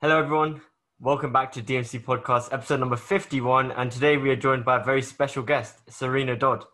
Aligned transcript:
Hello, 0.00 0.16
everyone. 0.20 0.60
Welcome 1.00 1.32
back 1.32 1.50
to 1.50 1.60
DMC 1.60 2.04
Podcast, 2.04 2.52
episode 2.52 2.78
number 2.78 2.94
51. 2.94 3.72
And 3.72 3.90
today 3.90 4.16
we 4.16 4.30
are 4.30 4.36
joined 4.36 4.64
by 4.64 4.80
a 4.80 4.84
very 4.84 5.02
special 5.02 5.42
guest, 5.42 5.80
Serena 5.90 6.36
Dodd. 6.36 6.64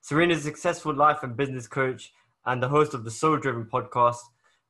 Serena 0.00 0.32
is 0.32 0.40
a 0.40 0.44
successful 0.44 0.94
life 0.94 1.22
and 1.22 1.36
business 1.36 1.68
coach 1.68 2.10
and 2.46 2.62
the 2.62 2.70
host 2.70 2.94
of 2.94 3.04
the 3.04 3.10
Soul 3.10 3.36
Driven 3.36 3.66
podcast, 3.70 4.16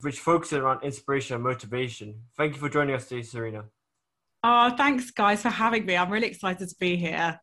which 0.01 0.19
focuses 0.19 0.59
around 0.59 0.83
inspiration 0.83 1.37
and 1.37 1.45
motivation. 1.45 2.21
Thank 2.37 2.55
you 2.55 2.59
for 2.59 2.69
joining 2.69 2.97
us 2.97 3.07
today, 3.07 3.23
Serena. 3.23 3.67
Oh, 4.43 4.75
thanks, 4.77 5.13
guys, 5.13 5.43
for 5.43 5.51
having 5.51 5.87
me. 5.87 5.97
I'm 5.97 6.11
really 6.11 6.27
excited 6.27 6.69
to 6.69 6.77
be 6.81 6.97
here. 6.97 7.39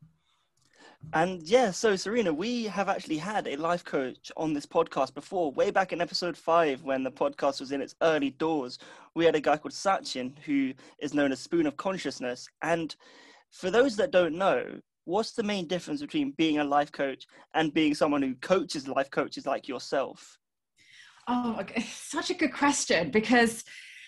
And 1.14 1.41
yeah, 1.43 1.71
so 1.71 1.95
Serena, 1.95 2.34
we 2.34 2.66
have 2.66 2.89
actually 2.89 3.18
had 3.18 3.47
a 3.47 3.55
life 3.55 3.84
coach 3.84 4.32
on 4.36 4.54
this 4.54 4.66
podcast 4.66 5.14
before, 5.14 5.52
way 5.54 5.71
back 5.71 5.93
in 5.93 6.02
episode 6.02 6.36
five 6.36 6.84
when 6.84 7.04
the 7.04 7.11
podcast 7.11 7.61
was 7.61 7.71
in 7.71 7.82
its 7.82 7.96
early 8.02 8.32
doors. 8.32 8.77
We 9.15 9.23
had 9.23 9.36
a 9.36 9.41
guy 9.41 9.57
called 9.57 9.73
Sachin 9.73 10.38
who 10.39 10.73
is 11.00 11.14
known 11.14 11.32
as 11.32 11.39
Spoon 11.39 11.65
of 11.65 11.78
Consciousness. 11.78 12.50
And 12.61 12.93
for 13.52 13.71
those 13.71 13.96
that 13.96 14.11
don't 14.11 14.36
know, 14.36 14.65
what's 15.05 15.32
the 15.32 15.43
main 15.43 15.65
difference 15.65 16.02
between 16.02 16.32
being 16.32 16.60
a 16.60 16.64
life 16.64 16.91
coach 16.91 17.25
and 17.54 17.74
being 17.74 17.96
someone 17.96 18.21
who 18.21 18.36
coaches 18.36 18.88
life 18.88 19.10
coaches 19.10 19.46
like 19.46 19.68
yourself? 19.68 20.38
Oh, 21.27 21.61
such 21.88 22.29
a 22.32 22.36
good 22.36 22.54
question 22.54 23.11
because 23.11 23.64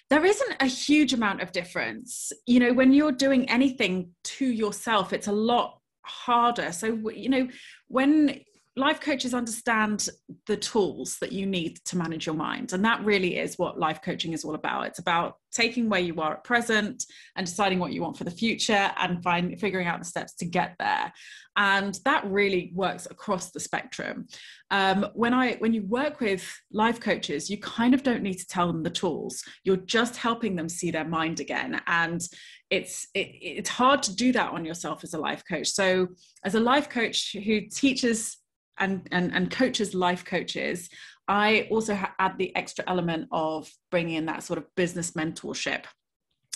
there 0.09 0.25
isn't 0.25 0.55
a 0.59 0.65
huge 0.65 1.13
amount 1.13 1.41
of 1.41 1.51
difference. 1.51 2.31
You 2.45 2.59
know, 2.59 2.73
when 2.73 2.91
you're 2.91 3.11
doing 3.11 3.49
anything 3.49 4.09
to 4.23 4.45
yourself, 4.45 5.13
it's 5.13 5.27
a 5.27 5.31
lot 5.31 5.78
harder. 6.03 6.71
So, 6.71 7.09
you 7.09 7.29
know, 7.29 7.47
when 7.87 8.41
life 8.79 9.01
coaches 9.01 9.33
understand 9.33 10.07
the 10.47 10.55
tools 10.55 11.17
that 11.19 11.33
you 11.33 11.45
need 11.45 11.77
to 11.83 11.97
manage 11.97 12.25
your 12.25 12.35
mind 12.35 12.71
and 12.71 12.85
that 12.85 13.03
really 13.03 13.37
is 13.37 13.57
what 13.57 13.77
life 13.77 13.99
coaching 14.01 14.31
is 14.31 14.45
all 14.45 14.55
about. 14.55 14.87
It's 14.87 14.99
about 14.99 15.35
taking 15.51 15.89
where 15.89 15.99
you 15.99 16.21
are 16.21 16.33
at 16.33 16.43
present 16.43 17.03
and 17.35 17.45
deciding 17.45 17.79
what 17.79 17.91
you 17.91 18.01
want 18.01 18.17
for 18.17 18.23
the 18.23 18.31
future 18.31 18.91
and 18.97 19.21
find 19.21 19.59
figuring 19.59 19.87
out 19.87 19.99
the 19.99 20.05
steps 20.05 20.33
to 20.35 20.45
get 20.45 20.75
there. 20.79 21.11
And 21.57 21.99
that 22.05 22.25
really 22.25 22.71
works 22.73 23.07
across 23.09 23.51
the 23.51 23.59
spectrum. 23.59 24.27
Um, 24.71 25.07
when 25.13 25.33
i 25.33 25.53
when 25.55 25.73
you 25.73 25.83
work 25.83 26.21
with 26.21 26.47
life 26.71 26.99
coaches 26.99 27.49
you 27.49 27.57
kind 27.57 27.95
of 27.95 28.03
don't 28.03 28.21
need 28.21 28.35
to 28.35 28.47
tell 28.47 28.67
them 28.67 28.83
the 28.83 28.89
tools. 28.89 29.43
You're 29.63 29.77
just 29.77 30.15
helping 30.15 30.55
them 30.55 30.69
see 30.69 30.91
their 30.91 31.07
mind 31.07 31.39
again. 31.39 31.81
And 31.87 32.21
it's 32.69 33.07
it, 33.13 33.27
it's 33.41 33.69
hard 33.69 34.03
to 34.03 34.15
do 34.15 34.31
that 34.31 34.51
on 34.51 34.63
yourself 34.65 35.03
as 35.03 35.13
a 35.13 35.17
life 35.17 35.43
coach 35.49 35.67
so 35.67 36.07
as 36.43 36.55
a 36.55 36.59
life 36.59 36.89
coach 36.89 37.35
who 37.45 37.61
teaches 37.61 38.37
and, 38.79 39.07
and, 39.11 39.33
and 39.33 39.51
coaches, 39.51 39.93
life 39.93 40.25
coaches, 40.25 40.89
I 41.27 41.67
also 41.69 41.95
ha- 41.95 42.15
add 42.17 42.37
the 42.37 42.55
extra 42.55 42.83
element 42.87 43.27
of 43.31 43.69
bringing 43.91 44.15
in 44.15 44.25
that 44.27 44.43
sort 44.43 44.57
of 44.57 44.65
business 44.75 45.11
mentorship. 45.11 45.83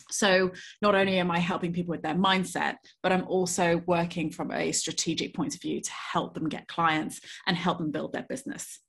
So 0.09 0.51
not 0.81 0.95
only 0.95 1.19
am 1.19 1.31
I 1.31 1.39
helping 1.39 1.73
people 1.73 1.91
with 1.91 2.01
their 2.01 2.15
mindset, 2.15 2.75
but 3.01 3.11
I'm 3.11 3.27
also 3.27 3.81
working 3.85 4.31
from 4.31 4.51
a 4.51 4.71
strategic 4.71 5.33
point 5.33 5.55
of 5.55 5.61
view 5.61 5.81
to 5.81 5.91
help 5.91 6.33
them 6.33 6.49
get 6.49 6.67
clients 6.67 7.19
and 7.47 7.57
help 7.57 7.77
them 7.77 7.91
build 7.91 8.13
their 8.13 8.25
business. 8.27 8.79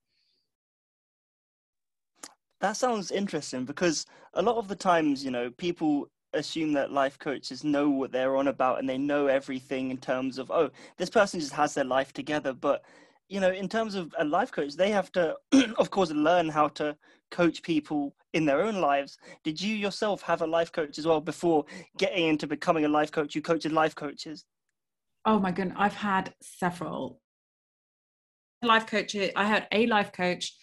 That 2.60 2.76
sounds 2.76 3.10
interesting 3.10 3.64
because 3.64 4.06
a 4.34 4.42
lot 4.42 4.56
of 4.56 4.68
the 4.68 4.76
times, 4.76 5.24
you 5.24 5.30
know, 5.30 5.50
people 5.58 6.08
assume 6.34 6.72
that 6.74 6.92
life 6.92 7.18
coaches 7.18 7.64
know 7.64 7.88
what 7.90 8.12
they're 8.12 8.36
on 8.36 8.48
about 8.48 8.78
and 8.78 8.88
they 8.88 8.98
know 8.98 9.26
everything 9.26 9.90
in 9.90 9.98
terms 9.98 10.38
of, 10.38 10.50
oh, 10.50 10.70
this 10.96 11.10
person 11.10 11.40
just 11.40 11.52
has 11.52 11.74
their 11.74 11.84
life 11.84 12.12
together. 12.12 12.52
But 12.52 12.84
you 13.28 13.40
know, 13.40 13.50
in 13.50 13.68
terms 13.68 13.94
of 13.94 14.14
a 14.18 14.24
life 14.24 14.52
coach, 14.52 14.74
they 14.74 14.90
have 14.90 15.10
to, 15.12 15.34
of 15.78 15.90
course, 15.90 16.10
learn 16.10 16.48
how 16.48 16.68
to 16.68 16.96
coach 17.30 17.62
people 17.62 18.14
in 18.32 18.44
their 18.44 18.62
own 18.62 18.80
lives. 18.80 19.18
Did 19.42 19.60
you 19.60 19.74
yourself 19.74 20.22
have 20.22 20.42
a 20.42 20.46
life 20.46 20.70
coach 20.70 20.98
as 20.98 21.06
well 21.06 21.20
before 21.20 21.64
getting 21.96 22.28
into 22.28 22.46
becoming 22.46 22.84
a 22.84 22.88
life 22.88 23.10
coach? 23.10 23.34
You 23.34 23.42
coached 23.42 23.70
life 23.70 23.94
coaches. 23.94 24.44
Oh 25.24 25.38
my 25.38 25.52
goodness, 25.52 25.76
I've 25.78 25.94
had 25.94 26.34
several 26.42 27.20
life 28.62 28.86
coaches. 28.86 29.30
I 29.36 29.44
had 29.44 29.66
a 29.72 29.86
life 29.86 30.12
coach 30.12 30.54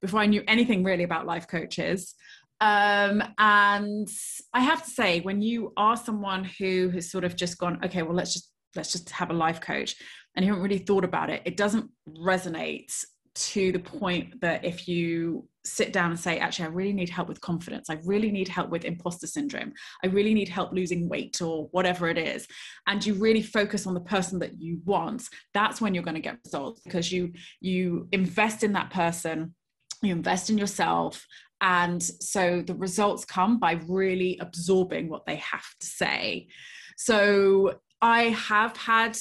before 0.00 0.20
I 0.20 0.26
knew 0.26 0.42
anything 0.46 0.84
really 0.84 1.04
about 1.04 1.26
life 1.26 1.48
coaches. 1.48 2.14
Um, 2.60 3.22
and 3.38 4.08
I 4.52 4.60
have 4.60 4.84
to 4.84 4.90
say, 4.90 5.20
when 5.20 5.40
you 5.40 5.72
are 5.76 5.96
someone 5.96 6.44
who 6.44 6.90
has 6.90 7.10
sort 7.10 7.24
of 7.24 7.36
just 7.36 7.58
gone, 7.58 7.82
okay, 7.84 8.02
well, 8.02 8.14
let's 8.14 8.34
just 8.34 8.50
let's 8.76 8.92
just 8.92 9.10
have 9.10 9.30
a 9.30 9.34
life 9.34 9.60
coach 9.60 9.96
and 10.34 10.44
you 10.44 10.52
haven't 10.52 10.62
really 10.62 10.78
thought 10.78 11.04
about 11.04 11.30
it, 11.30 11.42
it 11.44 11.56
doesn't 11.56 11.90
resonate 12.08 12.92
to 13.34 13.72
the 13.72 13.78
point 13.78 14.40
that 14.40 14.64
if 14.64 14.86
you 14.88 15.48
sit 15.64 15.92
down 15.92 16.10
and 16.10 16.18
say, 16.18 16.38
actually, 16.38 16.66
I 16.66 16.68
really 16.68 16.92
need 16.92 17.10
help 17.10 17.28
with 17.28 17.40
confidence. 17.40 17.90
I 17.90 17.98
really 18.04 18.30
need 18.30 18.48
help 18.48 18.70
with 18.70 18.84
imposter 18.84 19.26
syndrome. 19.26 19.72
I 20.02 20.08
really 20.08 20.34
need 20.34 20.48
help 20.48 20.72
losing 20.72 21.08
weight 21.08 21.40
or 21.42 21.68
whatever 21.70 22.08
it 22.08 22.18
is. 22.18 22.46
And 22.86 23.04
you 23.04 23.14
really 23.14 23.42
focus 23.42 23.86
on 23.86 23.94
the 23.94 24.00
person 24.00 24.38
that 24.40 24.60
you 24.60 24.80
want, 24.84 25.28
that's 25.52 25.80
when 25.80 25.94
you're 25.94 26.02
going 26.02 26.14
to 26.14 26.20
get 26.20 26.38
results 26.44 26.80
because 26.84 27.12
you 27.12 27.32
you 27.60 28.08
invest 28.12 28.64
in 28.64 28.72
that 28.72 28.90
person, 28.90 29.54
you 30.02 30.12
invest 30.12 30.50
in 30.50 30.58
yourself. 30.58 31.26
And 31.60 32.02
so 32.02 32.62
the 32.62 32.74
results 32.74 33.24
come 33.24 33.58
by 33.58 33.80
really 33.86 34.38
absorbing 34.40 35.08
what 35.08 35.26
they 35.26 35.36
have 35.36 35.66
to 35.80 35.86
say. 35.86 36.48
So 36.96 37.80
I 38.00 38.24
have 38.24 38.76
had 38.76 39.16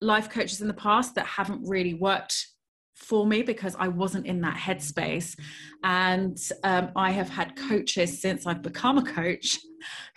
life 0.00 0.30
coaches 0.30 0.60
in 0.60 0.68
the 0.68 0.74
past 0.74 1.14
that 1.14 1.26
haven't 1.26 1.66
really 1.66 1.94
worked 1.94 2.46
for 2.94 3.26
me 3.26 3.42
because 3.42 3.76
I 3.78 3.88
wasn't 3.88 4.26
in 4.26 4.40
that 4.42 4.56
headspace. 4.56 5.38
And 5.82 6.36
um, 6.64 6.90
I 6.96 7.10
have 7.12 7.28
had 7.28 7.56
coaches 7.56 8.20
since 8.20 8.46
I've 8.46 8.62
become 8.62 8.98
a 8.98 9.04
coach 9.04 9.58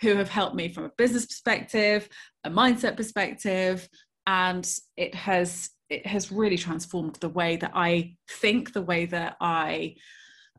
who 0.00 0.16
have 0.16 0.28
helped 0.28 0.56
me 0.56 0.72
from 0.72 0.84
a 0.84 0.90
business 0.98 1.26
perspective, 1.26 2.08
a 2.44 2.50
mindset 2.50 2.96
perspective, 2.96 3.88
and 4.26 4.68
it 4.96 5.14
has 5.14 5.70
it 5.88 6.06
has 6.06 6.32
really 6.32 6.56
transformed 6.56 7.16
the 7.16 7.28
way 7.28 7.56
that 7.56 7.72
I 7.74 8.14
think, 8.40 8.72
the 8.72 8.82
way 8.82 9.04
that 9.06 9.36
I 9.40 9.96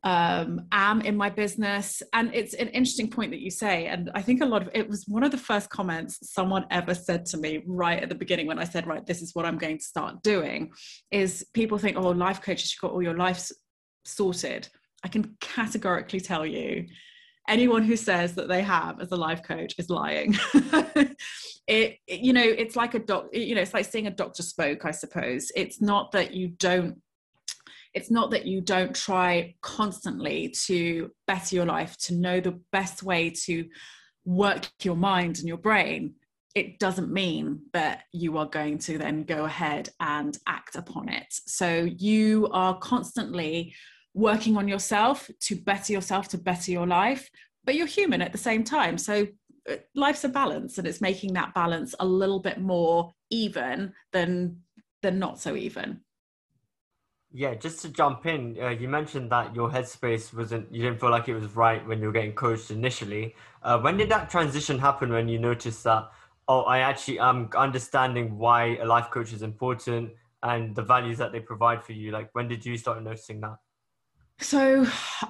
um, 0.03 0.67
am 0.71 1.01
in 1.01 1.15
my 1.15 1.29
business. 1.29 2.03
And 2.11 2.33
it's 2.33 2.53
an 2.55 2.67
interesting 2.69 3.09
point 3.09 3.31
that 3.31 3.39
you 3.39 3.49
say. 3.49 3.87
And 3.87 4.11
I 4.13 4.21
think 4.21 4.41
a 4.41 4.45
lot 4.45 4.61
of 4.61 4.69
it 4.73 4.89
was 4.89 5.05
one 5.07 5.23
of 5.23 5.31
the 5.31 5.37
first 5.37 5.69
comments 5.69 6.19
someone 6.31 6.65
ever 6.71 6.93
said 6.93 7.25
to 7.27 7.37
me 7.37 7.63
right 7.65 8.01
at 8.01 8.09
the 8.09 8.15
beginning 8.15 8.47
when 8.47 8.59
I 8.59 8.65
said, 8.65 8.85
right, 8.85 9.05
this 9.05 9.21
is 9.21 9.33
what 9.33 9.45
I'm 9.45 9.57
going 9.57 9.77
to 9.77 9.83
start 9.83 10.21
doing, 10.23 10.71
is 11.11 11.45
people 11.53 11.77
think, 11.77 11.97
oh, 11.97 12.09
life 12.09 12.41
coaches, 12.41 12.73
you've 12.73 12.81
got 12.81 12.93
all 12.93 13.03
your 13.03 13.17
life 13.17 13.49
sorted. 14.05 14.67
I 15.03 15.07
can 15.07 15.35
categorically 15.39 16.19
tell 16.19 16.45
you 16.45 16.87
anyone 17.47 17.83
who 17.83 17.95
says 17.95 18.35
that 18.35 18.47
they 18.47 18.61
have 18.61 18.99
as 19.01 19.11
a 19.11 19.15
life 19.15 19.43
coach 19.43 19.75
is 19.77 19.89
lying 19.89 20.33
it, 21.67 21.97
it, 22.07 22.19
you 22.21 22.31
know 22.31 22.41
it's 22.41 22.77
like 22.77 22.93
a 22.93 22.99
doc 22.99 23.25
you 23.33 23.53
know 23.53 23.61
it's 23.61 23.73
like 23.73 23.83
seeing 23.83 24.07
a 24.07 24.11
doctor 24.11 24.41
spoke 24.41 24.85
i 24.85 24.91
suppose 24.91 25.51
it's 25.53 25.81
not 25.81 26.11
that 26.13 26.33
you 26.33 26.47
don't 26.57 27.01
it's 27.93 28.09
not 28.09 28.31
that 28.31 28.45
you 28.45 28.61
don't 28.61 28.95
try 28.95 29.55
constantly 29.61 30.53
to 30.65 31.11
better 31.27 31.55
your 31.55 31.65
life, 31.65 31.97
to 31.97 32.15
know 32.15 32.39
the 32.39 32.59
best 32.71 33.03
way 33.03 33.29
to 33.45 33.65
work 34.25 34.67
your 34.81 34.95
mind 34.95 35.37
and 35.37 35.47
your 35.47 35.57
brain. 35.57 36.15
It 36.55 36.79
doesn't 36.79 37.11
mean 37.11 37.61
that 37.73 38.03
you 38.11 38.37
are 38.37 38.45
going 38.45 38.77
to 38.79 38.97
then 38.97 39.23
go 39.23 39.45
ahead 39.45 39.89
and 39.99 40.37
act 40.47 40.75
upon 40.75 41.09
it. 41.09 41.27
So 41.29 41.87
you 41.97 42.47
are 42.51 42.77
constantly 42.77 43.73
working 44.13 44.57
on 44.57 44.67
yourself 44.67 45.29
to 45.41 45.55
better 45.55 45.93
yourself, 45.93 46.27
to 46.29 46.37
better 46.37 46.71
your 46.71 46.87
life, 46.87 47.29
but 47.63 47.75
you're 47.75 47.87
human 47.87 48.21
at 48.21 48.31
the 48.31 48.37
same 48.37 48.63
time. 48.63 48.97
So 48.97 49.27
uh, 49.69 49.75
life's 49.95 50.23
a 50.23 50.29
balance 50.29 50.77
and 50.77 50.87
it's 50.87 51.01
making 51.01 51.33
that 51.33 51.53
balance 51.53 51.95
a 51.99 52.05
little 52.05 52.39
bit 52.39 52.59
more 52.59 53.11
even 53.29 53.93
than 54.11 54.57
than 55.01 55.19
not 55.19 55.39
so 55.39 55.55
even 55.55 55.99
yeah, 57.35 57.55
just 57.55 57.81
to 57.81 57.89
jump 57.89 58.27
in, 58.27 58.55
uh, 58.61 58.69
you 58.69 58.87
mentioned 58.87 59.31
that 59.31 59.55
your 59.55 59.67
headspace 59.67 60.31
wasn't, 60.33 60.71
you 60.71 60.83
didn't 60.83 60.99
feel 60.99 61.09
like 61.09 61.27
it 61.27 61.33
was 61.33 61.55
right 61.55 61.85
when 61.87 61.99
you 61.99 62.05
were 62.05 62.13
getting 62.13 62.33
coached 62.33 62.69
initially. 62.69 63.35
Uh, 63.63 63.79
when 63.79 63.97
did 63.97 64.07
that 64.09 64.29
transition 64.29 64.77
happen 64.77 65.11
when 65.11 65.27
you 65.27 65.39
noticed 65.39 65.83
that, 65.83 66.11
oh, 66.47 66.61
I 66.61 66.79
actually 66.79 67.17
am 67.17 67.49
understanding 67.57 68.37
why 68.37 68.77
a 68.77 68.85
life 68.85 69.09
coach 69.09 69.33
is 69.33 69.41
important 69.41 70.11
and 70.43 70.75
the 70.75 70.83
values 70.83 71.17
that 71.17 71.31
they 71.31 71.39
provide 71.39 71.83
for 71.83 71.93
you? 71.93 72.11
Like, 72.11 72.29
when 72.33 72.47
did 72.47 72.63
you 72.63 72.77
start 72.77 73.01
noticing 73.03 73.41
that? 73.41 73.57
So 74.39 74.85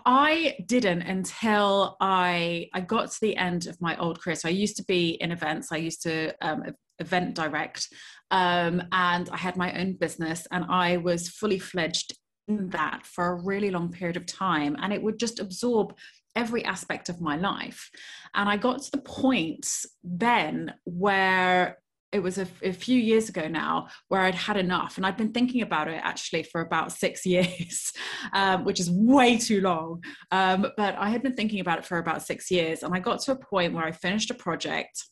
I 0.06 0.58
didn't 0.66 1.04
until 1.04 1.98
I 2.02 2.70
I 2.74 2.82
got 2.82 3.12
to 3.12 3.22
the 3.22 3.38
end 3.38 3.68
of 3.68 3.80
my 3.80 3.96
old 3.98 4.22
career. 4.22 4.36
So 4.36 4.50
I 4.50 4.52
used 4.52 4.76
to 4.78 4.84
be 4.84 5.12
in 5.22 5.32
events. 5.32 5.72
I 5.72 5.78
used 5.78 6.02
to 6.04 6.34
um, 6.42 6.64
event 7.00 7.36
direct, 7.36 7.88
um, 8.32 8.82
and 8.92 9.30
I 9.30 9.38
had 9.38 9.58
my 9.58 9.80
own 9.80 9.94
business, 9.94 10.48
and 10.52 10.66
I 10.70 10.98
was 10.98 11.30
fully 11.30 11.60
fledged 11.60 12.18
in 12.48 12.70
that 12.70 13.06
for 13.06 13.28
a 13.28 13.44
really 13.44 13.72
long 13.72 13.92
period 13.92 14.18
of 14.18 14.26
time, 14.26 14.76
and 14.82 14.92
it 14.92 15.02
would 15.02 15.20
just 15.20 15.40
absorb 15.40 15.96
every 16.36 16.66
aspect 16.66 17.10
of 17.10 17.22
my 17.22 17.38
life. 17.38 17.90
And 18.34 18.50
I 18.50 18.58
got 18.58 18.82
to 18.82 18.92
the 18.92 18.98
point 18.98 19.68
then 20.04 20.74
where 20.84 21.78
it 22.14 22.22
was 22.22 22.38
a, 22.38 22.48
a, 22.62 22.72
few 22.72 22.98
years 22.98 23.28
ago 23.28 23.48
now 23.48 23.88
where 24.08 24.22
I'd 24.22 24.36
had 24.36 24.56
enough. 24.56 24.98
And 24.98 25.06
I'd 25.06 25.18
been 25.18 25.34
thinking 25.34 25.64
about 25.64 25.88
it 25.88 26.00
actually 26.04 26.44
for 26.44 26.62
about 26.62 26.92
six 26.92 27.26
years, 27.26 27.92
um, 28.34 28.64
which 28.64 28.80
is 28.80 28.90
way 28.90 29.38
too 29.38 29.62
long. 29.62 30.04
Um, 30.32 30.68
but 30.78 30.96
I 30.96 31.10
had 31.10 31.24
been 31.24 31.34
thinking 31.34 31.60
about 31.60 31.80
it 31.80 31.86
for 31.86 31.98
about 31.98 32.22
six 32.22 32.52
years. 32.52 32.84
And 32.84 32.94
I 32.94 33.00
got 33.00 33.20
to 33.22 33.32
a 33.32 33.36
point 33.36 33.74
where 33.74 33.84
I 33.84 33.92
finished 33.92 34.30
a 34.30 34.36
project. 34.36 35.04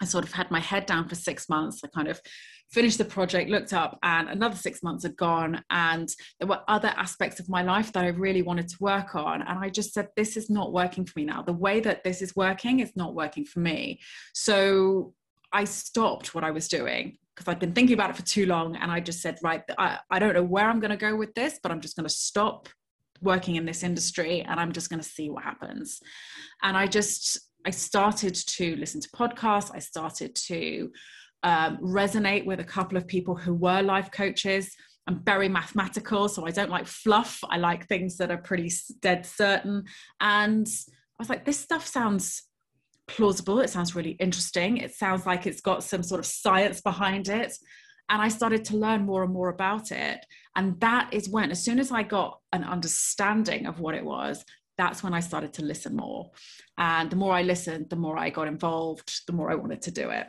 I 0.00 0.06
sort 0.06 0.24
of 0.24 0.32
had 0.32 0.50
my 0.50 0.60
head 0.60 0.86
down 0.86 1.08
for 1.08 1.14
six 1.14 1.48
months. 1.48 1.82
I 1.84 1.88
kind 1.88 2.08
of 2.08 2.20
finished 2.70 2.98
the 2.98 3.04
project, 3.04 3.50
looked 3.50 3.72
up, 3.72 3.98
and 4.02 4.28
another 4.28 4.56
six 4.56 4.82
months 4.82 5.02
had 5.02 5.16
gone. 5.16 5.62
And 5.70 6.08
there 6.38 6.48
were 6.48 6.60
other 6.68 6.92
aspects 6.96 7.40
of 7.40 7.48
my 7.48 7.62
life 7.62 7.92
that 7.92 8.04
I 8.04 8.08
really 8.08 8.42
wanted 8.42 8.68
to 8.68 8.76
work 8.80 9.14
on. 9.14 9.42
And 9.42 9.58
I 9.58 9.68
just 9.68 9.92
said, 9.92 10.08
this 10.16 10.36
is 10.36 10.48
not 10.48 10.72
working 10.72 11.04
for 11.04 11.18
me 11.18 11.24
now. 11.24 11.42
The 11.42 11.52
way 11.52 11.80
that 11.80 12.04
this 12.04 12.22
is 12.22 12.36
working 12.36 12.80
is 12.80 12.92
not 12.96 13.14
working 13.14 13.44
for 13.44 13.60
me. 13.60 14.00
So 14.32 15.14
I 15.52 15.64
stopped 15.64 16.34
what 16.34 16.44
I 16.44 16.52
was 16.52 16.68
doing 16.68 17.18
because 17.34 17.48
I'd 17.48 17.58
been 17.58 17.72
thinking 17.72 17.94
about 17.94 18.10
it 18.10 18.16
for 18.16 18.24
too 18.24 18.46
long. 18.46 18.76
And 18.76 18.90
I 18.90 19.00
just 19.00 19.20
said, 19.20 19.38
right, 19.42 19.62
I, 19.78 19.98
I 20.10 20.18
don't 20.18 20.34
know 20.34 20.42
where 20.42 20.68
I'm 20.68 20.80
going 20.80 20.90
to 20.90 20.96
go 20.96 21.16
with 21.16 21.34
this, 21.34 21.58
but 21.62 21.72
I'm 21.72 21.80
just 21.80 21.96
going 21.96 22.06
to 22.06 22.14
stop 22.14 22.68
working 23.20 23.56
in 23.56 23.66
this 23.66 23.82
industry 23.82 24.42
and 24.42 24.58
I'm 24.60 24.72
just 24.72 24.88
going 24.88 25.00
to 25.00 25.08
see 25.08 25.28
what 25.28 25.42
happens. 25.42 26.00
And 26.62 26.76
I 26.76 26.86
just, 26.86 27.40
I 27.66 27.70
started 27.70 28.34
to 28.34 28.76
listen 28.76 29.00
to 29.00 29.08
podcasts. 29.10 29.70
I 29.74 29.78
started 29.78 30.34
to 30.34 30.90
um, 31.42 31.78
resonate 31.78 32.46
with 32.46 32.60
a 32.60 32.64
couple 32.64 32.96
of 32.96 33.06
people 33.06 33.34
who 33.36 33.54
were 33.54 33.82
life 33.82 34.10
coaches. 34.10 34.74
I'm 35.06 35.22
very 35.24 35.48
mathematical, 35.48 36.28
so 36.28 36.46
I 36.46 36.50
don't 36.50 36.70
like 36.70 36.86
fluff. 36.86 37.40
I 37.48 37.56
like 37.56 37.86
things 37.86 38.16
that 38.18 38.30
are 38.30 38.38
pretty 38.38 38.70
dead 39.00 39.26
certain. 39.26 39.84
And 40.20 40.66
I 40.66 41.18
was 41.18 41.28
like, 41.28 41.44
this 41.44 41.58
stuff 41.58 41.86
sounds 41.86 42.42
plausible. 43.08 43.60
It 43.60 43.70
sounds 43.70 43.94
really 43.94 44.12
interesting. 44.12 44.76
It 44.76 44.94
sounds 44.94 45.26
like 45.26 45.46
it's 45.46 45.60
got 45.60 45.82
some 45.82 46.02
sort 46.02 46.20
of 46.20 46.26
science 46.26 46.80
behind 46.80 47.28
it. 47.28 47.52
And 48.08 48.20
I 48.20 48.28
started 48.28 48.64
to 48.66 48.76
learn 48.76 49.06
more 49.06 49.22
and 49.22 49.32
more 49.32 49.48
about 49.48 49.92
it. 49.92 50.24
And 50.56 50.78
that 50.80 51.12
is 51.12 51.28
when, 51.28 51.50
as 51.50 51.62
soon 51.62 51.78
as 51.78 51.92
I 51.92 52.02
got 52.02 52.40
an 52.52 52.64
understanding 52.64 53.66
of 53.66 53.80
what 53.80 53.94
it 53.94 54.04
was, 54.04 54.44
that's 54.80 55.02
when 55.02 55.12
I 55.12 55.20
started 55.20 55.52
to 55.54 55.62
listen 55.62 55.94
more. 55.94 56.30
And 56.78 57.10
the 57.10 57.16
more 57.16 57.34
I 57.34 57.42
listened, 57.42 57.90
the 57.90 57.96
more 57.96 58.16
I 58.18 58.30
got 58.30 58.48
involved, 58.48 59.26
the 59.26 59.34
more 59.34 59.50
I 59.50 59.54
wanted 59.54 59.82
to 59.82 59.90
do 59.90 60.08
it. 60.10 60.28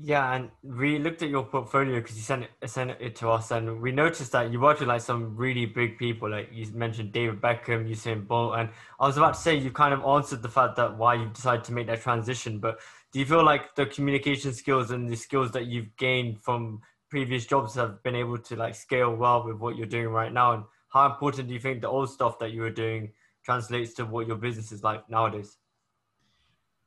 Yeah, 0.00 0.32
and 0.34 0.50
we 0.62 1.00
looked 1.00 1.22
at 1.22 1.28
your 1.28 1.42
portfolio 1.42 1.96
because 1.96 2.14
you 2.14 2.22
sent 2.22 2.44
it, 2.44 2.70
sent 2.70 2.92
it 3.00 3.16
to 3.16 3.30
us, 3.30 3.50
and 3.50 3.80
we 3.80 3.90
noticed 3.90 4.30
that 4.30 4.52
you 4.52 4.60
worked 4.60 4.78
with 4.78 4.88
like 4.88 5.00
some 5.00 5.36
really 5.36 5.66
big 5.66 5.98
people. 5.98 6.30
Like 6.30 6.50
you 6.52 6.70
mentioned 6.72 7.10
David 7.10 7.40
Beckham, 7.40 7.90
Usain 7.90 8.24
Bolt, 8.24 8.54
and 8.56 8.68
I 9.00 9.06
was 9.08 9.16
about 9.16 9.34
to 9.34 9.40
say 9.40 9.56
you 9.56 9.72
kind 9.72 9.92
of 9.92 10.04
answered 10.04 10.40
the 10.42 10.48
fact 10.48 10.76
that 10.76 10.96
why 10.96 11.14
you 11.14 11.28
decided 11.30 11.64
to 11.64 11.72
make 11.72 11.88
that 11.88 12.00
transition. 12.00 12.60
But 12.60 12.78
do 13.12 13.18
you 13.18 13.26
feel 13.26 13.44
like 13.44 13.74
the 13.74 13.86
communication 13.86 14.52
skills 14.52 14.92
and 14.92 15.08
the 15.08 15.16
skills 15.16 15.50
that 15.50 15.66
you've 15.66 15.96
gained 15.96 16.40
from 16.42 16.80
previous 17.10 17.44
jobs 17.44 17.74
have 17.74 18.00
been 18.04 18.14
able 18.14 18.38
to 18.38 18.54
like 18.54 18.76
scale 18.76 19.16
well 19.16 19.44
with 19.44 19.56
what 19.56 19.76
you're 19.76 19.86
doing 19.86 20.08
right 20.08 20.32
now? 20.32 20.52
And 20.52 20.62
how 20.88 21.06
important 21.06 21.48
do 21.48 21.54
you 21.54 21.60
think 21.60 21.80
the 21.80 21.88
old 21.88 22.10
stuff 22.10 22.38
that 22.38 22.52
you 22.52 22.62
were 22.62 22.70
doing 22.70 23.12
translates 23.44 23.94
to 23.94 24.04
what 24.04 24.26
your 24.26 24.36
business 24.36 24.72
is 24.72 24.82
like 24.82 25.08
nowadays? 25.08 25.56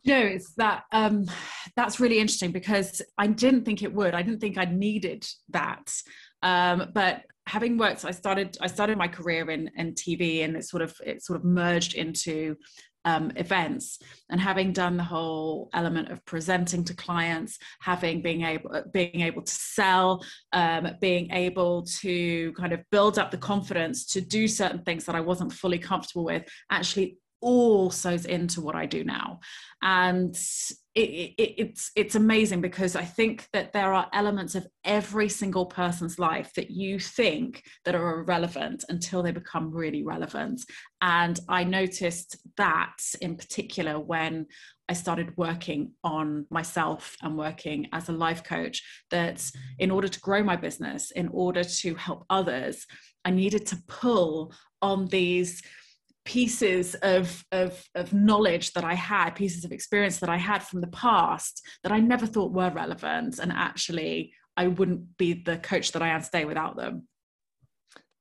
you 0.03 0.13
know 0.13 0.25
it's 0.25 0.53
that 0.53 0.83
um 0.92 1.25
that's 1.75 2.00
really 2.00 2.19
interesting 2.19 2.51
because 2.51 3.01
i 3.18 3.27
didn't 3.27 3.63
think 3.63 3.83
it 3.83 3.94
would 3.94 4.13
i 4.13 4.21
didn't 4.21 4.39
think 4.39 4.57
i 4.57 4.65
needed 4.65 5.27
that 5.50 5.94
um 6.44 6.89
but 6.94 7.24
having 7.48 7.77
worked 7.77 8.06
i 8.06 8.12
started 8.12 8.57
i 8.62 8.68
started 8.68 8.98
my 8.98 9.07
career 9.07 9.50
in 9.50 9.69
in 9.77 9.94
tv 9.94 10.44
and 10.44 10.56
it 10.56 10.65
sort 10.65 10.81
of 10.81 10.95
it 11.06 11.24
sort 11.24 11.38
of 11.38 11.45
merged 11.45 11.95
into 11.95 12.56
um, 13.06 13.31
events. 13.36 14.00
And 14.30 14.39
having 14.39 14.71
done 14.74 14.98
the 14.98 15.03
whole 15.03 15.69
element 15.74 16.09
of 16.12 16.24
presenting 16.25 16.83
to 16.86 16.94
clients 16.94 17.57
having 17.80 18.21
being 18.21 18.44
able 18.44 18.83
being 18.94 19.21
able 19.21 19.42
to 19.42 19.51
sell 19.51 20.24
um, 20.53 20.88
being 21.00 21.31
able 21.31 21.83
to 21.83 22.53
kind 22.53 22.74
of 22.74 22.81
build 22.92 23.18
up 23.18 23.31
the 23.31 23.38
confidence 23.38 24.06
to 24.06 24.21
do 24.21 24.48
certain 24.48 24.83
things 24.83 25.06
that 25.06 25.15
i 25.15 25.21
wasn't 25.21 25.51
fully 25.51 25.80
comfortable 25.80 26.24
with 26.25 26.44
actually 26.69 27.18
all 27.42 27.90
sews 27.90 28.26
into 28.26 28.62
what 28.62 28.76
I 28.76 28.86
do 28.86 29.04
now. 29.04 29.40
And 29.82 30.36
it, 30.94 31.34
it, 31.38 31.54
it's 31.58 31.92
it's 31.96 32.16
amazing 32.16 32.62
because 32.62 32.96
I 32.96 33.06
think 33.06 33.48
that 33.54 33.74
there 33.74 33.94
are 33.94 34.10
elements 34.14 34.56
of 34.56 34.68
every 34.84 35.30
single 35.30 35.66
person's 35.66 36.20
life 36.20 36.54
that 36.56 36.70
you 36.70 37.00
think 37.00 37.64
that 37.86 37.96
are 37.96 38.20
irrelevant 38.20 38.84
until 38.90 39.24
they 39.24 39.32
become 39.32 39.72
really 39.72 40.04
relevant. 40.04 40.62
And 41.02 41.40
I 41.50 41.64
noticed 41.64 42.38
that 42.58 42.98
in 43.22 43.38
particular 43.38 44.00
when 44.00 44.48
I 44.90 44.94
started 44.94 45.38
working 45.38 45.94
on 46.04 46.46
myself 46.50 47.16
and 47.22 47.38
working 47.38 47.88
as 47.94 48.10
a 48.10 48.14
life 48.14 48.44
coach. 48.44 48.84
That 49.10 49.50
in 49.80 49.90
order 49.90 50.10
to 50.10 50.20
grow 50.20 50.44
my 50.44 50.58
business, 50.58 51.12
in 51.12 51.30
order 51.30 51.64
to 51.64 51.96
help 51.96 52.26
others, 52.30 52.86
I 53.24 53.32
needed 53.32 53.66
to 53.68 53.78
pull 53.88 54.54
on 54.82 55.06
these 55.08 55.62
pieces 56.26 56.96
of, 56.96 57.44
of, 57.52 57.84
of 57.96 58.14
knowledge 58.14 58.74
that 58.74 58.84
I 58.84 58.94
had, 58.94 59.32
pieces 59.32 59.66
of 59.66 59.72
experience 59.72 60.20
that 60.20 60.30
I 60.30 60.38
had 60.38 60.64
from 60.64 60.82
the 60.82 60.88
past 60.88 61.66
that 61.84 61.92
I 61.92 62.00
never 62.00 62.26
thought 62.26 62.52
were 62.52 62.72
relevant. 62.72 63.40
And 63.40 63.52
actually, 63.52 64.34
I 64.56 64.68
wouldn't 64.68 65.18
be 65.18 65.34
the 65.34 65.58
coach 65.58 65.92
that 65.94 66.02
I 66.02 66.10
am 66.10 66.22
today 66.22 66.46
without 66.46 66.76
them. 66.76 67.08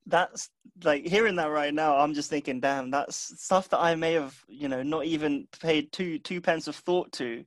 That's 0.06 0.49
like 0.82 1.06
hearing 1.06 1.37
that 1.37 1.50
right 1.50 1.75
now. 1.75 1.97
I'm 1.97 2.14
just 2.14 2.31
thinking, 2.31 2.61
damn, 2.61 2.91
that's 2.91 3.43
stuff 3.43 3.69
that 3.69 3.81
I 3.81 3.94
may 3.94 4.14
have, 4.14 4.37
you 4.49 4.69
know, 4.69 4.82
not 4.82 5.05
even 5.05 5.47
paid 5.61 5.93
two 5.93 6.19
two 6.19 6.41
pence 6.41 6.69
of 6.69 6.76
thought 6.76 7.12
to 7.12 7.44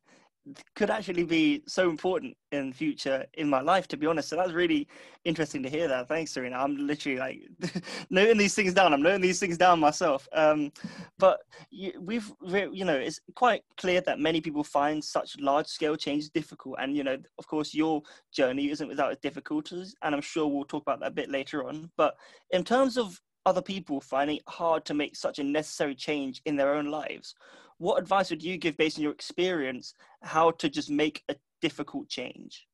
could 0.75 0.90
actually 0.90 1.24
be 1.24 1.63
so 1.68 1.90
important 1.90 2.36
in 2.51 2.74
future 2.74 3.25
in 3.36 3.50
my 3.50 3.62
life 3.62 3.88
to 3.88 3.98
be 3.98 4.06
honest. 4.06 4.30
So 4.30 4.36
that's 4.36 4.51
really 4.51 4.88
interesting 5.24 5.63
to 5.63 5.69
hear 5.69 5.88
that. 5.88 6.07
Thanks 6.07 6.31
serena. 6.31 6.57
I'm 6.57 6.75
literally 6.75 7.18
like 7.18 7.42
noting 8.10 8.38
these 8.38 8.54
things 8.54 8.74
down. 8.74 8.94
I'm 8.94 9.01
noting 9.01 9.22
these 9.22 9.40
things 9.40 9.57
down 9.57 9.80
myself. 9.80 10.28
Um, 10.34 10.72
but 11.18 11.40
you, 11.72 11.94
we've 12.00 12.31
you 12.44 12.86
know 12.86 12.95
it's 12.95 13.19
quite 13.36 13.63
clear 13.78 14.01
that 14.01 14.19
many 14.19 14.42
people 14.42 14.63
find 14.63 15.04
such 15.04 15.40
large 15.40 15.68
scale 15.68 15.95
changes 15.95 16.30
difficult. 16.30 16.75
And 16.80 16.95
you 16.95 17.04
know 17.04 17.18
of 17.40 17.48
course 17.48 17.74
your 17.74 18.01
journey 18.34 18.69
isn't 18.69 18.88
without 18.88 19.12
its 19.12 19.22
difficulties 19.22 19.95
and 20.01 20.16
i'm 20.16 20.22
sure 20.22 20.48
we'll 20.48 20.66
talk 20.66 20.81
about 20.81 21.00
that 21.00 21.07
a 21.07 21.12
bit 21.12 21.30
later 21.30 21.68
on. 21.68 21.90
But 21.98 22.16
in 22.51 22.63
terms 22.63 22.98
of 22.98 23.19
other 23.45 23.62
people 23.62 24.00
finding 24.00 24.38
it 24.38 24.44
hard 24.48 24.86
to 24.86 24.94
make 24.94 25.16
such 25.16 25.40
a 25.40 25.44
necessary 25.44 25.95
change 25.95 26.42
in 26.45 26.56
their 26.56 26.74
own 26.74 26.86
lives 26.86 27.36
what 27.83 28.01
advice 28.01 28.30
would 28.30 28.44
you 28.44 28.57
give 28.57 28.77
based 28.77 28.97
on 28.97 29.03
your 29.03 29.12
experience 29.12 29.94
how 30.21 30.51
to 30.51 30.69
just 30.69 30.89
make 30.89 31.21
a 31.30 31.35
difficult 31.62 32.07
change 32.07 32.65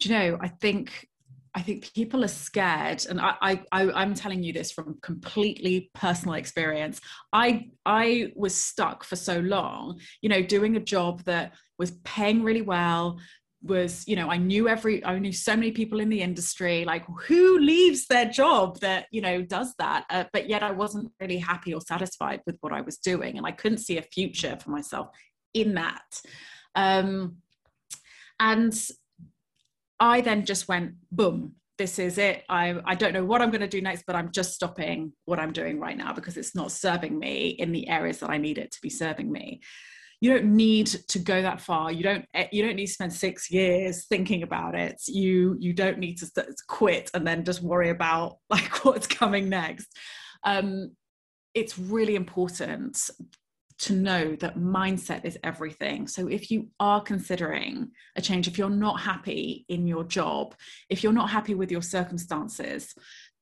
do 0.00 0.08
you 0.08 0.14
know 0.14 0.38
i 0.40 0.48
think 0.48 1.08
I 1.54 1.62
think 1.62 1.92
people 1.92 2.24
are 2.24 2.28
scared, 2.28 3.04
and 3.08 3.20
I, 3.20 3.34
I, 3.72 3.90
I'm 3.90 4.14
telling 4.14 4.44
you 4.44 4.52
this 4.52 4.70
from 4.70 4.98
completely 5.02 5.90
personal 5.92 6.34
experience. 6.34 7.00
I, 7.32 7.70
I 7.84 8.32
was 8.36 8.54
stuck 8.54 9.02
for 9.02 9.16
so 9.16 9.40
long, 9.40 9.98
you 10.20 10.28
know, 10.28 10.42
doing 10.42 10.76
a 10.76 10.80
job 10.80 11.24
that 11.24 11.54
was 11.78 11.92
paying 12.04 12.44
really 12.44 12.62
well, 12.62 13.18
was 13.62 14.06
you 14.06 14.14
know 14.14 14.30
i 14.30 14.36
knew 14.36 14.68
every 14.68 15.04
i 15.04 15.18
knew 15.18 15.32
so 15.32 15.56
many 15.56 15.72
people 15.72 15.98
in 15.98 16.08
the 16.08 16.20
industry 16.20 16.84
like 16.84 17.04
who 17.26 17.58
leaves 17.58 18.06
their 18.06 18.26
job 18.26 18.78
that 18.78 19.06
you 19.10 19.20
know 19.20 19.42
does 19.42 19.74
that? 19.78 20.04
Uh, 20.10 20.24
but 20.32 20.48
yet 20.48 20.62
i 20.62 20.70
wasn't 20.70 21.10
really 21.20 21.38
happy 21.38 21.74
or 21.74 21.80
satisfied 21.80 22.40
with 22.46 22.56
what 22.60 22.72
i 22.72 22.80
was 22.80 22.98
doing 22.98 23.36
and 23.36 23.46
i 23.46 23.50
couldn't 23.50 23.78
see 23.78 23.98
a 23.98 24.02
future 24.02 24.56
for 24.62 24.70
myself 24.70 25.08
in 25.54 25.74
that. 25.74 26.20
Um, 26.76 27.38
and 28.38 28.72
i 29.98 30.20
then 30.20 30.44
just 30.44 30.68
went 30.68 30.92
boom 31.10 31.54
this 31.78 32.00
is 32.00 32.18
it. 32.18 32.44
I 32.48 32.80
i 32.84 32.94
don't 32.94 33.12
know 33.12 33.24
what 33.24 33.42
i'm 33.42 33.50
going 33.50 33.60
to 33.60 33.68
do 33.68 33.80
next 33.80 34.04
but 34.06 34.14
i'm 34.14 34.30
just 34.30 34.54
stopping 34.54 35.12
what 35.24 35.40
i'm 35.40 35.52
doing 35.52 35.80
right 35.80 35.96
now 35.96 36.12
because 36.12 36.36
it's 36.36 36.54
not 36.54 36.70
serving 36.70 37.18
me 37.18 37.48
in 37.48 37.72
the 37.72 37.88
areas 37.88 38.18
that 38.18 38.30
i 38.30 38.36
need 38.36 38.58
it 38.58 38.70
to 38.72 38.78
be 38.82 38.90
serving 38.90 39.30
me 39.32 39.60
you 40.20 40.32
don't 40.32 40.56
need 40.56 40.86
to 40.86 41.18
go 41.18 41.42
that 41.42 41.60
far. 41.60 41.92
You 41.92 42.02
don't 42.02 42.24
eh, 42.34 42.48
you 42.50 42.62
don't 42.62 42.76
need 42.76 42.86
to 42.86 42.92
spend 42.92 43.12
six 43.12 43.50
years 43.50 44.06
thinking 44.06 44.42
about 44.42 44.74
it. 44.74 45.00
You 45.06 45.56
you 45.60 45.72
don't 45.72 45.98
need 45.98 46.18
to 46.18 46.30
quit 46.66 47.10
and 47.14 47.26
then 47.26 47.44
just 47.44 47.62
worry 47.62 47.90
about 47.90 48.38
like 48.50 48.84
what's 48.84 49.06
coming 49.06 49.48
next. 49.48 49.88
Um, 50.44 50.92
it's 51.54 51.78
really 51.78 52.14
important 52.14 53.10
to 53.78 53.92
know 53.92 54.34
that 54.36 54.58
mindset 54.58 55.24
is 55.24 55.38
everything. 55.44 56.08
So, 56.08 56.26
if 56.26 56.50
you 56.50 56.68
are 56.80 57.00
considering 57.00 57.90
a 58.16 58.22
change, 58.22 58.48
if 58.48 58.58
you're 58.58 58.70
not 58.70 59.00
happy 59.00 59.64
in 59.68 59.86
your 59.86 60.02
job, 60.02 60.54
if 60.90 61.04
you're 61.04 61.12
not 61.12 61.30
happy 61.30 61.54
with 61.54 61.70
your 61.70 61.82
circumstances, 61.82 62.92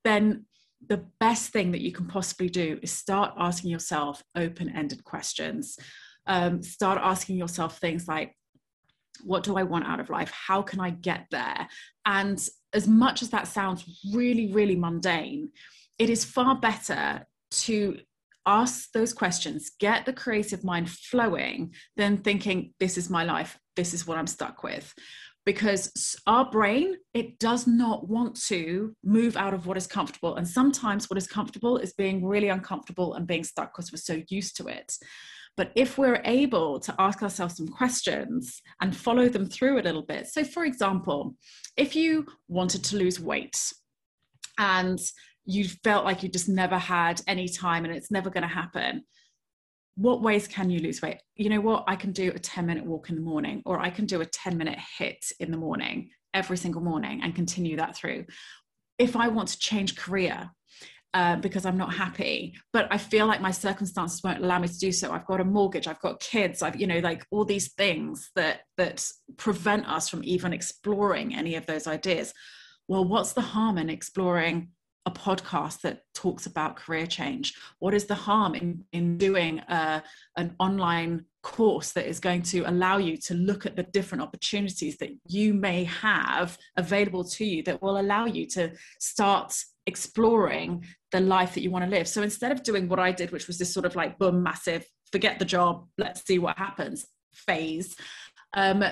then 0.05 0.45
the 0.87 1.07
best 1.21 1.53
thing 1.53 1.73
that 1.73 1.81
you 1.81 1.91
can 1.91 2.07
possibly 2.07 2.51
do 2.51 2.79
is 2.83 2.93
start 2.93 3.33
asking 3.39 3.71
yourself 3.71 4.23
open 4.37 4.69
ended 4.77 5.03
questions 5.05 5.79
um, 6.27 6.63
start 6.63 6.99
asking 7.03 7.37
yourself 7.37 7.79
things 7.79 8.09
like 8.09 8.35
what 9.25 9.45
do 9.45 9.57
I 9.57 9.63
want 9.63 9.87
out 9.87 10.01
of 10.01 10.11
life? 10.11 10.31
How 10.31 10.63
can 10.63 10.81
I 10.81 10.91
get 10.91 11.27
there? 11.31 11.69
And 12.05 12.47
as 12.73 12.87
much 12.87 13.23
as 13.23 13.31
that 13.31 13.49
sounds 13.49 13.85
really, 14.13 14.53
really 14.53 14.77
mundane, 14.77 15.51
it 15.99 16.11
is 16.11 16.25
far 16.25 16.57
better 16.57 17.27
to 17.51 17.99
ask 18.45 18.93
those 18.93 19.13
questions, 19.13 19.73
get 19.81 20.07
the 20.07 20.13
creative 20.13 20.63
mind 20.63 20.91
flowing, 20.91 21.75
then 21.97 22.19
thinking, 22.19 22.73
this 22.79 22.97
is 22.97 23.11
my 23.11 23.25
life, 23.25 23.59
this 23.75 23.93
is 23.93 24.07
what 24.07 24.19
I'm 24.19 24.27
stuck 24.27 24.63
with. 24.63 24.95
Because 25.45 26.17
our 26.27 26.51
brain, 26.51 26.97
it 27.15 27.39
does 27.39 27.67
not 27.67 28.09
want 28.09 28.41
to 28.49 28.95
move 29.05 29.37
out 29.37 29.55
of 29.55 29.67
what 29.67 29.77
is 29.77 29.87
comfortable. 29.87 30.37
And 30.37 30.47
sometimes 30.47 31.09
what 31.09 31.19
is 31.19 31.29
comfortable 31.29 31.79
is 31.79 31.93
being 31.93 32.25
really 32.25 32.49
uncomfortable 32.49 33.15
and 33.15 33.27
being 33.27 33.45
stuck 33.45 33.73
because 33.73 33.93
we're 33.93 33.99
so 33.99 34.23
used 34.29 34.57
to 34.57 34.67
it. 34.67 34.93
But 35.57 35.73
if 35.75 35.97
we're 35.97 36.21
able 36.25 36.79
to 36.81 36.95
ask 36.99 37.23
ourselves 37.23 37.57
some 37.57 37.69
questions 37.69 38.61
and 38.81 38.95
follow 38.95 39.29
them 39.29 39.47
through 39.47 39.81
a 39.81 39.83
little 39.83 40.03
bit. 40.03 40.27
So, 40.27 40.45
for 40.45 40.65
example, 40.65 41.35
if 41.77 41.97
you 41.97 42.27
wanted 42.49 42.85
to 42.85 42.97
lose 42.97 43.19
weight 43.19 43.57
and 44.59 45.01
you 45.47 45.67
felt 45.85 46.05
like 46.05 46.23
you 46.23 46.29
just 46.29 46.49
never 46.49 46.77
had 46.77 47.23
any 47.27 47.49
time 47.49 47.85
and 47.85 47.95
it's 47.95 48.11
never 48.11 48.29
going 48.29 48.43
to 48.43 48.49
happen, 48.49 49.05
what 49.97 50.21
ways 50.21 50.47
can 50.47 50.69
you 50.69 50.81
lose 50.81 51.01
weight? 51.01 51.23
You 51.37 51.49
know 51.49 51.61
what? 51.61 51.85
I 51.87 51.97
can 51.97 52.13
do 52.13 52.31
a 52.35 52.39
10 52.39 52.67
minute 52.67 52.85
walk 52.85 53.09
in 53.09 53.15
the 53.15 53.23
morning, 53.23 53.63
or 53.65 53.81
I 53.81 53.89
can 53.89 54.05
do 54.05 54.21
a 54.21 54.27
10 54.27 54.59
minute 54.59 54.79
hit 54.99 55.25
in 55.41 55.51
the 55.51 55.57
morning 55.57 56.11
every 56.35 56.59
single 56.59 56.83
morning 56.83 57.21
and 57.23 57.35
continue 57.35 57.77
that 57.79 57.97
through. 57.97 58.27
If 58.99 59.17
I 59.17 59.29
want 59.29 59.49
to 59.49 59.59
change 59.59 59.97
career, 59.97 60.51
uh, 61.17 61.35
because 61.37 61.65
I'm 61.65 61.79
not 61.79 61.95
happy. 61.95 62.53
But 62.75 62.89
I 62.91 62.99
feel 62.99 63.27
like 63.27 63.41
my 63.41 63.51
circumstances 63.51 64.23
won't 64.23 64.45
allow 64.45 64.59
me 64.59 64.69
to 64.69 64.79
do 64.79 64.93
so. 64.93 65.13
I've 65.13 65.25
got 65.25 65.41
a 65.41 65.45
mortgage, 65.45 65.89
I've 65.89 66.01
got 66.01 66.21
kids, 66.21 66.61
I've, 66.61 66.79
you 66.79 66.87
know, 66.87 66.99
like 66.99 67.25
all 67.31 67.47
these 67.47 67.73
things 67.73 68.31
that 68.37 68.61
that 68.77 69.03
prevent 69.39 69.89
us 69.89 70.11
from 70.11 70.23
even 70.25 70.53
exploring 70.53 71.35
any 71.35 71.55
of 71.55 71.65
those 71.65 71.87
ideas. 71.87 72.35
Well, 72.87 73.07
what's 73.07 73.33
the 73.33 73.41
harm 73.41 73.79
in 73.79 73.89
exploring 73.89 74.69
a 75.07 75.11
podcast 75.11 75.81
that 75.83 76.03
talks 76.15 76.45
about 76.45 76.77
career 76.77 77.07
change? 77.07 77.55
What 77.79 77.95
is 77.95 78.05
the 78.05 78.15
harm 78.15 78.55
in, 78.55 78.85
in 78.93 79.17
doing 79.17 79.63
a, 79.71 79.75
uh, 79.75 80.01
an 80.37 80.55
online 80.59 81.25
course 81.43 81.93
that 81.93 82.07
is 82.07 82.21
going 82.21 82.43
to 82.43 82.69
allow 82.69 82.99
you 82.99 83.17
to 83.17 83.33
look 83.33 83.65
at 83.65 83.77
the 83.77 83.85
different 83.85 84.21
opportunities 84.21 84.99
that 84.99 85.11
you 85.29 85.55
may 85.55 85.85
have 85.85 86.59
available 86.77 87.25
to 87.25 87.45
you 87.47 87.63
that 87.63 87.81
will 87.81 87.99
allow 87.99 88.27
you 88.27 88.47
to 88.49 88.73
start 88.99 89.55
exploring 89.87 90.85
the 91.13 91.21
life 91.21 91.55
that 91.55 91.63
you 91.63 91.71
want 91.71 91.85
to 91.85 91.91
live. 91.91 92.09
So 92.09 92.23
instead 92.23 92.53
of 92.53 92.63
doing 92.63 92.89
what 92.89 92.99
I 92.99 93.13
did, 93.13 93.31
which 93.31 93.47
was 93.47 93.59
this 93.59 93.73
sort 93.73 93.87
of 93.87 93.97
like 93.97 94.19
boom, 94.19 94.43
massive, 94.43 94.85
forget 95.13 95.39
the 95.39 95.45
job, 95.45 95.87
let's 95.99 96.25
see 96.27 96.39
what 96.39 96.59
happens 96.59 97.07
phase, 97.33 97.97
um, 98.55 98.85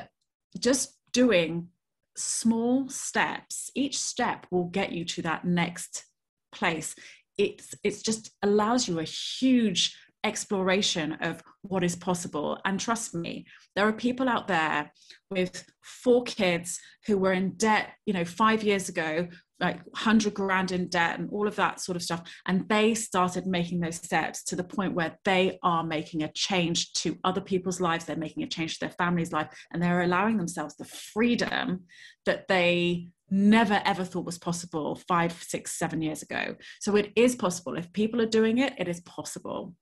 just 0.59 0.97
doing 1.13 1.69
small 2.17 2.89
steps. 2.89 3.71
Each 3.75 3.99
step 3.99 4.47
will 4.51 4.65
get 4.65 4.93
you 4.93 5.05
to 5.07 5.23
that 5.23 5.45
next 5.45 6.05
place. 6.53 6.95
It's 7.37 7.75
it's 7.83 8.03
just 8.03 8.31
allows 8.43 8.87
you 8.87 9.01
a 9.01 9.05
huge 9.05 9.97
exploration 10.23 11.13
of 11.21 11.43
what 11.63 11.85
is 11.85 11.97
possible. 11.97 12.59
And 12.65 12.81
trust 12.81 13.15
me, 13.15 13.47
there 13.77 13.87
are 13.87 13.93
people 13.93 14.29
out 14.29 14.49
there 14.49 14.91
with 15.31 15.65
four 15.83 16.23
kids 16.23 16.81
who 17.07 17.19
were 17.19 17.33
in 17.33 17.51
debt, 17.57 17.91
you 18.07 18.15
know, 18.15 18.25
five 18.25 18.63
years 18.63 18.89
ago, 18.89 19.29
like 19.61 19.77
100 19.87 20.35
grand 20.35 20.73
in 20.73 20.89
debt 20.89 21.19
and 21.19 21.31
all 21.31 21.47
of 21.47 21.57
that 21.57 21.81
sort 21.81 21.97
of 21.97 22.03
stuff. 22.03 22.23
And 22.47 22.69
they 22.69 22.95
started 22.95 23.47
making 23.47 23.81
those 23.81 23.97
steps 23.97 24.43
to 24.45 24.57
the 24.57 24.65
point 24.65 24.95
where 24.95 25.19
they 25.25 25.59
are 25.63 25.85
making 25.85 26.23
a 26.23 26.33
change 26.33 26.93
to 26.95 27.17
other 27.25 27.41
people's 27.41 27.81
lives. 27.81 28.05
They're 28.05 28.17
making 28.17 28.43
a 28.43 28.49
change 28.49 28.75
to 28.75 28.81
their 28.81 28.91
family's 28.91 29.33
life 29.33 29.49
and 29.73 29.83
they're 29.83 30.03
allowing 30.03 30.37
themselves 30.37 30.77
the 30.77 30.85
freedom 30.85 31.85
that 32.27 32.49
they 32.49 33.09
never 33.31 33.81
ever 33.85 34.05
thought 34.05 34.27
was 34.27 34.39
possible 34.39 34.97
five, 35.09 35.33
six, 35.33 35.73
seven 35.73 36.03
years 36.03 36.23
ago. 36.23 36.57
So 36.81 36.97
it 36.97 37.13
is 37.17 37.35
possible. 37.35 37.77
If 37.77 37.93
people 37.93 38.21
are 38.21 38.27
doing 38.27 38.59
it, 38.59 38.75
it 38.79 38.89
is 38.89 39.01
possible. 39.01 39.75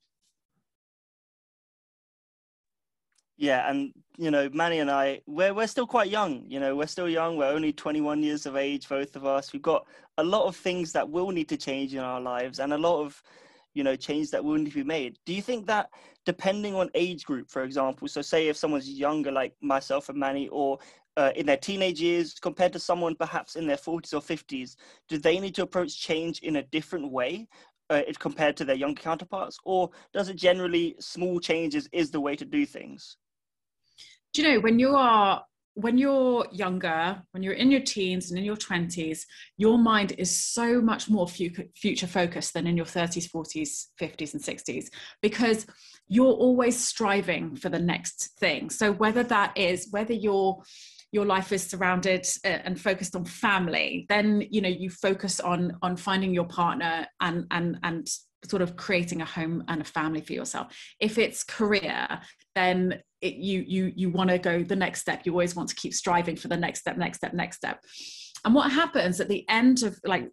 Yeah 3.37 3.69
and 3.71 3.93
you 4.19 4.31
know 4.31 4.49
manny 4.53 4.79
and 4.79 4.91
i 4.91 5.21
we're, 5.27 5.55
we're 5.55 5.67
still 5.67 5.87
quite 5.87 6.11
young 6.11 6.45
you 6.47 6.61
know 6.61 6.77
we're 6.77 6.87
still 6.87 7.09
young 7.09 7.37
we're 7.37 7.47
only 7.47 7.73
21 7.73 8.23
years 8.23 8.47
of 8.47 8.57
age 8.57 8.89
both 8.89 9.17
of 9.17 9.25
us. 9.25 9.53
We've 9.53 9.62
got 9.62 9.87
a 10.19 10.25
lot 10.25 10.47
of 10.47 10.57
things 10.57 10.93
that 10.93 11.09
will 11.09 11.31
need 11.31 11.49
to 11.49 11.57
change 11.57 11.95
in 11.95 12.01
our 12.01 12.21
lives 12.21 12.61
and 12.61 12.73
a 12.73 12.79
lot 12.79 13.01
of 13.01 13.23
you 13.75 13.83
know 13.83 13.97
change 13.97 14.31
that 14.31 14.45
will 14.45 14.59
need 14.59 14.71
to 14.71 14.75
be 14.75 14.85
made. 14.85 15.19
Do 15.25 15.33
you 15.33 15.43
think 15.43 15.67
that 15.67 15.91
depending 16.27 16.75
on 16.75 16.91
age 16.95 17.25
group 17.25 17.51
for 17.51 17.65
example 17.65 18.07
so 18.07 18.23
say 18.23 18.49
if 18.49 18.57
someone's 18.57 18.89
younger 18.89 19.33
like 19.33 19.55
myself 19.61 20.09
and 20.09 20.19
manny 20.19 20.49
or 20.49 20.79
uh, 21.17 21.31
in 21.37 21.45
their 21.47 21.57
teenage 21.57 22.01
years 22.01 22.35
compared 22.35 22.73
to 22.73 22.79
someone 22.79 23.15
perhaps 23.15 23.57
in 23.57 23.67
their 23.67 23.77
40s 23.77 24.15
or 24.15 24.21
50s 24.21 24.77
do 25.09 25.19
they 25.19 25.39
need 25.41 25.55
to 25.55 25.62
approach 25.62 26.01
change 26.01 26.39
in 26.41 26.57
a 26.57 26.62
different 26.62 27.11
way 27.11 27.49
uh, 27.91 28.03
compared 28.19 28.57
to 28.57 28.65
their 28.65 28.77
younger 28.77 29.03
counterparts? 29.03 29.59
Or 29.65 29.91
does 30.15 30.31
it 30.31 30.37
generally 30.37 30.97
small 30.99 31.39
changes 31.41 31.89
is 31.93 32.11
the 32.11 32.21
way 32.21 32.37
to 32.37 32.45
do 32.45 32.65
things 32.65 33.19
do 34.33 34.43
you 34.43 34.49
know 34.49 34.61
when 34.61 34.79
you 34.79 34.97
are 34.97 35.45
when 35.75 35.97
you're 35.97 36.47
younger, 36.53 37.23
when 37.31 37.43
you're 37.43 37.55
in 37.55 37.71
your 37.71 37.81
teens 37.81 38.31
and 38.31 38.39
in 38.39 38.45
your 38.45 38.57
20s, 38.57 39.21
your 39.57 39.79
mind 39.79 40.12
is 40.19 40.37
so 40.37 40.83
much 40.83 41.09
more 41.09 41.27
future 41.27 42.07
focused 42.07 42.53
than 42.53 42.67
in 42.67 42.77
your 42.77 42.85
30s, 42.85 43.31
40s, 43.31 43.87
50s, 43.99 44.35
and 44.35 44.43
60s 44.43 44.87
because 45.23 45.67
you're 46.09 46.27
always 46.27 46.79
striving 46.79 47.57
for 47.57 47.71
the 47.71 47.79
next 47.79 48.33
thing. 48.39 48.69
So 48.69 48.93
whether 48.93 49.23
that 49.25 49.57
is 49.57 49.89
whether 49.91 50.12
your 50.12 50.62
your 51.11 51.27
life 51.27 51.53
is 51.53 51.62
surrounded 51.67 52.27
uh, 52.45 52.49
and 52.49 52.81
focused 52.81 53.15
on 53.15 53.25
family, 53.25 54.07
then 54.09 54.47
you 54.51 54.61
know 54.61 54.69
you 54.69 54.91
focus 54.91 55.41
on 55.41 55.77
on 55.83 55.97
finding 55.97 56.35
your 56.35 56.47
partner 56.47 57.07
and 57.21 57.47
and 57.51 57.79
and 57.83 58.09
sort 58.45 58.62
of 58.62 58.77
creating 58.77 59.23
a 59.23 59.25
home 59.25 59.62
and 59.69 59.81
a 59.81 59.85
family 59.85 60.21
for 60.21 60.33
yourself. 60.33 60.77
If 61.01 61.17
it's 61.17 61.45
career, 61.45 62.21
then 62.55 63.01
it, 63.23 63.35
you 63.35 63.64
you 63.67 63.93
you 63.95 64.11
want 64.11 64.31
to 64.31 64.38
go 64.38 64.62
the 64.62 64.76
next 64.76 65.00
step. 65.00 65.23
You 65.25 65.33
always 65.33 65.57
want 65.57 65.69
to 65.71 65.75
keep 65.75 65.95
striving 65.95 66.37
for 66.37 66.49
the 66.49 66.57
next 66.57 66.81
step 66.81 66.97
next 66.97 67.19
step 67.19 67.33
next 67.33 67.57
step. 67.57 67.81
And 68.45 68.55
what 68.55 68.73
happens 68.73 69.21
at 69.21 69.29
the 69.29 69.49
end 69.49 69.85
of 69.85 69.99
like 70.05 70.29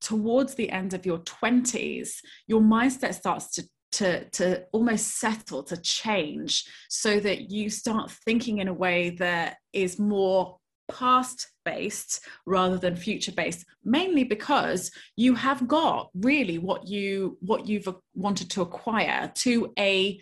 towards 0.00 0.54
the 0.54 0.70
end 0.70 0.92
of 0.92 1.06
your 1.06 1.18
20s 1.20 2.10
your 2.46 2.60
mindset 2.60 3.14
starts 3.14 3.50
to 3.52 3.64
to 3.92 4.28
to 4.30 4.64
almost 4.72 5.18
settle 5.18 5.62
to 5.62 5.76
change 5.78 6.64
so 6.88 7.20
that 7.20 7.50
you 7.50 7.70
start 7.70 8.10
thinking 8.10 8.58
in 8.58 8.68
a 8.68 8.72
way 8.72 9.10
that 9.10 9.56
is 9.72 9.98
more 9.98 10.58
past 10.90 11.48
based 11.64 12.20
rather 12.44 12.76
than 12.76 12.94
future 12.94 13.32
based 13.32 13.64
mainly 13.84 14.24
because 14.24 14.90
you 15.16 15.34
have 15.34 15.66
got 15.66 16.10
really 16.14 16.58
what 16.58 16.86
you 16.86 17.38
what 17.40 17.66
you've 17.66 17.88
wanted 18.14 18.50
to 18.50 18.60
acquire 18.60 19.32
to 19.34 19.72
a 19.78 20.20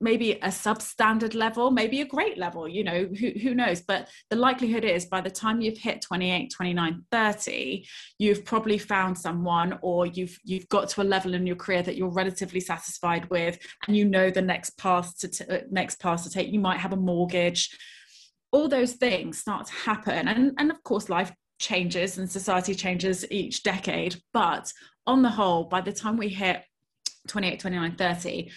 maybe 0.00 0.32
a 0.32 0.48
substandard 0.48 1.34
level 1.34 1.70
maybe 1.70 2.00
a 2.00 2.06
great 2.06 2.38
level 2.38 2.66
you 2.66 2.82
know 2.82 3.04
who, 3.18 3.30
who 3.30 3.54
knows? 3.54 3.80
But 3.80 4.08
the 4.30 4.36
likelihood 4.36 4.84
is 4.84 5.06
by 5.06 5.20
the 5.20 5.30
time 5.30 5.60
you've 5.60 5.78
hit 5.78 6.00
28 6.00 6.50
29 6.50 7.04
30 7.10 7.86
you've 8.18 8.44
probably 8.44 8.78
found 8.78 9.16
someone 9.16 9.78
or 9.82 10.06
you've 10.06 10.38
you've 10.44 10.68
got 10.68 10.88
to 10.90 11.02
a 11.02 11.04
level 11.04 11.34
in 11.34 11.46
your 11.46 11.56
career 11.56 11.82
that 11.82 11.96
you're 11.96 12.08
relatively 12.08 12.60
satisfied 12.60 13.28
with 13.30 13.58
and 13.86 13.96
you 13.96 14.04
know 14.04 14.30
the 14.30 14.42
next 14.42 14.76
path 14.78 15.16
to 15.18 15.28
t- 15.28 15.44
uh, 15.50 15.58
next 15.70 16.00
path 16.00 16.24
to 16.24 16.30
take. 16.30 16.52
You 16.52 16.60
might 16.60 16.80
have 16.80 16.92
a 16.92 16.96
mortgage. 16.96 17.76
All 18.52 18.68
those 18.68 18.94
things 18.94 19.38
start 19.38 19.66
to 19.66 19.72
happen 19.72 20.28
and 20.28 20.54
and 20.58 20.70
of 20.70 20.82
course 20.82 21.08
life 21.08 21.32
changes 21.58 22.16
and 22.16 22.30
society 22.30 22.74
changes 22.74 23.30
each 23.30 23.62
decade. 23.62 24.16
But 24.32 24.72
on 25.06 25.22
the 25.22 25.30
whole 25.30 25.64
by 25.64 25.80
the 25.80 25.92
time 25.92 26.16
we 26.16 26.28
hit 26.28 26.62
28 27.28 27.60
29 27.60 27.96
30 27.96 28.50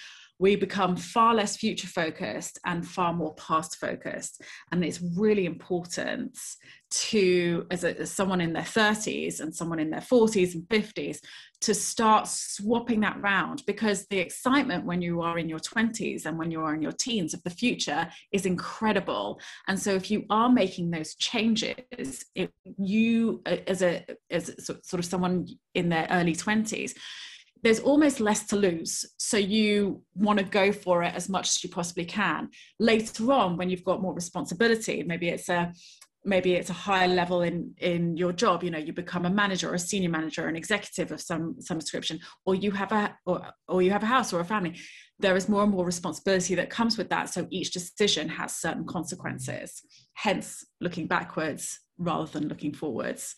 we 0.43 0.57
become 0.57 0.97
far 0.97 1.33
less 1.33 1.55
future 1.55 1.87
focused 1.87 2.59
and 2.65 2.85
far 2.85 3.13
more 3.13 3.33
past 3.35 3.77
focused. 3.77 4.41
And 4.73 4.83
it's 4.83 4.99
really 5.15 5.45
important 5.45 6.37
to, 6.89 7.65
as, 7.71 7.85
a, 7.85 7.97
as 7.97 8.11
someone 8.11 8.41
in 8.41 8.51
their 8.51 8.61
30s 8.61 9.39
and 9.39 9.55
someone 9.55 9.79
in 9.79 9.89
their 9.89 10.01
40s 10.01 10.53
and 10.53 10.67
50s, 10.67 11.19
to 11.61 11.73
start 11.73 12.27
swapping 12.27 12.99
that 12.99 13.21
round 13.21 13.63
because 13.65 14.05
the 14.07 14.19
excitement 14.19 14.85
when 14.85 15.01
you 15.01 15.21
are 15.21 15.39
in 15.39 15.47
your 15.47 15.59
20s 15.59 16.25
and 16.25 16.37
when 16.37 16.51
you 16.51 16.59
are 16.59 16.75
in 16.75 16.81
your 16.81 16.91
teens 16.91 17.33
of 17.33 17.41
the 17.43 17.49
future 17.49 18.09
is 18.33 18.45
incredible. 18.45 19.39
And 19.69 19.79
so 19.79 19.91
if 19.91 20.11
you 20.11 20.25
are 20.29 20.49
making 20.49 20.91
those 20.91 21.15
changes, 21.15 22.25
it, 22.35 22.51
you 22.77 23.41
uh, 23.45 23.57
as 23.65 23.81
a 23.81 24.05
as 24.29 24.53
sort 24.59 24.99
of 24.99 25.05
someone 25.05 25.47
in 25.73 25.87
their 25.87 26.05
early 26.11 26.35
20s, 26.35 26.91
there's 27.63 27.79
almost 27.79 28.19
less 28.19 28.45
to 28.47 28.57
lose. 28.57 29.05
So 29.17 29.37
you 29.37 30.03
want 30.15 30.39
to 30.39 30.45
go 30.45 30.71
for 30.71 31.01
it 31.01 31.15
as 31.15 31.29
much 31.29 31.47
as 31.47 31.63
you 31.63 31.69
possibly 31.69 32.05
can. 32.05 32.49
Later 32.79 33.31
on, 33.31 33.57
when 33.57 33.69
you've 33.69 33.85
got 33.85 34.01
more 34.01 34.13
responsibility, 34.13 35.01
maybe 35.03 35.29
it's 35.29 35.49
a 35.49 35.73
maybe 36.25 36.53
it's 36.53 36.69
a 36.69 36.73
higher 36.73 37.07
level 37.07 37.41
in 37.41 37.73
in 37.79 38.15
your 38.15 38.31
job 38.31 38.63
you 38.63 38.71
know 38.71 38.77
you 38.77 38.93
become 38.93 39.25
a 39.25 39.29
manager 39.29 39.69
or 39.69 39.73
a 39.73 39.79
senior 39.79 40.09
manager 40.09 40.45
or 40.45 40.47
an 40.47 40.55
executive 40.55 41.11
of 41.11 41.19
some 41.19 41.53
some 41.59 41.77
description 41.77 42.17
or 42.45 42.55
you 42.55 42.71
have 42.71 42.93
a 42.93 43.13
or, 43.25 43.45
or 43.67 43.81
you 43.81 43.91
have 43.91 44.03
a 44.03 44.05
house 44.05 44.31
or 44.31 44.39
a 44.39 44.45
family 44.45 44.73
there 45.19 45.35
is 45.35 45.49
more 45.49 45.63
and 45.63 45.71
more 45.73 45.85
responsibility 45.85 46.55
that 46.55 46.69
comes 46.69 46.97
with 46.97 47.09
that 47.09 47.29
so 47.29 47.45
each 47.49 47.71
decision 47.71 48.29
has 48.29 48.55
certain 48.55 48.85
consequences 48.85 49.81
hence 50.13 50.65
looking 50.79 51.07
backwards 51.07 51.79
rather 51.97 52.31
than 52.31 52.47
looking 52.47 52.73
forwards 52.73 53.35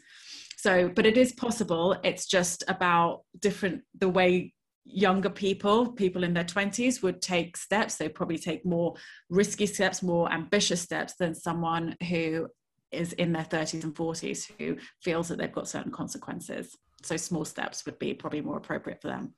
so 0.65 0.89
but 0.95 1.05
it 1.05 1.17
is 1.17 1.31
possible 1.34 1.95
it's 2.03 2.25
just 2.25 2.63
about 2.67 3.22
different 3.39 3.81
the 4.03 4.10
way 4.10 4.53
younger 4.86 5.29
people, 5.29 5.91
people 5.91 6.24
in 6.24 6.34
their 6.34 6.43
20s, 6.43 7.01
would 7.01 7.22
take 7.22 7.57
steps. 7.57 7.95
They 7.95 8.07
probably 8.07 8.38
take 8.38 8.65
more 8.65 8.95
risky 9.29 9.65
steps, 9.65 10.03
more 10.03 10.31
ambitious 10.31 10.81
steps 10.81 11.15
than 11.15 11.34
someone 11.34 11.95
who 12.07 12.48
is 12.91 13.13
in 13.13 13.34
their 13.34 13.43
30s 13.43 13.84
and 13.84 13.95
40s 13.95 14.50
who 14.60 14.77
feels 15.01 15.27
that 15.27 15.38
they've 15.39 15.51
got 15.51 15.67
certain 15.67 15.91
consequences. 15.91 16.77
So 17.03 17.17
small 17.17 17.45
steps 17.45 17.86
would 17.86 18.00
be 18.00 18.13
probably 18.13 18.41
more 18.41 18.57
appropriate 18.57 19.01
for 19.01 19.10
them. 19.10 19.34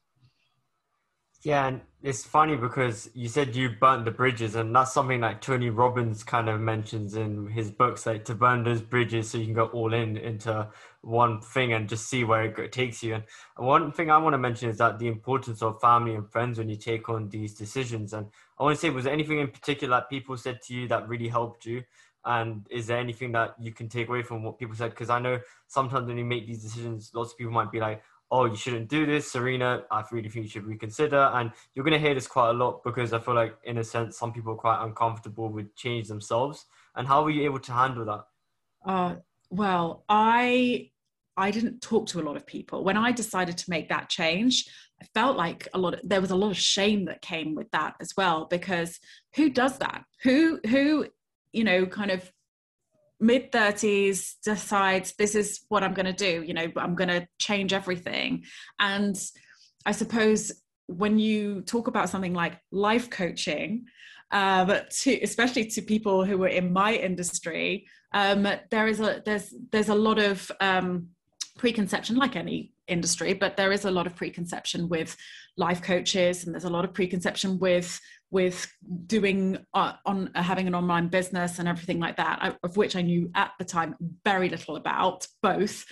Yeah, 1.44 1.68
and 1.68 1.82
it's 2.02 2.26
funny 2.26 2.56
because 2.56 3.10
you 3.14 3.30
said 3.30 3.56
you 3.56 3.70
burnt 3.70 4.06
the 4.06 4.12
bridges, 4.12 4.56
and 4.56 4.76
that's 4.76 4.92
something 4.94 5.22
like 5.22 5.40
Tony 5.40 5.70
Robbins 5.70 6.24
kind 6.24 6.50
of 6.50 6.60
mentions 6.60 7.16
in 7.16 7.48
his 7.48 7.72
books, 7.72 8.06
like 8.06 8.26
to 8.26 8.36
burn 8.36 8.64
those 8.64 8.82
bridges 8.82 9.30
so 9.30 9.38
you 9.38 9.46
can 9.46 9.54
go 9.54 9.68
all 9.68 9.94
in 9.94 10.18
into 10.18 10.68
one 11.02 11.40
thing 11.42 11.74
and 11.74 11.88
just 11.88 12.10
see 12.10 12.24
where 12.24 12.44
it 12.46 12.72
takes 12.72 13.04
you. 13.04 13.16
And 13.16 13.68
one 13.68 13.92
thing 13.92 14.10
I 14.10 14.18
want 14.18 14.34
to 14.34 14.38
mention 14.40 14.70
is 14.70 14.80
that 14.80 15.00
the 15.00 15.08
importance 15.08 15.62
of 15.62 15.80
family 15.80 16.16
and 16.16 16.30
friends 16.30 16.58
when 16.58 16.70
you 16.70 16.76
take 16.76 17.08
on 17.08 17.30
these 17.30 17.54
decisions. 17.54 18.14
And 18.14 18.28
I 18.60 18.64
want 18.64 18.76
to 18.76 18.82
say, 18.82 18.90
was 18.90 19.06
there 19.06 19.14
anything 19.14 19.40
in 19.40 19.50
particular 19.50 19.98
that 19.98 20.10
people 20.10 20.36
said 20.38 20.62
to 20.64 20.74
you 20.74 20.88
that 20.90 21.08
really 21.08 21.28
helped 21.30 21.66
you? 21.66 21.84
And 22.26 22.68
is 22.70 22.88
there 22.88 22.98
anything 22.98 23.32
that 23.34 23.56
you 23.60 23.72
can 23.72 23.88
take 23.88 24.10
away 24.10 24.22
from 24.22 24.44
what 24.44 24.60
people 24.60 24.76
said? 24.76 24.90
Because 24.90 25.10
I 25.10 25.20
know 25.20 25.40
sometimes 25.68 26.08
when 26.08 26.18
you 26.18 26.26
make 26.26 26.46
these 26.46 26.62
decisions, 26.64 27.12
lots 27.14 27.32
of 27.32 27.38
people 27.38 27.54
might 27.54 27.72
be 27.72 27.80
like, 27.80 28.02
oh, 28.32 28.46
you 28.46 28.56
shouldn't 28.56 28.90
do 28.90 29.06
this, 29.06 29.32
Serena. 29.32 29.84
I 29.90 30.04
really 30.12 30.30
think 30.30 30.46
you 30.46 30.50
should 30.50 30.66
reconsider. 30.66 31.32
And 31.34 31.52
you're 31.74 31.86
going 31.86 32.00
to 32.00 32.06
hear 32.06 32.14
this 32.14 32.28
quite 32.28 32.50
a 32.50 32.54
lot 32.54 32.84
because 32.84 33.14
I 33.14 33.20
feel 33.20 33.36
like, 33.36 33.56
in 33.64 33.78
a 33.78 33.84
sense, 33.84 34.18
some 34.18 34.34
people 34.34 34.54
are 34.54 34.58
quite 34.58 34.84
uncomfortable 34.84 35.50
with 35.50 35.76
change 35.76 36.08
themselves. 36.08 36.66
And 36.96 37.08
how 37.08 37.24
were 37.24 37.30
you 37.30 37.44
able 37.44 37.60
to 37.60 37.72
handle 37.72 38.06
that? 38.06 38.24
Uh, 38.86 39.16
well, 39.50 40.04
I 40.10 40.92
I 41.38 41.52
didn't 41.52 41.82
talk 41.82 42.08
to 42.08 42.20
a 42.20 42.24
lot 42.24 42.36
of 42.36 42.48
people. 42.48 42.84
When 42.84 42.98
I 42.98 43.12
decided 43.12 43.58
to 43.60 43.70
make 43.70 43.90
that 43.90 44.10
change, 44.10 44.66
I 45.02 45.06
felt 45.14 45.38
like 45.38 45.68
a 45.74 45.78
lot 45.78 45.94
of, 45.94 46.00
there 46.04 46.20
was 46.20 46.32
a 46.32 46.36
lot 46.36 46.50
of 46.50 46.58
shame 46.58 47.06
that 47.06 47.22
came 47.22 47.54
with 47.54 47.70
that 47.72 47.94
as 48.02 48.12
well 48.18 48.48
because 48.50 49.00
who 49.36 49.50
does 49.50 49.78
that? 49.78 50.04
Who 50.24 50.60
who 50.68 51.06
you 51.54 51.64
know 51.64 51.86
kind 51.86 52.12
of 52.12 52.30
mid 53.20 53.52
30s 53.52 54.36
decides 54.44 55.14
this 55.18 55.36
is 55.36 55.62
what 55.70 55.84
I'm 55.84 55.94
going 55.94 56.06
to 56.06 56.14
do, 56.14 56.44
you 56.44 56.54
know, 56.54 56.68
I'm 56.76 56.96
going 56.96 57.10
to 57.10 57.28
change 57.40 57.74
everything. 57.74 58.44
And 58.80 59.18
I 59.86 59.92
suppose 59.92 60.52
when 60.88 61.20
you 61.20 61.62
talk 61.62 61.88
about 61.88 62.10
something 62.10 62.34
like 62.34 62.60
life 62.72 63.10
coaching, 63.10 63.86
um, 64.32 64.74
to 64.90 65.22
especially 65.22 65.66
to 65.66 65.82
people 65.82 66.26
who 66.26 66.44
are 66.44 66.50
in 66.50 66.74
my 66.74 66.94
industry, 66.94 67.88
um, 68.14 68.48
there 68.72 68.88
is 68.88 69.00
a 69.00 69.22
there's 69.26 69.54
there's 69.72 69.90
a 69.90 69.96
lot 69.96 70.20
of 70.20 70.52
um, 70.60 71.10
preconception, 71.58 72.16
like 72.18 72.36
any 72.36 72.74
industry, 72.88 73.34
but 73.34 73.58
there 73.58 73.72
is 73.72 73.86
a 73.86 73.92
lot 73.92 74.08
of 74.08 74.16
preconception 74.16 74.90
with 74.90 75.16
life 75.58 75.82
coaches, 75.82 76.46
and 76.46 76.54
there's 76.54 76.64
a 76.64 76.70
lot 76.70 76.86
of 76.86 76.94
preconception 76.94 77.60
with 77.60 78.00
with 78.30 78.68
doing 79.06 79.58
uh, 79.74 79.94
on 80.06 80.30
uh, 80.36 80.44
having 80.44 80.68
an 80.68 80.76
online 80.76 81.08
business 81.08 81.60
and 81.60 81.68
everything 81.68 82.00
like 82.00 82.18
that, 82.18 82.40
I, 82.42 82.56
of 82.64 82.76
which 82.76 82.96
I 82.96 83.02
knew 83.02 83.32
at 83.36 83.52
the 83.58 83.66
time 83.66 83.96
very 84.24 84.50
little 84.50 84.76
about 84.76 85.28
both, 85.42 85.86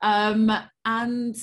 um, 0.00 0.50
and 0.84 1.36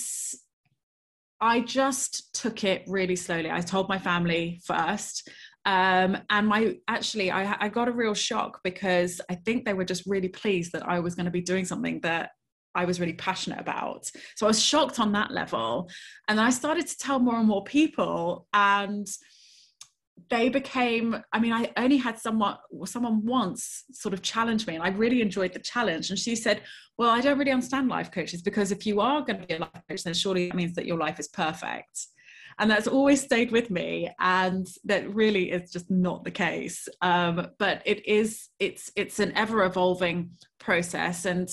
I 1.42 1.62
just 1.62 2.34
took 2.34 2.64
it 2.64 2.84
really 2.88 3.16
slowly. 3.16 3.50
I 3.52 3.62
told 3.62 3.90
my 3.90 4.00
family 4.00 4.62
first. 4.66 5.30
Um, 5.66 6.18
and 6.30 6.48
my 6.48 6.78
actually 6.88 7.32
I, 7.32 7.56
I 7.60 7.70
got 7.70 7.90
a 7.90 7.92
real 7.92 8.14
shock 8.14 8.62
because 8.64 9.20
I 9.30 9.36
think 9.36 9.66
they 9.66 9.74
were 9.74 9.86
just 9.86 10.06
really 10.08 10.30
pleased 10.30 10.72
that 10.72 10.88
I 10.88 11.00
was 11.00 11.16
going 11.16 11.26
to 11.26 11.32
be 11.32 11.42
doing 11.42 11.66
something 11.66 12.00
that 12.02 12.32
I 12.76 12.86
was 12.86 13.00
really 13.00 13.14
passionate 13.14 13.60
about. 13.60 14.10
So 14.36 14.46
I 14.46 14.50
was 14.50 14.62
shocked 14.62 15.00
on 15.00 15.12
that 15.14 15.32
level. 15.32 15.90
And 16.28 16.38
then 16.38 16.46
I 16.46 16.52
started 16.52 16.88
to 16.88 16.98
tell 16.98 17.20
more 17.20 17.38
and 17.38 17.48
more 17.48 17.64
people 17.64 18.48
and 18.54 19.08
they 20.30 20.50
became 20.50 21.22
i 21.34 21.40
mean 21.40 21.54
i 21.54 21.72
only 21.78 21.98
had 21.98 22.18
someone 22.18 22.56
someone 22.86 23.26
once 23.26 23.84
sort 23.92 24.14
of 24.14 24.22
challenged 24.22 24.68
me 24.68 24.76
and 24.76 24.84
i 24.84 24.90
really 24.90 25.22
enjoyed 25.22 25.54
the 25.54 25.60
challenge 25.60 26.10
and 26.10 26.20
she 26.20 26.36
said 26.36 26.62
well 26.98 27.10
i 27.10 27.22
don't 27.22 27.38
really 27.38 27.52
understand 27.52 27.88
life 27.88 28.12
coaches 28.12 28.42
because 28.42 28.72
if 28.72 28.86
you 28.86 29.00
are 29.00 29.22
going 29.22 29.40
to 29.40 29.48
be 29.48 29.54
a 29.56 29.60
life 29.60 29.82
coach 29.90 30.04
then 30.04 30.14
surely 30.14 30.48
that 30.48 30.56
means 30.56 30.76
that 30.76 30.86
your 30.86 30.98
life 30.98 31.20
is 31.20 31.28
perfect 31.30 32.08
and 32.60 32.70
that's 32.70 32.88
always 32.88 33.22
stayed 33.22 33.52
with 33.52 33.72
me 33.72 34.10
and 34.20 34.68
that 34.84 35.10
really 35.14 35.52
is 35.52 35.72
just 35.72 35.90
not 35.90 36.24
the 36.24 36.32
case 36.32 36.88
um, 37.02 37.48
but 37.58 37.82
it 37.86 38.06
is 38.06 38.50
it's 38.60 38.92
it's 38.96 39.20
an 39.20 39.32
ever 39.36 39.64
evolving 39.64 40.32
process 40.60 41.26
and 41.26 41.50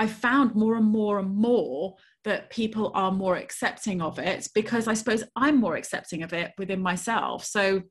I 0.00 0.06
found 0.06 0.54
more 0.54 0.76
and 0.76 0.86
more 0.86 1.18
and 1.18 1.36
more 1.36 1.96
that 2.24 2.48
people 2.48 2.90
are 2.94 3.12
more 3.12 3.36
accepting 3.36 4.00
of 4.00 4.18
it 4.18 4.48
because 4.54 4.88
I 4.88 4.94
suppose 4.94 5.22
I'm 5.36 5.60
more 5.60 5.76
accepting 5.76 6.22
of 6.22 6.32
it 6.32 6.52
within 6.56 6.80
myself. 6.80 7.44
So 7.44 7.82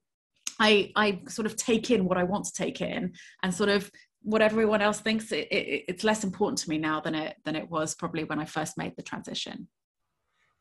I 0.60 0.92
I 0.96 1.22
sort 1.28 1.46
of 1.46 1.56
take 1.56 1.92
in 1.92 2.06
what 2.06 2.18
I 2.18 2.24
want 2.24 2.46
to 2.46 2.54
take 2.54 2.82
in 2.82 3.14
and 3.44 3.54
sort 3.54 3.70
of 3.70 3.92
what 4.24 4.42
everyone 4.42 4.82
else 4.82 5.00
thinks 5.00 5.32
it, 5.32 5.48
it, 5.52 5.84
it's 5.88 6.04
less 6.04 6.24
important 6.24 6.58
to 6.60 6.70
me 6.72 6.80
now 6.80 7.00
than 7.00 7.14
it 7.14 7.36
than 7.46 7.56
it 7.56 7.70
was 7.70 7.94
probably 7.94 8.24
when 8.24 8.40
I 8.40 8.46
first 8.46 8.76
made 8.76 8.96
the 8.96 9.04
transition. 9.04 9.68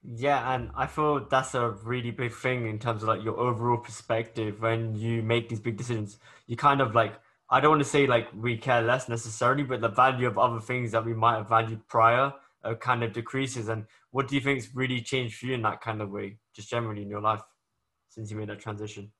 Yeah, 0.03 0.55
and 0.55 0.71
I 0.77 0.87
feel 0.87 1.27
that's 1.31 1.55
a 1.55 1.71
really 1.83 2.11
big 2.11 2.35
thing 2.35 2.69
in 2.69 2.79
terms 2.79 3.03
of 3.03 3.09
like 3.09 3.25
your 3.25 3.39
overall 3.39 3.79
perspective 3.79 4.61
when 4.61 4.95
you 4.95 5.23
make 5.23 5.49
these 5.49 5.61
big 5.61 5.79
decisions. 5.79 6.19
You 6.47 6.57
kind 6.59 6.83
of 6.83 6.95
like 6.95 7.15
I 7.51 7.61
don't 7.61 7.71
want 7.71 7.83
to 7.83 7.89
say 7.89 8.07
like 8.07 8.29
we 8.35 8.57
care 8.57 8.83
less 8.83 9.09
necessarily, 9.09 9.63
but 9.63 9.81
the 9.81 9.89
value 9.89 10.27
of 10.27 10.39
other 10.39 10.61
things 10.61 10.93
that 10.93 11.05
we 11.05 11.15
might 11.15 11.37
have 11.37 11.49
valued 11.49 11.87
prior 11.89 12.33
uh, 12.63 12.75
kind 12.75 13.03
of 13.03 13.13
decreases. 13.13 13.69
And 13.69 13.87
what 14.11 14.29
do 14.29 14.35
you 14.35 14.41
think's 14.41 14.75
really 14.75 15.01
changed 15.01 15.39
for 15.39 15.47
you 15.47 15.55
in 15.55 15.63
that 15.63 15.81
kind 15.81 16.03
of 16.03 16.11
way, 16.11 16.39
just 16.55 16.69
generally 16.69 17.03
in 17.03 17.09
your 17.09 17.23
life 17.23 17.41
since 18.09 18.31
you 18.31 18.37
made 18.37 18.49
that 18.51 18.61
transition? 18.61 19.13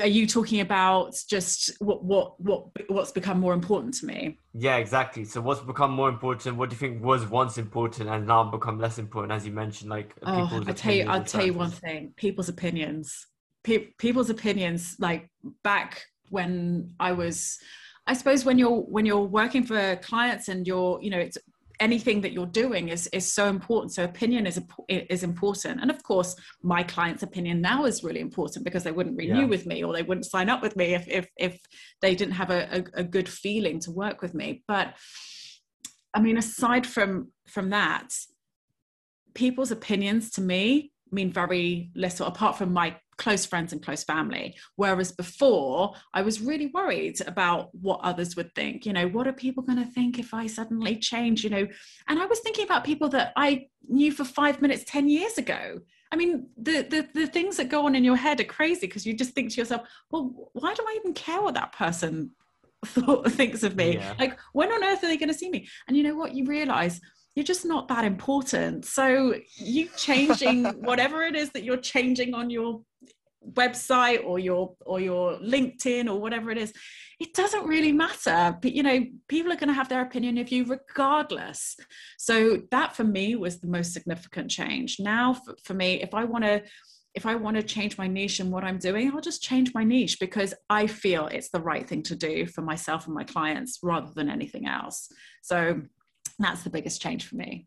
Are 0.00 0.06
you 0.06 0.28
talking 0.28 0.60
about 0.60 1.16
just 1.28 1.72
what 1.80 2.04
what 2.04 2.40
what 2.40 2.66
what's 2.86 3.10
become 3.10 3.40
more 3.40 3.52
important 3.52 3.94
to 3.94 4.06
me? 4.06 4.38
Yeah, 4.54 4.76
exactly. 4.76 5.24
So 5.24 5.40
what's 5.40 5.60
become 5.60 5.90
more 5.90 6.08
important? 6.08 6.56
What 6.56 6.70
do 6.70 6.74
you 6.74 6.78
think 6.78 7.02
was 7.02 7.26
once 7.26 7.58
important 7.58 8.08
and 8.08 8.28
now 8.28 8.44
become 8.44 8.78
less 8.78 8.98
important, 8.98 9.32
as 9.32 9.44
you 9.44 9.50
mentioned? 9.50 9.90
Like 9.90 10.14
oh, 10.22 10.62
I 10.64 10.72
tell 10.72 10.94
you, 10.94 11.08
I'll 11.08 11.24
tell 11.24 11.44
you 11.44 11.54
one 11.54 11.72
thing: 11.72 12.14
people's 12.16 12.48
opinions. 12.48 13.26
Pe- 13.64 13.88
people's 13.98 14.30
opinions, 14.30 14.94
like 15.00 15.28
back 15.64 16.04
when 16.30 16.94
I 16.98 17.12
was 17.12 17.58
I 18.06 18.14
suppose 18.14 18.44
when 18.44 18.58
you're 18.58 18.80
when 18.82 19.06
you're 19.06 19.20
working 19.20 19.64
for 19.64 19.96
clients 19.96 20.48
and 20.48 20.66
you're 20.66 20.98
you 21.02 21.10
know 21.10 21.18
it's 21.18 21.38
anything 21.78 22.20
that 22.20 22.32
you're 22.32 22.46
doing 22.46 22.88
is 22.88 23.06
is 23.08 23.30
so 23.30 23.46
important. 23.46 23.92
So 23.92 24.04
opinion 24.04 24.46
is 24.46 24.60
is 24.88 25.22
important. 25.22 25.80
And 25.80 25.90
of 25.90 26.02
course 26.02 26.34
my 26.62 26.82
client's 26.82 27.22
opinion 27.22 27.60
now 27.60 27.84
is 27.84 28.04
really 28.04 28.20
important 28.20 28.64
because 28.64 28.84
they 28.84 28.92
wouldn't 28.92 29.16
renew 29.16 29.40
yeah. 29.40 29.46
with 29.46 29.66
me 29.66 29.82
or 29.84 29.92
they 29.92 30.02
wouldn't 30.02 30.26
sign 30.26 30.48
up 30.48 30.62
with 30.62 30.76
me 30.76 30.94
if 30.94 31.08
if 31.08 31.28
if 31.36 31.60
they 32.00 32.14
didn't 32.14 32.34
have 32.34 32.50
a, 32.50 32.78
a, 32.78 33.00
a 33.00 33.04
good 33.04 33.28
feeling 33.28 33.80
to 33.80 33.90
work 33.90 34.22
with 34.22 34.34
me. 34.34 34.62
But 34.68 34.94
i 36.14 36.20
mean 36.20 36.36
aside 36.36 36.86
from 36.86 37.30
from 37.46 37.70
that 37.70 38.12
people's 39.34 39.70
opinions 39.70 40.30
to 40.30 40.40
me 40.40 40.92
mean 41.12 41.32
very 41.32 41.90
little 41.94 42.26
apart 42.26 42.56
from 42.56 42.72
my 42.72 42.96
close 43.20 43.44
friends 43.44 43.72
and 43.72 43.82
close 43.82 44.02
family. 44.02 44.56
Whereas 44.76 45.12
before, 45.12 45.94
I 46.14 46.22
was 46.22 46.40
really 46.40 46.68
worried 46.68 47.20
about 47.26 47.68
what 47.74 48.00
others 48.02 48.34
would 48.34 48.54
think. 48.54 48.86
You 48.86 48.94
know, 48.94 49.08
what 49.08 49.28
are 49.28 49.32
people 49.32 49.62
going 49.62 49.78
to 49.78 49.92
think 49.92 50.18
if 50.18 50.32
I 50.32 50.46
suddenly 50.46 50.96
change? 50.96 51.44
You 51.44 51.50
know, 51.50 51.68
and 52.08 52.18
I 52.18 52.24
was 52.24 52.40
thinking 52.40 52.64
about 52.64 52.82
people 52.82 53.10
that 53.10 53.32
I 53.36 53.66
knew 53.88 54.10
for 54.10 54.24
five 54.24 54.62
minutes 54.62 54.84
10 54.86 55.08
years 55.08 55.36
ago. 55.36 55.80
I 56.10 56.16
mean, 56.16 56.48
the, 56.56 56.82
the, 56.82 57.08
the 57.14 57.26
things 57.26 57.58
that 57.58 57.68
go 57.68 57.84
on 57.84 57.94
in 57.94 58.04
your 58.04 58.16
head 58.16 58.40
are 58.40 58.44
crazy 58.44 58.86
because 58.86 59.06
you 59.06 59.12
just 59.12 59.32
think 59.32 59.50
to 59.52 59.60
yourself, 59.60 59.82
well, 60.10 60.50
why 60.54 60.74
do 60.74 60.82
I 60.82 60.96
even 60.98 61.12
care 61.12 61.42
what 61.42 61.54
that 61.54 61.72
person 61.72 62.30
thought, 62.86 63.30
thinks 63.30 63.62
of 63.62 63.76
me? 63.76 63.96
Yeah. 63.96 64.14
Like, 64.18 64.38
when 64.54 64.72
on 64.72 64.82
earth 64.82 65.04
are 65.04 65.08
they 65.08 65.18
going 65.18 65.28
to 65.28 65.38
see 65.38 65.50
me? 65.50 65.68
And 65.86 65.96
you 65.96 66.02
know 66.02 66.16
what? 66.16 66.34
You 66.34 66.46
realize 66.46 67.00
you're 67.34 67.44
just 67.44 67.64
not 67.64 67.88
that 67.88 68.04
important. 68.04 68.84
So 68.84 69.34
you 69.56 69.88
changing 69.96 70.64
whatever 70.80 71.22
it 71.22 71.36
is 71.36 71.50
that 71.50 71.64
you're 71.64 71.76
changing 71.76 72.34
on 72.34 72.50
your 72.50 72.82
website 73.52 74.22
or 74.24 74.38
your 74.38 74.74
or 74.84 75.00
your 75.00 75.38
linkedin 75.38 76.06
or 76.10 76.20
whatever 76.20 76.50
it 76.50 76.58
is 76.58 76.74
it 77.18 77.32
doesn't 77.34 77.66
really 77.66 77.92
matter. 77.92 78.56
But 78.60 78.72
you 78.72 78.82
know 78.82 79.04
people 79.28 79.52
are 79.52 79.56
going 79.56 79.68
to 79.68 79.74
have 79.74 79.88
their 79.88 80.02
opinion 80.02 80.38
of 80.38 80.50
you 80.50 80.64
regardless. 80.64 81.76
So 82.18 82.62
that 82.70 82.96
for 82.96 83.04
me 83.04 83.36
was 83.36 83.60
the 83.60 83.68
most 83.68 83.92
significant 83.92 84.50
change. 84.50 84.96
Now 84.98 85.34
for, 85.34 85.54
for 85.62 85.74
me 85.74 86.02
if 86.02 86.14
i 86.14 86.24
want 86.24 86.44
to 86.44 86.62
if 87.14 87.26
i 87.26 87.34
want 87.34 87.56
to 87.56 87.62
change 87.62 87.98
my 87.98 88.06
niche 88.06 88.38
and 88.38 88.52
what 88.52 88.62
i'm 88.62 88.78
doing 88.78 89.10
i'll 89.10 89.20
just 89.20 89.42
change 89.42 89.74
my 89.74 89.82
niche 89.82 90.20
because 90.20 90.54
i 90.68 90.86
feel 90.86 91.26
it's 91.26 91.50
the 91.50 91.60
right 91.60 91.88
thing 91.88 92.04
to 92.04 92.14
do 92.14 92.46
for 92.46 92.62
myself 92.62 93.06
and 93.06 93.14
my 93.14 93.24
clients 93.24 93.80
rather 93.82 94.12
than 94.14 94.30
anything 94.30 94.66
else. 94.66 95.08
So 95.42 95.82
that's 96.44 96.62
the 96.62 96.70
biggest 96.70 97.00
change 97.00 97.26
for 97.26 97.36
me 97.36 97.66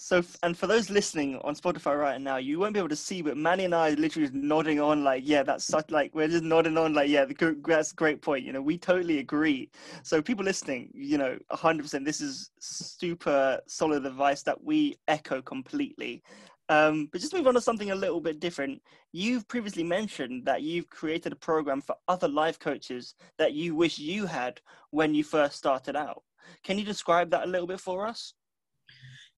so, 0.00 0.22
and 0.44 0.56
for 0.56 0.68
those 0.68 0.90
listening 0.90 1.40
on 1.42 1.56
Spotify 1.56 1.98
right 1.98 2.20
now, 2.20 2.36
you 2.36 2.60
won't 2.60 2.72
be 2.72 2.78
able 2.78 2.88
to 2.88 2.96
see, 2.96 3.20
but 3.20 3.36
Manny 3.36 3.64
and 3.64 3.74
I 3.74 3.90
literally 3.90 4.30
nodding 4.32 4.80
on, 4.80 5.02
like, 5.02 5.24
yeah, 5.26 5.42
that's 5.42 5.64
such, 5.64 5.90
like, 5.90 6.14
we're 6.14 6.28
just 6.28 6.44
nodding 6.44 6.78
on, 6.78 6.94
like, 6.94 7.10
yeah, 7.10 7.26
that's 7.66 7.92
great 7.92 8.22
point. 8.22 8.44
You 8.44 8.52
know, 8.52 8.62
we 8.62 8.78
totally 8.78 9.18
agree. 9.18 9.70
So, 10.04 10.22
people 10.22 10.44
listening, 10.44 10.92
you 10.94 11.18
know, 11.18 11.36
100%, 11.50 12.04
this 12.04 12.20
is 12.20 12.50
super 12.60 13.60
solid 13.66 14.06
advice 14.06 14.44
that 14.44 14.62
we 14.62 14.96
echo 15.08 15.42
completely. 15.42 16.22
Um, 16.68 17.08
but 17.10 17.20
just 17.20 17.32
move 17.32 17.46
on 17.46 17.54
to 17.54 17.60
something 17.60 17.90
a 17.90 17.94
little 17.94 18.20
bit 18.20 18.40
different. 18.40 18.82
You've 19.12 19.48
previously 19.48 19.84
mentioned 19.84 20.44
that 20.44 20.62
you've 20.62 20.90
created 20.90 21.32
a 21.32 21.36
program 21.36 21.80
for 21.80 21.96
other 22.08 22.28
life 22.28 22.58
coaches 22.58 23.14
that 23.38 23.54
you 23.54 23.74
wish 23.74 23.98
you 23.98 24.26
had 24.26 24.60
when 24.90 25.14
you 25.14 25.24
first 25.24 25.56
started 25.56 25.96
out. 25.96 26.22
Can 26.62 26.78
you 26.78 26.84
describe 26.84 27.30
that 27.30 27.44
a 27.44 27.50
little 27.50 27.66
bit 27.66 27.80
for 27.80 28.06
us? 28.06 28.34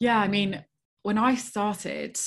Yeah, 0.01 0.19
I 0.19 0.29
mean, 0.29 0.65
when 1.03 1.19
I 1.19 1.35
started 1.35 2.19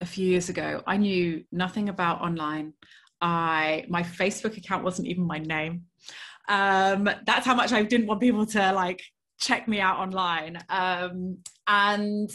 a 0.00 0.06
few 0.06 0.26
years 0.26 0.48
ago, 0.48 0.82
I 0.86 0.96
knew 0.96 1.44
nothing 1.52 1.88
about 1.88 2.20
online. 2.20 2.74
I 3.20 3.84
my 3.88 4.02
Facebook 4.02 4.56
account 4.56 4.82
wasn't 4.82 5.08
even 5.08 5.24
my 5.24 5.38
name. 5.38 5.84
Um, 6.48 7.08
that's 7.26 7.46
how 7.46 7.54
much 7.54 7.72
I 7.72 7.82
didn't 7.82 8.06
want 8.06 8.20
people 8.20 8.46
to 8.46 8.72
like 8.72 9.02
check 9.38 9.68
me 9.68 9.80
out 9.80 9.98
online. 9.98 10.58
Um, 10.68 11.38
and 11.66 12.30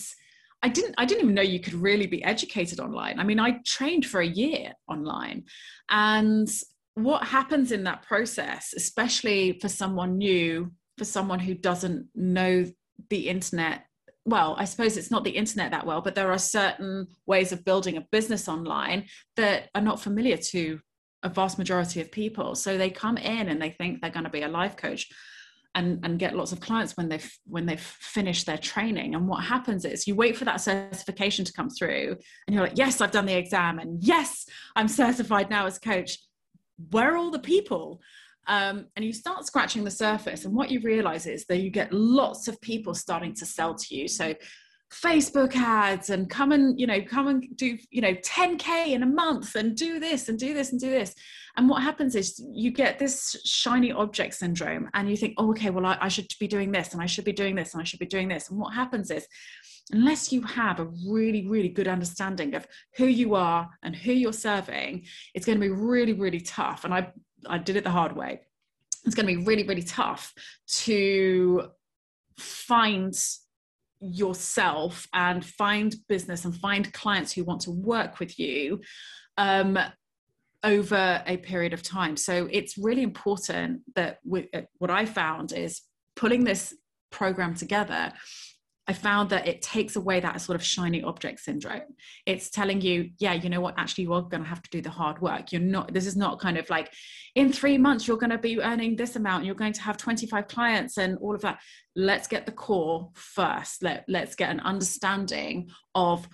I 0.66 0.68
didn't 0.68 0.96
I 0.98 1.06
didn't 1.06 1.26
even 1.26 1.36
know 1.36 1.44
you 1.44 1.60
could 1.60 1.76
really 1.76 2.08
be 2.08 2.24
educated 2.24 2.80
online. 2.80 3.20
I 3.20 3.24
mean, 3.24 3.40
I 3.40 3.60
trained 3.64 4.08
for 4.08 4.22
a 4.22 4.26
year 4.26 4.74
online. 4.88 5.44
And 5.90 6.50
what 6.96 7.28
happens 7.28 7.72
in 7.72 7.84
that 7.84 8.02
process, 8.02 8.74
especially 8.76 9.60
for 9.62 9.70
someone 9.70 10.18
new, 10.18 10.72
for 10.98 11.06
someone 11.06 11.38
who 11.38 11.54
doesn't 11.54 12.08
know 12.16 12.66
the 13.12 13.30
internet 13.30 13.86
well, 14.28 14.56
I 14.58 14.66
suppose 14.66 14.98
it's 14.98 15.12
not 15.12 15.24
the 15.24 15.38
internet 15.42 15.70
that 15.70 15.86
well, 15.86 16.02
but 16.02 16.16
there 16.16 16.32
are 16.32 16.40
certain 16.40 17.06
ways 17.28 17.52
of 17.52 17.64
building 17.64 17.98
a 17.98 18.08
business 18.12 18.48
online 18.48 19.06
that 19.36 19.70
are 19.76 19.82
not 19.82 20.02
familiar 20.02 20.38
to 20.38 20.80
a 21.22 21.30
vast 21.30 21.60
majority 21.60 22.02
of 22.02 22.12
people. 22.12 22.56
So 22.56 22.76
they 22.76 22.90
come 22.90 23.18
in 23.18 23.50
and 23.50 23.62
they 23.62 23.70
think 23.70 24.02
they're 24.02 24.10
going 24.10 24.24
to 24.24 24.32
be 24.32 24.42
a 24.42 24.48
life 24.48 24.78
coach 24.78 25.12
and, 25.76 26.00
and 26.04 26.18
get 26.18 26.36
lots 26.36 26.54
of 26.54 26.62
clients 26.62 26.96
when 26.96 27.10
they've 27.10 27.38
when 27.46 27.66
they've 27.66 27.80
finished 27.80 28.46
their 28.46 28.58
training. 28.58 29.14
And 29.14 29.28
what 29.28 29.44
happens 29.44 29.86
is 29.86 30.08
you 30.08 30.16
wait 30.16 30.38
for 30.38 30.46
that 30.46 30.62
certification 30.62 31.46
to 31.46 31.54
come 31.54 31.70
through 31.70 32.16
and 32.48 32.56
you're 32.56 32.64
like, 32.64 32.78
yes, 32.78 33.02
I've 33.02 33.12
done 33.12 33.26
the 33.26 33.38
exam 33.38 33.80
and 33.80 34.02
yes, 34.02 34.46
I'm 34.76 34.88
certified 34.88 35.50
now 35.50 35.66
as 35.66 35.78
coach. 35.78 36.18
Where 36.92 37.14
are 37.14 37.18
all 37.18 37.30
the 37.30 37.40
people? 37.40 38.02
Um, 38.48 38.88
and 38.96 39.04
you 39.04 39.12
start 39.12 39.46
scratching 39.46 39.84
the 39.84 39.92
surface 39.92 40.46
and 40.46 40.54
what 40.54 40.70
you 40.70 40.80
realize 40.82 41.26
is 41.26 41.46
that 41.48 41.58
you 41.58 41.72
get 41.72 41.92
lots 41.92 42.48
of 42.48 42.62
people 42.62 42.94
starting 42.94 43.34
to 43.36 43.46
sell 43.46 43.74
to 43.74 43.96
you 43.96 44.08
so 44.08 44.36
facebook 45.04 45.56
ads 45.56 46.10
and 46.10 46.30
come 46.30 46.52
and 46.52 46.80
you 46.80 46.88
know 46.88 47.02
come 47.02 47.28
and 47.28 47.46
do 47.56 47.78
you 47.90 48.02
know 48.02 48.14
10k 48.14 48.88
in 48.88 49.04
a 49.04 49.06
month 49.06 49.56
and 49.56 49.76
do 49.76 50.00
this 50.00 50.30
and 50.30 50.40
do 50.40 50.54
this 50.54 50.72
and 50.72 50.80
do 50.80 50.90
this 50.90 51.14
and 51.58 51.70
what 51.70 51.82
happens 51.82 52.16
is 52.16 52.44
you 52.54 52.72
get 52.72 53.00
this 53.00 53.36
shiny 53.46 53.92
object 53.92 54.34
syndrome 54.34 54.90
and 54.94 55.10
you 55.10 55.18
think 55.18 55.34
oh 55.38 55.50
okay 55.50 55.70
well 55.70 55.86
I, 55.86 55.98
I 56.02 56.08
should 56.08 56.28
be 56.40 56.48
doing 56.48 56.72
this 56.72 56.94
and 56.94 57.02
i 57.02 57.06
should 57.06 57.26
be 57.26 57.34
doing 57.34 57.56
this 57.56 57.74
and 57.74 57.82
i 57.82 57.84
should 57.84 58.00
be 58.00 58.06
doing 58.06 58.28
this 58.28 58.50
and 58.50 58.60
what 58.60 58.74
happens 58.74 59.12
is 59.12 59.28
unless 59.92 60.32
you 60.32 60.42
have 60.42 60.80
a 60.80 60.90
really, 61.08 61.48
really 61.48 61.70
good 61.70 61.88
understanding 61.88 62.56
of 62.56 62.68
who 62.96 63.06
you 63.06 63.36
are 63.36 63.70
and 63.84 63.96
who 63.96 64.12
you're 64.12 64.34
serving, 64.34 65.06
it's 65.34 65.46
going 65.46 65.60
to 65.60 65.62
be 65.62 65.72
really, 65.72 66.14
really 66.14 66.40
tough. 66.40 66.86
And 66.86 66.94
I 66.94 67.12
I 67.48 67.58
did 67.58 67.76
it 67.76 67.84
the 67.84 67.92
hard 67.92 68.16
way. 68.16 68.42
It's 69.06 69.14
going 69.14 69.28
to 69.28 69.36
be 69.36 69.46
really, 69.46 69.68
really 69.68 69.84
tough 69.84 70.34
to 70.68 71.70
find 72.40 73.14
yourself 74.00 75.08
and 75.14 75.46
find 75.46 75.96
business 76.08 76.46
and 76.46 76.56
find 76.56 76.92
clients 76.94 77.32
who 77.32 77.44
want 77.44 77.62
to 77.62 77.72
work 77.72 78.20
with 78.20 78.38
you 78.40 78.82
um, 79.38 79.78
over 80.64 81.24
a 81.26 81.38
period 81.38 81.74
of 81.74 81.84
time. 81.84 82.18
So 82.18 82.48
it's 82.52 82.78
really 82.78 83.04
important 83.04 83.82
that 83.96 84.20
we, 84.26 84.50
uh, 84.54 84.62
what 84.80 84.92
I 84.92 85.06
found 85.06 85.52
is 85.52 85.82
pulling 86.16 86.44
this 86.44 86.74
program 87.12 87.56
together 87.56 88.12
I 88.88 88.94
found 88.94 89.32
that 89.32 89.48
it 89.48 89.62
takes 89.62 89.96
away 89.96 90.20
that 90.20 90.40
sort 90.42 90.56
of 90.56 90.64
shiny 90.64 91.02
object 91.02 91.40
syndrome. 91.40 91.82
It's 92.26 92.52
telling 92.52 92.82
you, 92.82 93.10
yeah, 93.18 93.34
you 93.34 93.50
know 93.50 93.62
what, 93.62 93.74
actually, 93.78 94.04
you 94.04 94.14
are 94.14 94.22
going 94.22 94.44
to 94.44 94.50
have 94.50 94.62
to 94.62 94.70
do 94.70 94.82
the 94.82 94.92
hard 94.92 95.20
work. 95.22 95.52
You're 95.52 95.62
not, 95.62 95.94
this 95.94 96.06
is 96.06 96.16
not 96.16 96.40
kind 96.40 96.58
of 96.58 96.70
like 96.70 96.92
in 97.34 97.52
three 97.52 97.78
months, 97.78 98.08
you're 98.08 98.18
going 98.18 98.30
to 98.30 98.38
be 98.38 98.62
earning 98.62 98.96
this 98.96 99.16
amount, 99.16 99.46
you're 99.46 99.56
going 99.56 99.74
to 99.74 99.82
have 99.82 99.98
25 99.98 100.48
clients 100.48 100.98
and 100.98 101.18
all 101.18 101.34
of 101.34 101.42
that. 101.42 101.60
Let's 101.96 102.28
get 102.28 102.46
the 102.46 102.52
core 102.52 103.10
first. 103.14 103.82
Let, 103.82 104.06
let's 104.08 104.36
get 104.36 104.52
an 104.52 104.60
understanding 104.60 105.70
of 105.96 106.28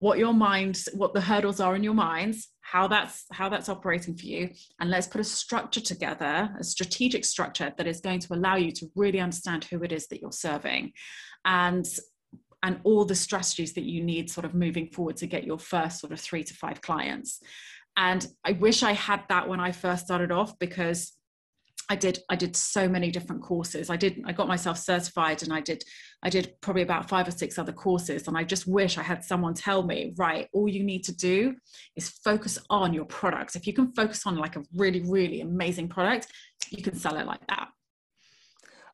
what 0.00 0.18
your 0.18 0.32
mind, 0.32 0.82
what 0.94 1.12
the 1.12 1.20
hurdles 1.20 1.60
are 1.60 1.74
in 1.74 1.82
your 1.82 1.94
minds, 1.94 2.48
how 2.70 2.86
that's 2.86 3.24
how 3.32 3.48
that's 3.48 3.68
operating 3.68 4.14
for 4.14 4.26
you 4.26 4.50
and 4.78 4.90
let's 4.90 5.06
put 5.06 5.20
a 5.20 5.24
structure 5.24 5.80
together 5.80 6.54
a 6.60 6.64
strategic 6.64 7.24
structure 7.24 7.72
that 7.78 7.86
is 7.86 8.00
going 8.00 8.20
to 8.20 8.34
allow 8.34 8.56
you 8.56 8.70
to 8.70 8.86
really 8.94 9.20
understand 9.20 9.64
who 9.64 9.82
it 9.82 9.92
is 9.92 10.06
that 10.08 10.20
you're 10.20 10.32
serving 10.32 10.92
and 11.44 11.86
and 12.62 12.80
all 12.82 13.04
the 13.04 13.14
strategies 13.14 13.72
that 13.72 13.84
you 13.84 14.02
need 14.02 14.30
sort 14.30 14.44
of 14.44 14.54
moving 14.54 14.88
forward 14.88 15.16
to 15.16 15.26
get 15.26 15.44
your 15.44 15.58
first 15.58 16.00
sort 16.00 16.12
of 16.12 16.20
three 16.20 16.44
to 16.44 16.54
five 16.54 16.82
clients 16.82 17.40
and 17.96 18.26
i 18.44 18.52
wish 18.52 18.82
i 18.82 18.92
had 18.92 19.22
that 19.30 19.48
when 19.48 19.60
i 19.60 19.72
first 19.72 20.04
started 20.04 20.30
off 20.30 20.58
because 20.58 21.12
I 21.90 21.96
did 21.96 22.18
I 22.28 22.36
did 22.36 22.54
so 22.54 22.86
many 22.86 23.10
different 23.10 23.40
courses. 23.40 23.88
I 23.88 23.96
did 23.96 24.22
I 24.26 24.32
got 24.32 24.46
myself 24.46 24.76
certified 24.76 25.42
and 25.42 25.50
I 25.50 25.62
did 25.62 25.82
I 26.22 26.30
did 26.30 26.54
probably 26.60 26.82
about 26.82 27.08
five 27.08 27.28
or 27.28 27.30
six 27.30 27.58
other 27.58 27.72
courses 27.72 28.26
and 28.26 28.36
I 28.36 28.44
just 28.44 28.66
wish 28.66 28.98
I 28.98 29.02
had 29.02 29.24
someone 29.24 29.54
tell 29.54 29.82
me, 29.82 30.14
right, 30.16 30.48
all 30.52 30.68
you 30.68 30.82
need 30.82 31.04
to 31.04 31.14
do 31.14 31.54
is 31.96 32.08
focus 32.08 32.58
on 32.70 32.92
your 32.92 33.04
product. 33.04 33.54
If 33.56 33.66
you 33.66 33.72
can 33.72 33.92
focus 33.92 34.26
on 34.26 34.36
like 34.36 34.56
a 34.56 34.64
really 34.74 35.00
really 35.02 35.40
amazing 35.40 35.88
product, 35.88 36.28
you 36.70 36.82
can 36.82 36.96
sell 36.96 37.16
it 37.16 37.26
like 37.26 37.46
that. 37.48 37.68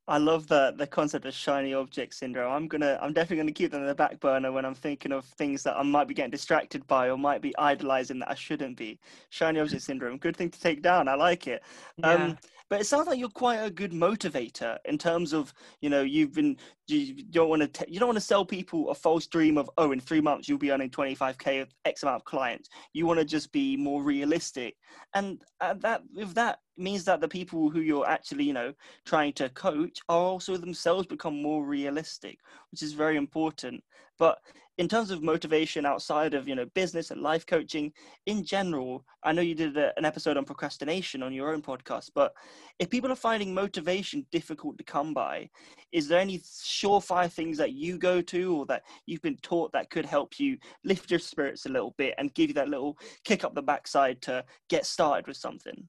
I 0.07 0.19
love 0.19 0.47
the 0.49 0.75
the 0.77 0.87
concept 0.87 1.25
of 1.25 1.33
shiny 1.33 1.73
object 1.73 2.15
syndrome. 2.15 2.53
I'm 2.53 2.69
gonna 2.69 2.99
I'm 3.01 3.15
definitely 3.15 3.39
gonna 3.39 3.53
keep 3.53 3.71
that 3.71 3.81
in 3.81 3.87
the 3.87 3.95
back 3.95 4.21
burner 4.21 4.53
when 4.53 4.67
I'm 4.67 4.75
thinking 4.75 5.13
of 5.13 5.25
things 5.25 5.63
that 5.63 5.77
I 5.77 5.83
might 5.83 6.09
be 6.09 6.15
getting 6.15 6.31
distracted 6.31 6.87
by 6.87 7.09
or 7.09 7.17
might 7.17 7.41
be 7.41 7.57
idolizing 7.57 8.19
that 8.19 8.31
I 8.31 8.35
shouldn't 8.35 8.77
be. 8.77 8.99
Shiny 9.31 9.61
object 9.61 9.83
syndrome, 9.83 10.19
good 10.19 10.37
thing 10.37 10.51
to 10.51 10.61
take 10.61 10.83
down. 10.83 11.09
I 11.09 11.15
like 11.15 11.47
it. 11.47 11.63
Yeah. 11.97 12.13
Um, 12.13 12.39
but 12.75 12.81
it 12.81 12.87
sounds 12.87 13.07
like 13.07 13.21
you're 13.21 13.29
quite 13.29 13.59
a 13.59 13.71
good 13.71 13.93
motivator 13.93 14.79
in 14.85 14.99
terms 14.99 15.33
of 15.33 15.55
you 15.81 15.89
know 15.89 16.03
you've 16.03 16.33
been 16.33 16.57
you 16.89 17.23
don't 17.31 17.49
want 17.49 17.73
to 17.73 17.87
you 17.89 18.01
don't 18.01 18.09
want 18.09 18.17
to 18.17 18.21
sell 18.21 18.45
people 18.45 18.91
a 18.91 18.95
false 18.97 19.29
dream 19.29 19.57
of 19.57 19.71
oh 19.79 19.93
in 19.93 20.01
three 20.01 20.21
months 20.21 20.49
you'll 20.49 20.59
be 20.59 20.73
earning 20.73 20.91
25k 20.91 21.63
of 21.63 21.69
x 21.85 22.03
amount 22.03 22.17
of 22.17 22.25
clients. 22.25 22.69
You 22.93 23.07
want 23.07 23.21
to 23.21 23.25
just 23.25 23.53
be 23.53 23.77
more 23.77 24.03
realistic. 24.03 24.75
And 25.15 25.41
uh, 25.61 25.75
that 25.75 26.03
if 26.17 26.35
that 26.35 26.59
means 26.77 27.05
that 27.05 27.21
the 27.21 27.29
people 27.29 27.71
who 27.71 27.79
you're 27.79 28.09
actually 28.09 28.43
you 28.43 28.53
know 28.53 28.73
trying 29.07 29.35
to 29.35 29.51
coach 29.51 30.01
are 30.09 30.19
also 30.19 30.57
themselves 30.57 31.07
become 31.07 31.41
more 31.41 31.65
realistic 31.65 32.41
which 32.73 32.83
is 32.83 32.93
very 32.93 33.17
important. 33.17 33.85
But 34.19 34.39
in 34.79 34.89
terms 34.89 35.11
of 35.11 35.23
motivation 35.23 35.87
outside 35.87 36.35
of 36.35 36.49
you 36.49 36.55
know 36.55 36.67
business 36.75 37.11
and 37.11 37.23
life 37.23 37.47
coaching 37.47 37.93
in 38.27 38.45
general 38.45 39.05
i 39.23 39.33
know 39.33 39.43
you 39.43 39.55
did 39.55 39.77
a, 39.77 39.97
an 39.97 40.05
episode 40.05 40.37
on 40.37 40.45
procrastination 40.45 41.23
on 41.23 41.33
your 41.33 41.53
own 41.53 41.63
podcast 41.63 42.11
but 42.15 42.33
if 42.79 42.91
people 42.91 43.11
are 43.11 43.17
finding 43.17 43.55
motivation 43.55 44.27
difficult 44.33 44.77
to 44.77 44.85
come 44.85 45.15
by 45.15 45.49
is 45.93 46.09
there 46.09 46.21
any 46.21 46.39
surefire 46.39 47.31
things 47.31 47.57
that 47.57 47.73
you 47.73 47.99
go 47.99 48.21
to 48.21 48.57
or 48.57 48.67
that 48.67 48.83
you've 49.07 49.23
been 49.23 49.39
taught 49.39 49.73
that 49.73 49.91
could 49.91 50.07
help 50.07 50.39
you 50.39 50.57
lift 50.85 51.11
your 51.11 51.21
spirits 51.21 51.67
a 51.67 51.71
little 51.71 51.95
bit 51.97 52.15
and 52.19 52.35
give 52.35 52.49
you 52.49 52.55
that 52.55 52.69
little 52.69 52.99
kick 53.25 53.45
up 53.45 53.55
the 53.55 53.63
backside 53.63 54.21
to 54.21 54.45
get 54.69 54.85
started 54.85 55.27
with 55.27 55.37
something? 55.37 55.89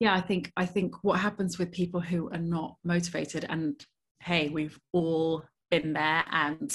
Yeah 0.00 0.14
i 0.14 0.20
think 0.20 0.52
i 0.56 0.66
think 0.66 0.96
what 1.02 1.20
happens 1.20 1.58
with 1.58 1.70
people 1.70 2.00
who 2.00 2.28
are 2.30 2.38
not 2.38 2.76
motivated 2.84 3.46
and 3.48 3.84
hey 4.20 4.48
we've 4.48 4.78
all 4.92 5.44
been 5.70 5.92
there 5.92 6.24
and 6.30 6.74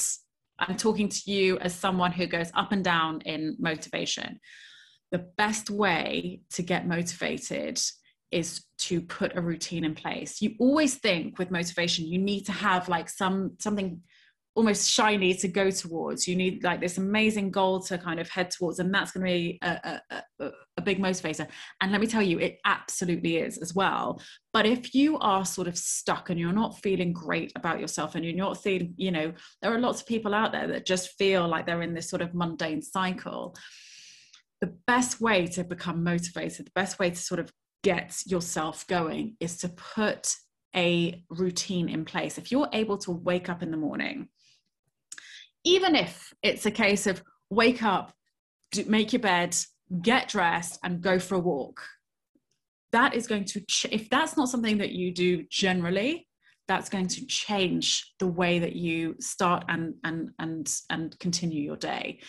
I'm 0.60 0.78
talking 0.78 1.10
to 1.10 1.32
you 1.32 1.58
as 1.60 1.74
someone 1.74 2.12
who 2.12 2.28
goes 2.28 2.52
up 2.54 2.72
and 2.72 2.84
down 2.84 3.22
in 3.22 3.56
motivation. 3.60 4.40
The 5.12 5.26
best 5.38 5.70
way 5.70 6.42
to 6.52 6.62
get 6.62 6.88
motivated 6.88 7.80
is 8.32 8.64
to 8.78 9.02
put 9.02 9.36
a 9.36 9.42
routine 9.42 9.84
in 9.84 9.96
place. 9.96 10.42
You 10.42 10.56
always 10.60 10.96
think 10.96 11.40
with 11.40 11.50
motivation, 11.50 12.06
you 12.06 12.20
need 12.20 12.46
to 12.46 12.52
have 12.52 12.88
like 12.88 13.10
some 13.10 13.56
something 13.60 14.02
almost 14.60 14.92
shiny 14.92 15.34
to 15.34 15.48
go 15.48 15.72
towards. 15.72 16.28
You 16.28 16.36
need 16.36 16.66
like 16.66 16.82
this 16.82 16.98
amazing 16.98 17.50
goal 17.50 17.80
to 17.84 17.98
kind 17.98 18.20
of 18.20 18.28
head 18.28 18.52
towards, 18.52 18.80
and 18.80 18.94
that's 18.94 19.12
going 19.12 19.26
to 19.26 19.32
be 19.32 19.58
a, 19.62 20.02
a, 20.42 20.52
a, 20.76 20.82
big 20.82 21.00
motivator. 21.00 21.48
And 21.80 21.94
let 21.94 22.02
me 22.02 22.08
tell 22.08 22.22
you, 22.22 22.40
it 22.40 22.58
absolutely 22.66 23.38
is 23.38 23.58
as 23.60 23.74
well. 23.74 24.22
But 24.52 24.66
if 24.66 24.94
you 24.94 25.18
are 25.20 25.46
sort 25.46 25.70
of 25.70 25.78
stuck 25.78 26.30
and 26.30 26.38
you're 26.38 26.52
not 26.52 26.78
feeling 26.80 27.14
great 27.14 27.54
about 27.56 27.80
yourself, 27.80 28.16
and 28.16 28.26
you're 28.26 28.36
not 28.36 28.62
feeling, 28.62 28.94
you 28.98 29.12
know, 29.12 29.32
there 29.62 29.74
are 29.74 29.80
lots 29.80 30.02
of 30.02 30.08
people 30.08 30.34
out 30.34 30.52
there 30.52 30.68
that 30.68 30.86
just 30.86 31.18
feel 31.18 31.48
like 31.48 31.66
they're 31.66 31.82
in 31.82 31.94
this 31.94 32.10
sort 32.10 32.22
of 32.22 32.34
mundane 32.34 32.82
cycle. 32.82 33.56
The 34.60 34.76
best 34.88 35.22
way 35.22 35.48
to 35.48 35.64
become 35.64 36.04
motivated, 36.04 36.66
the 36.66 36.72
best 36.76 37.00
way 37.00 37.12
to 37.12 37.16
sort 37.16 37.40
of 37.40 37.50
get 37.82 38.14
yourself 38.26 38.86
going 38.88 39.38
is 39.40 39.56
to 39.60 39.70
put 39.70 40.36
a 40.76 41.24
routine 41.30 41.90
in 41.90 42.06
place. 42.06 42.38
If 42.38 42.52
you're 42.52 42.70
able 42.74 42.98
to 43.00 43.12
wake 43.12 43.50
up 43.50 43.64
in 43.64 43.72
the 43.72 43.78
morning 43.78 44.30
even 45.64 45.96
if 45.96 46.34
it's 46.42 46.66
a 46.66 46.72
case 46.72 47.08
of 47.08 47.24
wake 47.50 47.84
up, 47.84 48.14
make 48.86 49.14
your 49.14 49.22
bed, 49.22 49.56
get 50.02 50.30
dressed, 50.30 50.80
and 50.84 51.02
go 51.02 51.20
for 51.20 51.36
a 51.36 51.40
walk. 51.40 51.82
That 52.92 53.14
is 53.14 53.28
going 53.28 53.46
to, 53.46 53.62
ch- 53.62 53.88
if 53.92 54.10
that's 54.10 54.38
not 54.38 54.50
something 54.50 54.78
that 54.80 54.92
you 54.92 55.14
do 55.14 55.44
generally, 55.50 56.28
that's 56.68 56.90
going 56.90 57.08
to 57.08 57.26
change 57.26 58.14
the 58.20 58.28
way 58.28 58.60
that 58.60 58.76
you 58.76 59.16
start 59.20 59.66
and 59.70 59.96
and 60.04 60.30
and 60.38 60.72
and 60.92 61.18
continue 61.18 61.64
your 61.64 61.76
day. 61.76 62.20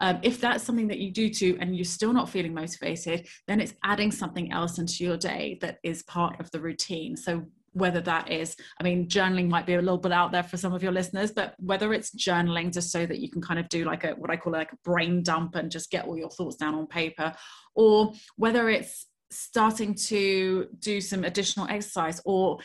Um, 0.00 0.18
if 0.22 0.40
that's 0.40 0.64
something 0.64 0.88
that 0.88 0.98
you 0.98 1.12
do 1.12 1.30
too 1.30 1.56
and 1.60 1.76
you're 1.76 1.84
still 1.84 2.12
not 2.12 2.28
feeling 2.28 2.52
motivated, 2.52 3.28
then 3.46 3.60
it's 3.60 3.74
adding 3.84 4.10
something 4.10 4.50
else 4.50 4.78
into 4.78 5.04
your 5.04 5.16
day 5.16 5.58
that 5.60 5.78
is 5.84 6.02
part 6.02 6.40
of 6.40 6.50
the 6.50 6.60
routine. 6.60 7.16
So 7.16 7.44
whether 7.74 8.00
that 8.00 8.30
is 8.30 8.56
i 8.80 8.82
mean 8.82 9.06
journaling 9.06 9.48
might 9.48 9.66
be 9.66 9.74
a 9.74 9.80
little 9.80 9.98
bit 9.98 10.12
out 10.12 10.32
there 10.32 10.42
for 10.42 10.56
some 10.56 10.72
of 10.72 10.82
your 10.82 10.92
listeners 10.92 11.30
but 11.30 11.54
whether 11.58 11.92
it's 11.92 12.10
journaling 12.14 12.72
just 12.72 12.90
so 12.90 13.04
that 13.04 13.20
you 13.20 13.30
can 13.30 13.42
kind 13.42 13.60
of 13.60 13.68
do 13.68 13.84
like 13.84 14.04
a 14.04 14.10
what 14.12 14.30
i 14.30 14.36
call 14.36 14.52
like 14.52 14.72
a 14.72 14.78
brain 14.84 15.22
dump 15.22 15.54
and 15.54 15.70
just 15.70 15.90
get 15.90 16.06
all 16.06 16.16
your 16.16 16.30
thoughts 16.30 16.56
down 16.56 16.74
on 16.74 16.86
paper 16.86 17.32
or 17.74 18.12
whether 18.36 18.68
it's 18.68 19.06
starting 19.30 19.94
to 19.94 20.68
do 20.78 21.00
some 21.00 21.24
additional 21.24 21.66
exercise 21.68 22.20
or 22.24 22.58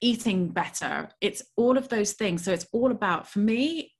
eating 0.00 0.48
better. 0.48 1.08
It's 1.20 1.42
all 1.56 1.76
of 1.76 1.88
those 1.88 2.12
things. 2.14 2.44
So 2.44 2.52
it's 2.52 2.66
all 2.72 2.90
about 2.90 3.28
for 3.28 3.40
me 3.40 3.92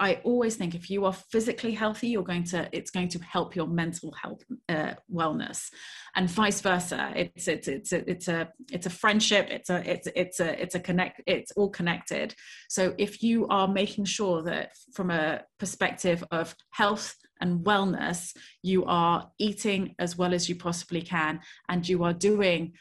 I 0.00 0.14
always 0.24 0.56
think 0.56 0.74
if 0.74 0.88
you 0.88 1.04
are 1.04 1.12
physically 1.12 1.72
healthy, 1.72 2.08
you're 2.08 2.24
going 2.24 2.44
to 2.44 2.68
it's 2.72 2.90
going 2.90 3.08
to 3.08 3.18
help 3.18 3.54
your 3.54 3.66
mental 3.66 4.12
health 4.20 4.42
uh, 4.68 4.94
wellness, 5.12 5.68
and 6.16 6.28
vice 6.28 6.62
versa. 6.62 7.12
It's 7.14 7.46
it's 7.46 7.68
it's 7.68 7.92
a, 7.92 8.10
it's 8.10 8.28
a 8.28 8.48
it's 8.72 8.86
a 8.86 8.90
friendship. 8.90 9.48
It's 9.50 9.68
a 9.68 9.88
it's 9.88 10.08
it's 10.16 10.40
a 10.40 10.60
it's 10.60 10.74
a 10.74 10.80
connect. 10.80 11.20
It's 11.26 11.52
all 11.52 11.68
connected. 11.68 12.34
So 12.70 12.94
if 12.96 13.22
you 13.22 13.46
are 13.48 13.68
making 13.68 14.06
sure 14.06 14.42
that 14.44 14.70
from 14.94 15.10
a 15.10 15.42
perspective 15.58 16.24
of 16.30 16.56
health 16.70 17.14
and 17.42 17.60
wellness, 17.60 18.34
you 18.62 18.86
are 18.86 19.30
eating 19.38 19.94
as 19.98 20.16
well 20.16 20.32
as 20.32 20.48
you 20.48 20.56
possibly 20.56 21.02
can, 21.02 21.40
and 21.68 21.86
you 21.86 22.04
are 22.04 22.14
doing 22.14 22.72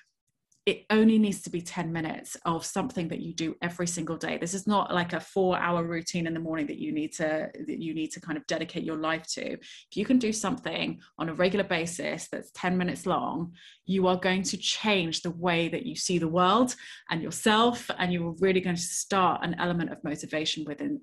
it 0.70 0.86
only 0.92 1.18
needs 1.18 1.42
to 1.42 1.50
be 1.50 1.62
10 1.62 1.92
minutes 1.92 2.38
of 2.46 2.64
something 2.64 3.08
that 3.08 3.22
you 3.22 3.34
do 3.34 3.56
every 3.60 3.88
single 3.88 4.18
day. 4.18 4.38
This 4.38 4.54
is 4.54 4.68
not 4.68 4.94
like 4.94 5.14
a 5.14 5.20
four 5.20 5.58
hour 5.58 5.84
routine 5.84 6.28
in 6.28 6.36
the 6.36 6.40
morning 6.40 6.68
that 6.68 6.78
you 6.78 6.92
need 6.92 7.12
to 7.14 7.50
that 7.68 7.82
you 7.82 7.96
need 7.96 8.12
to 8.12 8.22
kind 8.22 8.38
of 8.38 8.46
dedicate 8.46 8.84
your 8.84 8.98
life 8.98 9.26
to. 9.34 9.54
If 9.54 9.96
you 9.96 10.06
can 10.06 10.20
do 10.20 10.32
something 10.32 11.00
on 11.18 11.30
a 11.30 11.34
regular 11.34 11.64
basis 11.64 12.28
that's 12.32 12.52
10 12.52 12.78
minutes 12.78 13.08
long 13.08 13.54
you 13.88 14.06
are 14.06 14.18
going 14.18 14.44
to 14.44 14.58
change 14.58 15.24
the 15.24 15.32
way 15.32 15.70
that 15.70 15.88
you 15.88 15.96
see 15.96 16.20
the 16.20 16.28
world 16.28 16.76
and 17.10 17.24
yourself 17.24 17.90
and 17.98 18.14
you're 18.14 18.36
really 18.40 18.62
going 18.62 18.76
to 18.76 18.82
start 18.82 19.44
an 19.44 19.56
element 19.58 19.92
of 19.92 20.04
motivation 20.04 20.64
within 20.66 21.02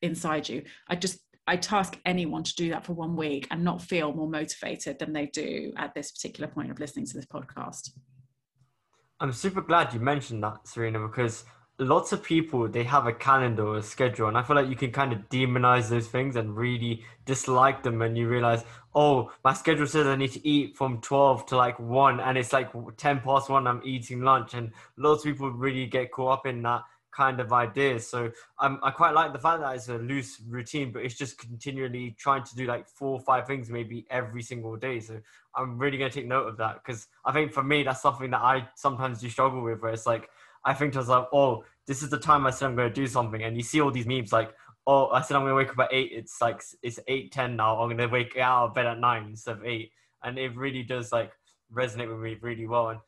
inside 0.00 0.48
you. 0.48 0.62
I 0.88 0.96
just 0.96 1.18
I 1.46 1.56
task 1.56 1.98
anyone 2.06 2.44
to 2.44 2.54
do 2.54 2.70
that 2.70 2.86
for 2.86 2.94
one 2.94 3.14
week 3.14 3.46
and 3.50 3.62
not 3.62 3.82
feel 3.82 4.14
more 4.14 4.30
motivated 4.30 4.98
than 4.98 5.12
they 5.12 5.26
do 5.26 5.72
at 5.76 5.92
this 5.92 6.12
particular 6.12 6.48
point 6.48 6.70
of 6.70 6.78
listening 6.78 7.04
to 7.06 7.14
this 7.14 7.26
podcast. 7.26 7.90
I'm 9.22 9.32
super 9.32 9.60
glad 9.60 9.94
you 9.94 10.00
mentioned 10.00 10.42
that, 10.42 10.66
Serena, 10.66 10.98
because 10.98 11.44
lots 11.78 12.10
of 12.10 12.24
people 12.24 12.68
they 12.68 12.82
have 12.82 13.06
a 13.06 13.12
calendar 13.12 13.64
or 13.68 13.76
a 13.76 13.82
schedule, 13.82 14.26
and 14.26 14.36
I 14.36 14.42
feel 14.42 14.56
like 14.56 14.68
you 14.68 14.74
can 14.74 14.90
kind 14.90 15.12
of 15.12 15.20
demonize 15.28 15.88
those 15.88 16.08
things 16.08 16.34
and 16.34 16.56
really 16.56 17.04
dislike 17.24 17.84
them. 17.84 18.02
And 18.02 18.18
you 18.18 18.28
realize, 18.28 18.64
oh, 18.96 19.30
my 19.44 19.52
schedule 19.52 19.86
says 19.86 20.08
I 20.08 20.16
need 20.16 20.32
to 20.32 20.44
eat 20.44 20.76
from 20.76 21.00
twelve 21.02 21.46
to 21.46 21.56
like 21.56 21.78
one, 21.78 22.18
and 22.18 22.36
it's 22.36 22.52
like 22.52 22.72
ten 22.96 23.20
past 23.20 23.48
one. 23.48 23.68
I'm 23.68 23.80
eating 23.84 24.22
lunch, 24.22 24.54
and 24.54 24.72
lots 24.96 25.24
of 25.24 25.30
people 25.30 25.52
really 25.52 25.86
get 25.86 26.10
caught 26.10 26.40
up 26.40 26.46
in 26.46 26.60
that 26.62 26.82
kind 27.12 27.40
of 27.40 27.52
ideas. 27.52 28.08
So 28.08 28.32
um, 28.58 28.80
I 28.82 28.90
quite 28.90 29.14
like 29.14 29.32
the 29.32 29.38
fact 29.38 29.60
that 29.60 29.74
it's 29.76 29.88
a 29.88 29.98
loose 29.98 30.40
routine, 30.48 30.92
but 30.92 31.02
it's 31.02 31.14
just 31.14 31.38
continually 31.38 32.16
trying 32.18 32.42
to 32.44 32.54
do 32.56 32.66
like 32.66 32.88
four 32.88 33.12
or 33.12 33.20
five 33.20 33.46
things 33.46 33.70
maybe 33.70 34.06
every 34.10 34.42
single 34.42 34.76
day. 34.76 34.98
So 35.00 35.20
I'm 35.54 35.78
really 35.78 35.98
going 35.98 36.10
to 36.10 36.14
take 36.14 36.26
note 36.26 36.48
of 36.48 36.56
that 36.56 36.82
because 36.82 37.08
I 37.24 37.32
think 37.32 37.52
for 37.52 37.62
me, 37.62 37.82
that's 37.82 38.02
something 38.02 38.30
that 38.30 38.40
I 38.40 38.68
sometimes 38.74 39.20
do 39.20 39.28
struggle 39.28 39.62
with 39.62 39.80
where 39.80 39.92
it's 39.92 40.06
like, 40.06 40.28
I 40.64 40.74
think 40.74 40.92
to 40.94 41.00
myself, 41.00 41.28
oh, 41.32 41.64
this 41.86 42.02
is 42.02 42.10
the 42.10 42.18
time 42.18 42.46
I 42.46 42.50
said 42.50 42.66
I'm 42.66 42.76
going 42.76 42.88
to 42.88 42.94
do 42.94 43.06
something. 43.06 43.42
And 43.42 43.56
you 43.56 43.62
see 43.62 43.80
all 43.80 43.90
these 43.90 44.06
memes 44.06 44.32
like, 44.32 44.54
oh, 44.86 45.08
I 45.08 45.20
said 45.20 45.36
I'm 45.36 45.42
going 45.42 45.50
to 45.50 45.56
wake 45.56 45.70
up 45.70 45.78
at 45.80 45.92
eight. 45.92 46.12
It's 46.12 46.40
like, 46.40 46.62
it's 46.82 46.98
8.10 47.08 47.56
now. 47.56 47.80
I'm 47.80 47.88
going 47.88 47.98
to 47.98 48.06
wake 48.06 48.36
out 48.38 48.68
of 48.68 48.74
bed 48.74 48.86
at 48.86 48.98
nine 48.98 49.24
instead 49.24 49.58
of 49.58 49.64
eight. 49.64 49.92
And 50.22 50.38
it 50.38 50.56
really 50.56 50.82
does 50.82 51.12
like 51.12 51.32
resonate 51.74 52.08
with 52.08 52.20
me 52.20 52.38
really 52.40 52.66
well. 52.66 52.90
And 52.90 53.00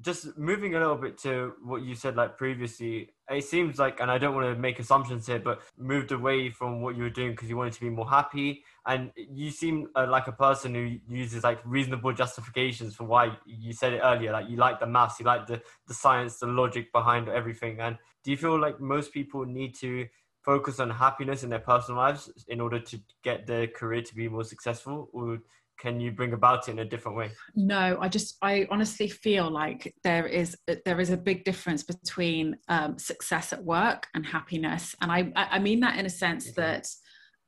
just 0.00 0.38
moving 0.38 0.74
a 0.74 0.78
little 0.78 0.96
bit 0.96 1.18
to 1.18 1.54
what 1.64 1.82
you 1.82 1.94
said 1.94 2.14
like 2.14 2.36
previously 2.38 3.10
it 3.30 3.44
seems 3.44 3.78
like 3.78 4.00
and 4.00 4.10
i 4.10 4.16
don't 4.16 4.34
want 4.34 4.46
to 4.46 4.60
make 4.60 4.78
assumptions 4.78 5.26
here 5.26 5.38
but 5.38 5.60
moved 5.76 6.12
away 6.12 6.50
from 6.50 6.80
what 6.80 6.96
you 6.96 7.02
were 7.02 7.10
doing 7.10 7.30
because 7.30 7.48
you 7.48 7.56
wanted 7.56 7.72
to 7.72 7.80
be 7.80 7.90
more 7.90 8.08
happy. 8.08 8.64
And 8.86 9.12
you 9.16 9.50
seem 9.50 9.88
uh, 9.94 10.06
like 10.08 10.26
a 10.28 10.32
person 10.32 10.74
who 10.74 10.98
uses 11.08 11.44
like 11.44 11.60
reasonable 11.64 12.12
justifications 12.12 12.94
for 12.94 13.04
why 13.04 13.36
you 13.46 13.72
said 13.72 13.92
it 13.92 14.00
earlier 14.02 14.32
like 14.32 14.48
you 14.48 14.56
like 14.56 14.80
the 14.80 14.86
maths 14.86 15.20
you 15.20 15.26
like 15.26 15.46
the 15.46 15.60
the 15.86 15.94
science 15.94 16.38
the 16.38 16.46
logic 16.46 16.92
behind 16.92 17.28
everything. 17.28 17.80
And 17.80 17.98
do 18.24 18.30
you 18.30 18.36
feel 18.36 18.58
like 18.58 18.80
most 18.80 19.12
people 19.12 19.44
need 19.44 19.74
to 19.76 20.06
focus 20.42 20.80
on 20.80 20.88
happiness 20.90 21.42
in 21.42 21.50
their 21.50 21.58
personal 21.58 22.00
lives 22.00 22.30
in 22.48 22.60
order 22.60 22.80
to 22.80 22.98
get 23.22 23.46
their 23.46 23.66
career 23.66 24.02
to 24.02 24.14
be 24.14 24.28
more 24.28 24.44
successful 24.44 25.10
or 25.12 25.38
can 25.78 26.00
you 26.00 26.10
bring 26.10 26.32
about 26.32 26.68
it 26.68 26.72
in 26.72 26.78
a 26.80 26.84
different 26.84 27.16
way? 27.16 27.30
No 27.54 27.98
i 28.00 28.08
just 28.08 28.36
i 28.42 28.66
honestly 28.70 29.08
feel 29.08 29.50
like 29.50 29.94
there 30.04 30.26
is 30.26 30.56
there 30.84 31.00
is 31.00 31.10
a 31.10 31.16
big 31.16 31.44
difference 31.44 31.82
between 31.82 32.56
um, 32.68 32.98
success 32.98 33.52
at 33.52 33.62
work 33.64 34.06
and 34.14 34.26
happiness. 34.26 34.94
And 35.00 35.10
i 35.10 35.32
i 35.34 35.58
mean 35.58 35.80
that 35.80 35.98
in 35.98 36.06
a 36.06 36.10
sense 36.10 36.52
that 36.54 36.86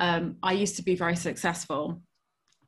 um, 0.01 0.37
i 0.43 0.53
used 0.53 0.77
to 0.77 0.83
be 0.83 0.95
very 0.95 1.17
successful 1.17 2.03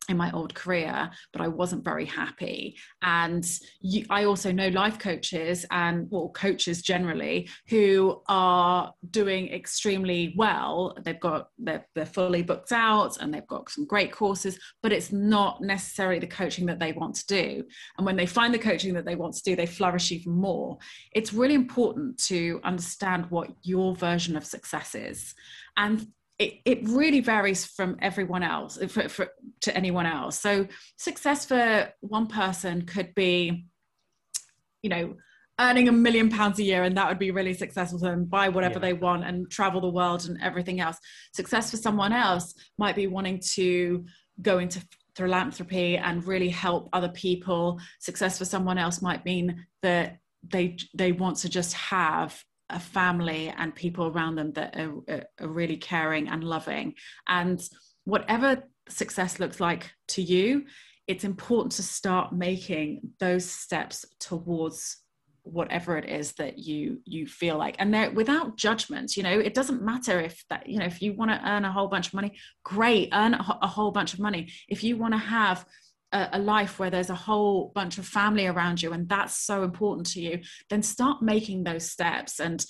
in 0.08 0.16
my 0.16 0.30
old 0.32 0.52
career, 0.54 1.10
but 1.32 1.40
I 1.40 1.48
wasn't 1.48 1.84
very 1.84 2.04
happy. 2.04 2.76
And 3.02 3.48
you, 3.80 4.04
I 4.10 4.24
also 4.24 4.50
know 4.50 4.68
life 4.68 4.98
coaches 4.98 5.64
and 5.70 6.08
well, 6.10 6.30
coaches 6.34 6.82
generally 6.82 7.48
who 7.68 8.20
are 8.28 8.92
doing 9.10 9.52
extremely 9.52 10.34
well. 10.36 10.96
They've 11.04 11.20
got 11.20 11.48
they're, 11.58 11.86
they're 11.94 12.04
fully 12.04 12.42
booked 12.42 12.72
out 12.72 13.18
and 13.18 13.32
they've 13.32 13.46
got 13.46 13.70
some 13.70 13.86
great 13.86 14.12
courses, 14.12 14.58
but 14.82 14.92
it's 14.92 15.12
not 15.12 15.60
necessarily 15.60 16.18
the 16.18 16.26
coaching 16.26 16.66
that 16.66 16.80
they 16.80 16.92
want 16.92 17.14
to 17.16 17.26
do. 17.26 17.64
And 17.96 18.04
when 18.04 18.16
they 18.16 18.26
find 18.26 18.52
the 18.52 18.58
coaching 18.58 18.94
that 18.94 19.04
they 19.04 19.16
want 19.16 19.34
to 19.34 19.42
do, 19.44 19.54
they 19.54 19.66
flourish 19.66 20.10
even 20.10 20.32
more. 20.32 20.78
It's 21.12 21.32
really 21.32 21.54
important 21.54 22.18
to 22.24 22.60
understand 22.64 23.30
what 23.30 23.50
your 23.62 23.94
version 23.94 24.36
of 24.36 24.44
success 24.44 24.96
is. 24.96 25.34
And 25.76 26.06
it, 26.38 26.54
it 26.64 26.88
really 26.88 27.20
varies 27.20 27.64
from 27.64 27.96
everyone 28.00 28.42
else 28.42 28.78
for, 28.88 29.08
for, 29.08 29.28
to 29.60 29.76
anyone 29.76 30.06
else. 30.06 30.40
So 30.40 30.66
success 30.96 31.44
for 31.44 31.92
one 32.00 32.26
person 32.26 32.82
could 32.82 33.14
be 33.14 33.66
you 34.82 34.90
know 34.90 35.14
earning 35.60 35.88
a 35.88 35.92
million 35.92 36.28
pounds 36.28 36.58
a 36.58 36.62
year 36.62 36.82
and 36.82 36.96
that 36.96 37.08
would 37.08 37.18
be 37.18 37.30
really 37.30 37.54
successful 37.54 37.98
to 37.98 38.06
them 38.06 38.24
buy 38.24 38.48
whatever 38.48 38.74
yeah. 38.74 38.80
they 38.80 38.92
want 38.94 39.24
and 39.24 39.50
travel 39.50 39.80
the 39.80 39.88
world 39.88 40.26
and 40.26 40.40
everything 40.42 40.80
else. 40.80 40.96
Success 41.34 41.70
for 41.70 41.76
someone 41.76 42.12
else 42.12 42.54
might 42.78 42.96
be 42.96 43.06
wanting 43.06 43.40
to 43.54 44.04
go 44.40 44.58
into 44.58 44.84
philanthropy 45.14 45.96
and 45.98 46.26
really 46.26 46.48
help 46.48 46.88
other 46.92 47.10
people. 47.10 47.78
Success 48.00 48.38
for 48.38 48.44
someone 48.44 48.78
else 48.78 49.02
might 49.02 49.24
mean 49.24 49.66
that 49.82 50.18
they 50.42 50.76
they 50.94 51.12
want 51.12 51.36
to 51.36 51.48
just 51.48 51.74
have 51.74 52.42
a 52.70 52.80
family 52.80 53.52
and 53.56 53.74
people 53.74 54.06
around 54.06 54.36
them 54.36 54.52
that 54.52 54.76
are, 54.76 55.26
are 55.40 55.48
really 55.48 55.76
caring 55.76 56.28
and 56.28 56.44
loving. 56.44 56.94
And 57.28 57.60
whatever 58.04 58.62
success 58.88 59.38
looks 59.38 59.60
like 59.60 59.90
to 60.08 60.22
you, 60.22 60.64
it's 61.06 61.24
important 61.24 61.72
to 61.72 61.82
start 61.82 62.32
making 62.32 63.00
those 63.18 63.44
steps 63.44 64.04
towards 64.18 64.98
whatever 65.44 65.98
it 65.98 66.08
is 66.08 66.32
that 66.34 66.58
you 66.58 67.00
you 67.04 67.26
feel 67.26 67.58
like 67.58 67.74
and 67.80 67.92
there 67.92 68.12
without 68.12 68.56
judgment 68.56 69.16
you 69.16 69.24
know 69.24 69.40
it 69.40 69.54
doesn't 69.54 69.82
matter 69.82 70.20
if 70.20 70.44
that 70.48 70.68
you 70.68 70.78
know 70.78 70.84
if 70.84 71.02
you 71.02 71.12
want 71.14 71.32
to 71.32 71.50
earn 71.50 71.64
a 71.64 71.72
whole 71.72 71.88
bunch 71.88 72.06
of 72.06 72.14
money 72.14 72.32
great 72.62 73.08
earn 73.12 73.34
a, 73.34 73.58
a 73.62 73.66
whole 73.66 73.90
bunch 73.90 74.14
of 74.14 74.20
money 74.20 74.48
if 74.68 74.84
you 74.84 74.96
want 74.96 75.12
to 75.12 75.18
have 75.18 75.64
a, 76.12 76.30
a 76.32 76.38
life 76.38 76.78
where 76.78 76.90
there's 76.90 77.10
a 77.10 77.14
whole 77.14 77.72
bunch 77.74 77.98
of 77.98 78.06
family 78.06 78.46
around 78.46 78.82
you 78.82 78.92
and 78.92 79.08
that's 79.08 79.36
so 79.36 79.62
important 79.62 80.06
to 80.06 80.20
you 80.20 80.40
then 80.68 80.82
start 80.82 81.22
making 81.22 81.64
those 81.64 81.90
steps. 81.90 82.40
And 82.40 82.64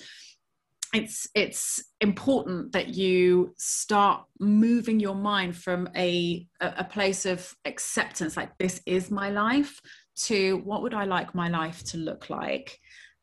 it's 0.93 1.27
it's 1.33 1.83
important 2.01 2.71
that 2.73 2.89
you 2.89 3.53
start 3.57 4.23
moving 4.39 4.99
your 4.99 5.15
mind 5.15 5.57
from 5.57 5.89
a 5.95 6.47
a 6.61 6.83
place 6.83 7.25
of 7.25 7.51
acceptance 7.65 8.37
like 8.37 8.55
this 8.59 8.79
is 8.85 9.09
my 9.09 9.31
life 9.31 9.81
to 10.15 10.57
what 10.57 10.83
would 10.83 10.93
i 10.93 11.03
like 11.05 11.33
my 11.33 11.49
life 11.49 11.83
to 11.83 11.97
look 11.97 12.29
like? 12.29 12.79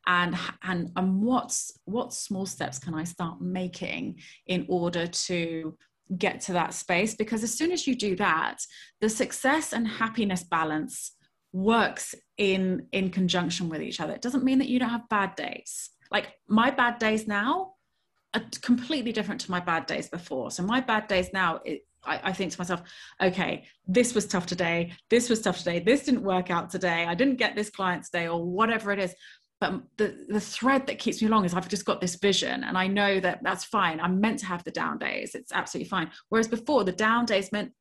And 0.07 0.37
and 0.63 0.91
and 0.97 1.23
what's 1.23 1.79
what 1.85 2.13
small 2.13 2.47
steps 2.47 2.79
can 2.79 2.95
i 2.95 3.05
start 3.05 3.41
making 3.41 4.21
in 4.47 4.67
order 4.69 5.07
to 5.07 5.77
get 6.19 6.41
to 6.41 6.53
that 6.53 6.75
space 6.75 7.15
because 7.15 7.43
as 7.43 7.55
soon 7.55 7.71
as 7.71 7.87
you 7.87 7.95
do 7.95 8.17
that 8.17 8.59
the 9.01 9.09
success 9.09 9.73
and 9.73 9.87
happiness 9.87 10.43
balance 10.43 11.13
works 11.53 12.15
in 12.37 12.87
in 12.93 13.11
conjunction 13.11 13.69
with 13.69 13.83
each 13.83 14.01
other. 14.01 14.13
It 14.13 14.23
doesn't 14.23 14.45
mean 14.45 14.59
that 14.59 14.69
you 14.69 14.79
don't 14.79 14.91
have 14.91 15.09
bad 15.09 15.35
days. 15.35 15.91
Like 16.11 16.35
my 16.49 16.71
bad 16.71 16.99
days 16.99 17.27
now 17.27 17.75
are 18.35 18.43
completely 18.63 19.13
different 19.13 19.41
to 19.43 19.51
my 19.51 19.61
bad 19.61 19.87
days 19.87 20.09
before. 20.09 20.51
So 20.51 20.63
my 20.63 20.81
bad 20.81 21.09
days 21.09 21.31
now 21.33 21.61
it, 21.65 21.83
I, 22.05 22.21
I 22.25 22.33
think 22.33 22.53
to 22.53 22.61
myself 22.61 22.83
okay 23.21 23.65
this 23.87 24.15
was 24.15 24.27
tough 24.27 24.47
today. 24.47 24.93
This 25.09 25.29
was 25.29 25.41
tough 25.41 25.59
today. 25.59 25.81
This 25.81 26.05
didn't 26.05 26.23
work 26.23 26.51
out 26.51 26.71
today. 26.71 27.05
I 27.07 27.15
didn't 27.15 27.37
get 27.37 27.57
this 27.57 27.71
client 27.71 28.05
today 28.05 28.29
or 28.29 28.45
whatever 28.45 28.93
it 28.93 29.01
is 29.01 29.15
but 29.61 29.83
the, 29.99 30.27
the 30.29 30.41
thread 30.41 30.87
that 30.87 30.99
keeps 30.99 31.21
me 31.21 31.29
along 31.29 31.45
is 31.45 31.53
I've 31.53 31.69
just 31.69 31.85
got 31.85 32.01
this 32.01 32.15
vision 32.15 32.65
and 32.65 32.79
I 32.79 32.87
know 32.87 33.21
that 33.21 33.43
that's 33.43 33.65
fine. 33.65 34.01
I'm 34.01 34.21
meant 34.21 34.39
to 34.39 34.47
have 34.47 34.65
the 34.65 34.71
down 34.71 34.99
days. 34.99 35.35
It's 35.35 35.53
absolutely 35.53 35.91
fine. 35.91 36.11
Whereas 36.31 36.49
before, 36.49 36.85
the 36.85 36.93
down 36.93 37.27
days 37.27 37.53
meant 37.53 37.73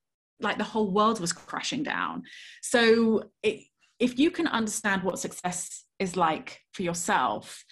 like 0.42 0.58
the 0.58 0.64
whole 0.64 0.92
world 0.92 1.20
was 1.20 1.34
crashing 1.34 1.84
down 1.84 2.24
so 2.62 3.24
it, 3.44 3.64
if 4.00 4.18
you 4.18 4.32
can 4.32 4.48
understand 4.48 5.04
what 5.04 5.20
success 5.20 5.84
is 6.00 6.16
like 6.16 6.62
for 6.74 6.84
yourself 6.84 7.64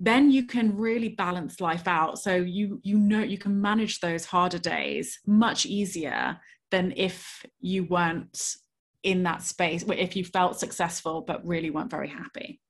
then 0.00 0.30
you 0.30 0.44
can 0.44 0.76
really 0.76 1.10
balance 1.10 1.60
life 1.60 1.86
out 1.86 2.18
so 2.18 2.34
you 2.34 2.80
you 2.82 2.98
know 2.98 3.22
you 3.22 3.38
can 3.38 3.60
manage 3.60 4.00
those 4.00 4.24
harder 4.24 4.58
days 4.58 5.20
much 5.26 5.66
easier 5.66 6.36
than 6.70 6.92
if 6.96 7.46
you 7.60 7.84
weren't 7.84 8.56
in 9.04 9.22
that 9.22 9.42
space 9.42 9.84
if 9.88 10.16
you 10.16 10.24
felt 10.24 10.58
successful 10.58 11.20
but 11.20 11.46
really 11.46 11.70
weren't 11.70 11.90
very 11.90 12.08
happy 12.08 12.60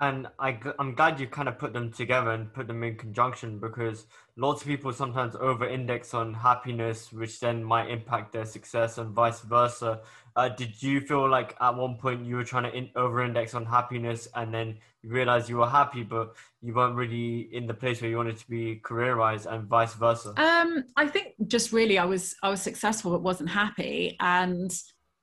and 0.00 0.26
I, 0.38 0.58
i'm 0.78 0.94
glad 0.94 1.20
you 1.20 1.26
kind 1.26 1.48
of 1.48 1.58
put 1.58 1.72
them 1.72 1.92
together 1.92 2.30
and 2.30 2.52
put 2.52 2.66
them 2.66 2.82
in 2.82 2.96
conjunction 2.96 3.58
because 3.58 4.06
lots 4.40 4.62
of 4.62 4.68
people 4.68 4.92
sometimes 4.92 5.36
over 5.38 5.68
index 5.68 6.14
on 6.14 6.32
happiness 6.32 7.12
which 7.12 7.40
then 7.40 7.62
might 7.62 7.90
impact 7.90 8.32
their 8.32 8.46
success 8.46 8.96
and 8.98 9.10
vice 9.10 9.40
versa. 9.40 10.00
Uh, 10.34 10.48
did 10.48 10.82
you 10.82 11.00
feel 11.00 11.28
like 11.28 11.54
at 11.60 11.74
one 11.74 11.96
point 11.96 12.24
you 12.24 12.36
were 12.36 12.44
trying 12.44 12.62
to 12.62 12.74
in- 12.74 12.90
over 12.96 13.22
index 13.22 13.52
on 13.52 13.66
happiness 13.66 14.28
and 14.36 14.54
then 14.54 14.78
you 15.02 15.10
realized 15.10 15.50
you 15.50 15.58
were 15.58 15.68
happy 15.68 16.02
but 16.02 16.34
you 16.62 16.72
weren't 16.72 16.94
really 16.94 17.48
in 17.52 17.66
the 17.66 17.74
place 17.74 18.00
where 18.00 18.10
you 18.10 18.16
wanted 18.16 18.38
to 18.38 18.48
be 18.48 18.76
career 18.76 19.16
wise 19.16 19.44
and 19.44 19.64
vice 19.64 19.92
versa? 19.94 20.32
Um 20.38 20.84
i 20.96 21.06
think 21.06 21.34
just 21.46 21.72
really 21.72 21.98
i 21.98 22.04
was 22.04 22.34
i 22.42 22.48
was 22.48 22.62
successful 22.62 23.10
but 23.10 23.22
wasn't 23.22 23.50
happy 23.50 24.16
and 24.20 24.72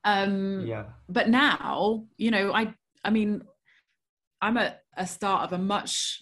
um 0.04 0.64
yeah. 0.68 0.84
but 1.10 1.28
now 1.30 2.06
you 2.18 2.30
know 2.30 2.54
i 2.54 2.74
i 3.04 3.10
mean 3.10 3.42
i'm 4.48 4.58
at 4.58 4.82
a 4.96 5.06
start 5.06 5.44
of 5.44 5.54
a 5.54 5.58
much 5.58 6.22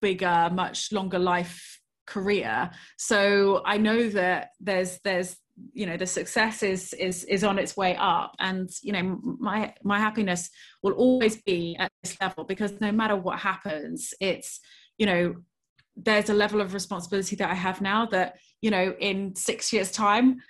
bigger 0.00 0.50
much 0.52 0.92
longer 0.92 1.18
life 1.18 1.80
career. 2.06 2.70
So 2.98 3.62
i 3.64 3.76
know 3.78 4.08
that 4.08 4.50
there's 4.60 4.98
there's 5.04 5.36
you 5.72 5.86
know 5.86 5.96
the 5.96 6.06
success 6.06 6.62
is 6.62 6.92
is 6.94 7.24
is 7.24 7.44
on 7.44 7.58
its 7.58 7.76
way 7.76 7.96
up. 7.96 8.34
And 8.38 8.68
you 8.82 8.92
know 8.92 9.20
my 9.48 9.74
my 9.82 9.98
happiness 9.98 10.50
will 10.82 10.92
always 10.92 11.40
be 11.42 11.76
at 11.78 11.90
this 12.02 12.20
level 12.20 12.44
because 12.44 12.72
no 12.80 12.90
matter 12.90 13.16
what 13.16 13.38
happens 13.38 14.14
it's 14.20 14.60
you 14.98 15.06
know 15.06 15.34
there's 15.96 16.30
a 16.30 16.34
level 16.34 16.60
of 16.60 16.72
responsibility 16.72 17.36
that 17.36 17.50
i 17.50 17.54
have 17.54 17.82
now 17.82 18.06
that 18.06 18.36
you 18.62 18.70
know 18.70 18.94
in 18.98 19.36
6 19.36 19.72
years 19.74 19.90
time 19.90 20.40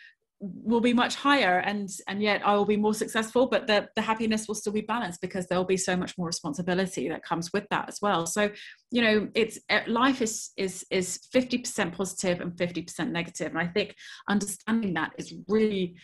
will 0.42 0.81
be 0.81 0.92
much 0.92 1.14
higher 1.14 1.61
and 1.61 1.88
and 2.09 2.20
yet 2.20 2.44
i 2.44 2.52
will 2.57 2.64
be 2.64 2.76
more 2.76 2.94
successful 2.94 3.46
but 3.46 3.68
the 3.68 3.88
the 3.94 4.02
happiness 4.02 4.48
will 4.48 4.57
still 4.57 4.72
be 4.72 4.81
balanced 4.81 5.20
because 5.20 5.46
there'll 5.46 5.64
be 5.64 5.76
so 5.76 5.96
much 5.96 6.18
more 6.18 6.26
responsibility 6.26 7.09
that 7.09 7.22
comes 7.22 7.52
with 7.52 7.64
that 7.70 7.88
as 7.88 7.98
well. 8.02 8.26
So 8.26 8.50
you 8.90 9.02
know 9.02 9.28
it's 9.35 9.59
eh, 9.68 9.83
life 9.87 10.20
is 10.20 10.50
is 10.57 10.85
is 10.90 11.20
50% 11.35 11.92
positive 11.92 12.40
and 12.40 12.52
50% 12.52 13.11
negative. 13.11 13.48
And 13.48 13.59
i 13.59 13.66
think 13.66 13.94
understanding 14.28 14.94
that 14.94 15.12
is 15.18 15.35
really 15.48 15.96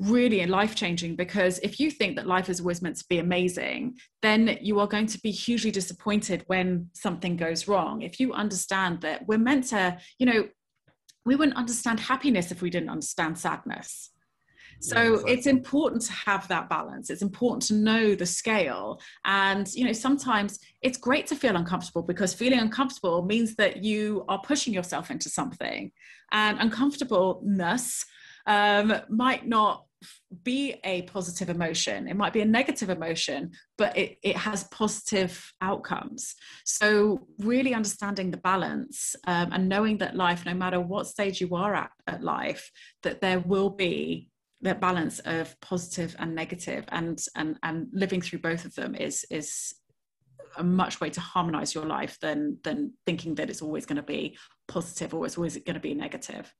really 0.00 0.44
life 0.46 0.74
changing 0.74 1.14
because 1.14 1.58
if 1.58 1.78
you 1.78 1.90
think 1.90 2.16
that 2.16 2.26
life 2.26 2.48
is 2.48 2.60
always 2.60 2.80
meant 2.80 2.96
to 2.96 3.04
be 3.10 3.18
amazing 3.18 3.94
then 4.22 4.56
you 4.62 4.80
are 4.80 4.86
going 4.86 5.06
to 5.06 5.20
be 5.20 5.30
hugely 5.30 5.70
disappointed 5.70 6.42
when 6.46 6.88
something 6.94 7.36
goes 7.36 7.68
wrong. 7.68 8.00
If 8.00 8.18
you 8.18 8.32
understand 8.32 9.02
that 9.02 9.26
we're 9.26 9.38
meant 9.50 9.66
to 9.68 9.98
you 10.18 10.26
know 10.26 10.48
we 11.24 11.36
wouldn't 11.36 11.56
understand 11.56 12.00
happiness 12.00 12.50
if 12.50 12.62
we 12.62 12.70
didn't 12.70 12.88
understand 12.88 13.38
sadness. 13.38 14.10
So 14.80 14.96
yeah, 14.96 15.10
exactly. 15.10 15.32
it's 15.32 15.46
important 15.46 16.02
to 16.02 16.12
have 16.12 16.48
that 16.48 16.70
balance. 16.70 17.10
It's 17.10 17.20
important 17.20 17.62
to 17.64 17.74
know 17.74 18.14
the 18.14 18.24
scale. 18.24 19.00
And, 19.26 19.70
you 19.74 19.84
know, 19.84 19.92
sometimes 19.92 20.58
it's 20.80 20.96
great 20.96 21.26
to 21.26 21.36
feel 21.36 21.56
uncomfortable 21.56 22.02
because 22.02 22.32
feeling 22.32 22.60
uncomfortable 22.60 23.22
means 23.22 23.56
that 23.56 23.84
you 23.84 24.24
are 24.28 24.40
pushing 24.40 24.72
yourself 24.72 25.10
into 25.10 25.28
something. 25.28 25.92
And 26.32 26.58
uncomfortableness 26.60 28.06
um, 28.46 28.94
might 29.10 29.46
not 29.46 29.84
be 30.42 30.76
a 30.84 31.02
positive 31.02 31.50
emotion. 31.50 32.08
It 32.08 32.16
might 32.16 32.32
be 32.32 32.40
a 32.40 32.46
negative 32.46 32.90
emotion 32.90 33.52
but 33.76 33.96
it, 33.96 34.18
it 34.22 34.36
has 34.36 34.64
positive 34.64 35.52
outcomes. 35.60 36.34
So 36.64 37.26
really 37.38 37.74
understanding 37.74 38.30
the 38.30 38.36
balance 38.36 39.16
um, 39.26 39.52
and 39.52 39.68
knowing 39.68 39.98
that 39.98 40.16
life 40.16 40.44
no 40.44 40.54
matter 40.54 40.80
what 40.80 41.06
stage 41.06 41.40
you 41.40 41.54
are 41.54 41.74
at 41.74 41.90
at 42.06 42.22
life 42.22 42.70
that 43.02 43.20
there 43.20 43.40
will 43.40 43.70
be 43.70 44.28
that 44.62 44.80
balance 44.80 45.20
of 45.20 45.58
positive 45.60 46.14
and 46.18 46.34
negative 46.34 46.84
and 46.88 47.24
and 47.34 47.58
and 47.62 47.88
living 47.92 48.20
through 48.20 48.40
both 48.40 48.64
of 48.64 48.74
them 48.74 48.94
is 48.94 49.24
is 49.30 49.74
a 50.56 50.64
much 50.64 51.00
way 51.00 51.08
to 51.10 51.20
harmonize 51.20 51.74
your 51.74 51.86
life 51.86 52.18
than 52.20 52.58
than 52.64 52.92
thinking 53.06 53.34
that 53.34 53.48
it's 53.48 53.62
always 53.62 53.86
going 53.86 53.96
to 53.96 54.02
be 54.02 54.36
positive 54.68 55.14
or 55.14 55.24
it's 55.24 55.36
always 55.36 55.56
going 55.56 55.74
to 55.74 55.80
be 55.80 55.94
negative 55.94 56.52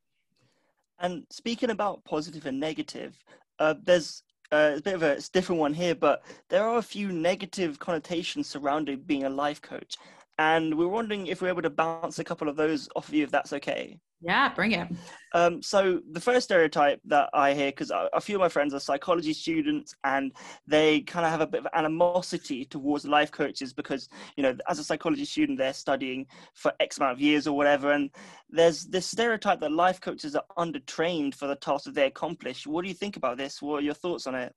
and 1.00 1.24
speaking 1.30 1.70
about 1.70 2.04
positive 2.04 2.46
and 2.46 2.60
negative, 2.60 3.16
uh, 3.58 3.74
there's 3.82 4.22
uh, 4.52 4.74
a 4.76 4.80
bit 4.80 4.94
of 4.94 5.02
a 5.02 5.20
different 5.32 5.60
one 5.60 5.74
here, 5.74 5.94
but 5.94 6.22
there 6.48 6.64
are 6.64 6.78
a 6.78 6.82
few 6.82 7.12
negative 7.12 7.78
connotations 7.78 8.48
surrounding 8.48 9.00
being 9.00 9.24
a 9.24 9.30
life 9.30 9.62
coach. 9.62 9.96
And 10.40 10.78
we're 10.78 10.88
wondering 10.88 11.26
if 11.26 11.42
we're 11.42 11.48
able 11.48 11.60
to 11.60 11.68
bounce 11.68 12.18
a 12.18 12.24
couple 12.24 12.48
of 12.48 12.56
those 12.56 12.88
off 12.96 13.08
of 13.08 13.14
you, 13.14 13.24
if 13.24 13.30
that's 13.30 13.52
okay. 13.52 13.98
Yeah, 14.22 14.48
bring 14.54 14.72
it. 14.72 14.88
Um, 15.34 15.62
so 15.62 16.00
the 16.12 16.20
first 16.20 16.44
stereotype 16.44 16.98
that 17.04 17.28
I 17.34 17.52
hear, 17.52 17.66
because 17.66 17.90
a 17.90 18.20
few 18.22 18.36
of 18.36 18.40
my 18.40 18.48
friends 18.48 18.72
are 18.72 18.80
psychology 18.80 19.34
students, 19.34 19.94
and 20.02 20.32
they 20.66 21.02
kind 21.02 21.26
of 21.26 21.30
have 21.30 21.42
a 21.42 21.46
bit 21.46 21.60
of 21.60 21.66
animosity 21.74 22.64
towards 22.64 23.04
life 23.04 23.30
coaches 23.30 23.74
because 23.74 24.08
you 24.38 24.42
know, 24.42 24.56
as 24.66 24.78
a 24.78 24.84
psychology 24.84 25.26
student, 25.26 25.58
they're 25.58 25.74
studying 25.74 26.24
for 26.54 26.72
X 26.80 26.96
amount 26.96 27.12
of 27.12 27.20
years 27.20 27.46
or 27.46 27.54
whatever, 27.54 27.92
and 27.92 28.08
there's 28.48 28.86
this 28.86 29.04
stereotype 29.04 29.60
that 29.60 29.72
life 29.72 30.00
coaches 30.00 30.34
are 30.34 30.44
undertrained 30.56 31.34
for 31.34 31.48
the 31.48 31.56
tasks 31.56 31.84
that 31.84 31.94
they 31.94 32.06
accomplish. 32.06 32.66
What 32.66 32.80
do 32.80 32.88
you 32.88 32.94
think 32.94 33.18
about 33.18 33.36
this? 33.36 33.60
What 33.60 33.80
are 33.80 33.84
your 33.84 33.92
thoughts 33.92 34.26
on 34.26 34.36
it? 34.36 34.54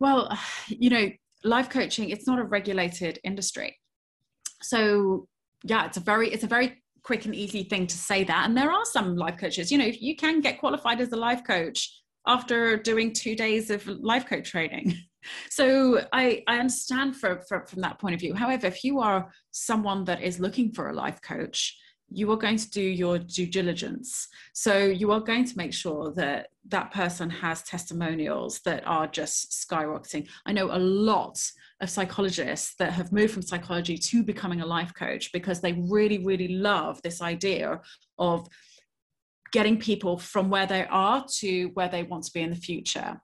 Well, 0.00 0.34
you 0.68 0.88
know, 0.88 1.10
life 1.44 1.68
coaching 1.68 2.08
it's 2.08 2.26
not 2.26 2.38
a 2.38 2.44
regulated 2.44 3.18
industry, 3.22 3.76
so 4.64 5.28
yeah, 5.62 5.86
it's 5.86 5.96
a 5.96 6.00
very 6.00 6.32
it's 6.32 6.44
a 6.44 6.48
very 6.48 6.82
quick 7.02 7.26
and 7.26 7.34
easy 7.34 7.64
thing 7.64 7.86
to 7.86 7.96
say 7.96 8.24
that. 8.24 8.46
And 8.46 8.56
there 8.56 8.72
are 8.72 8.84
some 8.84 9.16
life 9.16 9.38
coaches, 9.38 9.70
you 9.70 9.78
know, 9.78 9.84
you 9.84 10.16
can 10.16 10.40
get 10.40 10.58
qualified 10.58 11.00
as 11.00 11.12
a 11.12 11.16
life 11.16 11.44
coach 11.46 11.90
after 12.26 12.76
doing 12.78 13.12
two 13.12 13.36
days 13.36 13.70
of 13.70 13.86
life 13.86 14.26
coach 14.26 14.50
training. 14.50 14.96
So 15.48 16.06
I, 16.12 16.42
I 16.46 16.58
understand 16.58 17.16
for, 17.16 17.40
for, 17.48 17.64
from 17.66 17.80
that 17.80 17.98
point 17.98 18.14
of 18.14 18.20
view. 18.20 18.34
However, 18.34 18.66
if 18.66 18.84
you 18.84 19.00
are 19.00 19.32
someone 19.52 20.04
that 20.04 20.22
is 20.22 20.38
looking 20.38 20.70
for 20.70 20.90
a 20.90 20.92
life 20.92 21.18
coach, 21.22 21.74
you 22.10 22.30
are 22.30 22.36
going 22.36 22.58
to 22.58 22.70
do 22.70 22.82
your 22.82 23.18
due 23.18 23.46
diligence. 23.46 24.28
So 24.52 24.84
you 24.84 25.10
are 25.12 25.20
going 25.20 25.46
to 25.46 25.56
make 25.56 25.72
sure 25.72 26.12
that 26.16 26.48
that 26.68 26.92
person 26.92 27.30
has 27.30 27.62
testimonials 27.62 28.60
that 28.66 28.86
are 28.86 29.06
just 29.06 29.50
skyrocketing. 29.52 30.28
I 30.44 30.52
know 30.52 30.66
a 30.66 30.78
lot 30.78 31.40
of 31.80 31.90
psychologists 31.90 32.74
that 32.78 32.92
have 32.92 33.12
moved 33.12 33.32
from 33.32 33.42
psychology 33.42 33.98
to 33.98 34.22
becoming 34.22 34.60
a 34.60 34.66
life 34.66 34.92
coach 34.94 35.32
because 35.32 35.60
they 35.60 35.72
really, 35.88 36.18
really 36.18 36.48
love 36.48 37.00
this 37.02 37.20
idea 37.20 37.80
of 38.18 38.46
getting 39.52 39.78
people 39.78 40.18
from 40.18 40.50
where 40.50 40.66
they 40.66 40.84
are 40.86 41.24
to 41.28 41.66
where 41.74 41.88
they 41.88 42.02
want 42.02 42.24
to 42.24 42.32
be 42.32 42.40
in 42.40 42.50
the 42.50 42.56
future. 42.56 43.20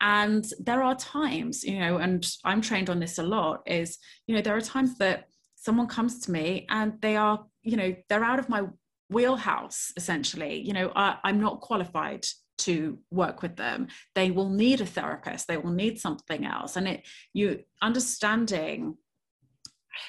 And 0.00 0.44
there 0.60 0.82
are 0.82 0.96
times 0.96 1.62
you 1.62 1.78
know 1.78 1.98
and 1.98 2.28
i'm 2.44 2.60
trained 2.60 2.90
on 2.90 2.98
this 2.98 3.18
a 3.18 3.22
lot 3.22 3.62
is 3.66 3.98
you 4.26 4.34
know 4.34 4.42
there 4.42 4.56
are 4.56 4.60
times 4.60 4.98
that 4.98 5.26
someone 5.54 5.86
comes 5.86 6.20
to 6.20 6.32
me 6.32 6.66
and 6.70 6.94
they 7.00 7.14
are 7.16 7.44
you 7.62 7.76
know 7.76 7.94
they're 8.08 8.24
out 8.24 8.40
of 8.40 8.48
my 8.48 8.62
wheelhouse 9.10 9.92
essentially. 9.96 10.60
You 10.60 10.72
know 10.72 10.92
I, 10.96 11.18
i'm 11.24 11.40
not 11.40 11.60
qualified 11.60 12.24
to 12.64 12.98
work 13.10 13.42
with 13.42 13.56
them. 13.56 13.88
They 14.14 14.30
will 14.30 14.48
need 14.48 14.80
a 14.80 14.86
therapist. 14.86 15.48
They 15.48 15.56
will 15.56 15.72
need 15.72 16.00
something 16.00 16.44
else. 16.44 16.76
And 16.76 16.88
it 16.88 17.06
you 17.32 17.60
understanding 17.80 18.96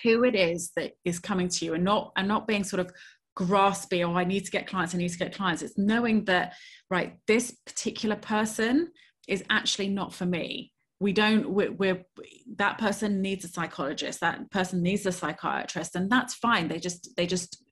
who 0.04 0.24
it 0.24 0.36
is 0.36 0.72
that 0.76 0.94
is 1.04 1.20
coming 1.20 1.50
to 1.50 1.66
you 1.66 1.74
and 1.74 1.84
not 1.84 2.12
and 2.16 2.28
not 2.28 2.48
being 2.48 2.64
sort 2.64 2.80
of 2.80 2.92
graspy 3.38 4.08
oh 4.08 4.14
i 4.16 4.24
need 4.24 4.46
to 4.46 4.52
get 4.52 4.68
clients 4.68 4.94
i 4.94 4.98
need 4.98 5.10
to 5.10 5.18
get 5.18 5.36
clients. 5.36 5.62
It's 5.62 5.78
knowing 5.78 6.26
that 6.26 6.54
right 6.90 7.18
this 7.28 7.52
particular 7.66 8.16
person 8.16 8.90
is 9.28 9.44
actually 9.50 9.90
not 9.90 10.14
for 10.14 10.26
me. 10.26 10.72
We 11.00 11.14
don't 11.14 11.50
we're, 11.50 11.72
we're, 11.72 12.06
that 12.58 12.78
person 12.78 13.22
needs 13.22 13.44
a 13.46 13.48
psychologist. 13.48 14.22
That 14.22 14.50
person 14.52 14.82
needs 14.82 15.06
a 15.06 15.12
psychiatrist. 15.12 15.96
And 15.96 16.10
that's 16.10 16.34
fine. 16.36 16.68
They 16.68 16.80
just 16.80 17.16
they 17.18 17.26
just 17.26 17.64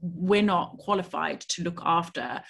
we're 0.00 0.42
not 0.42 0.78
qualified 0.78 1.40
to 1.40 1.62
look 1.62 1.80
after 1.84 2.42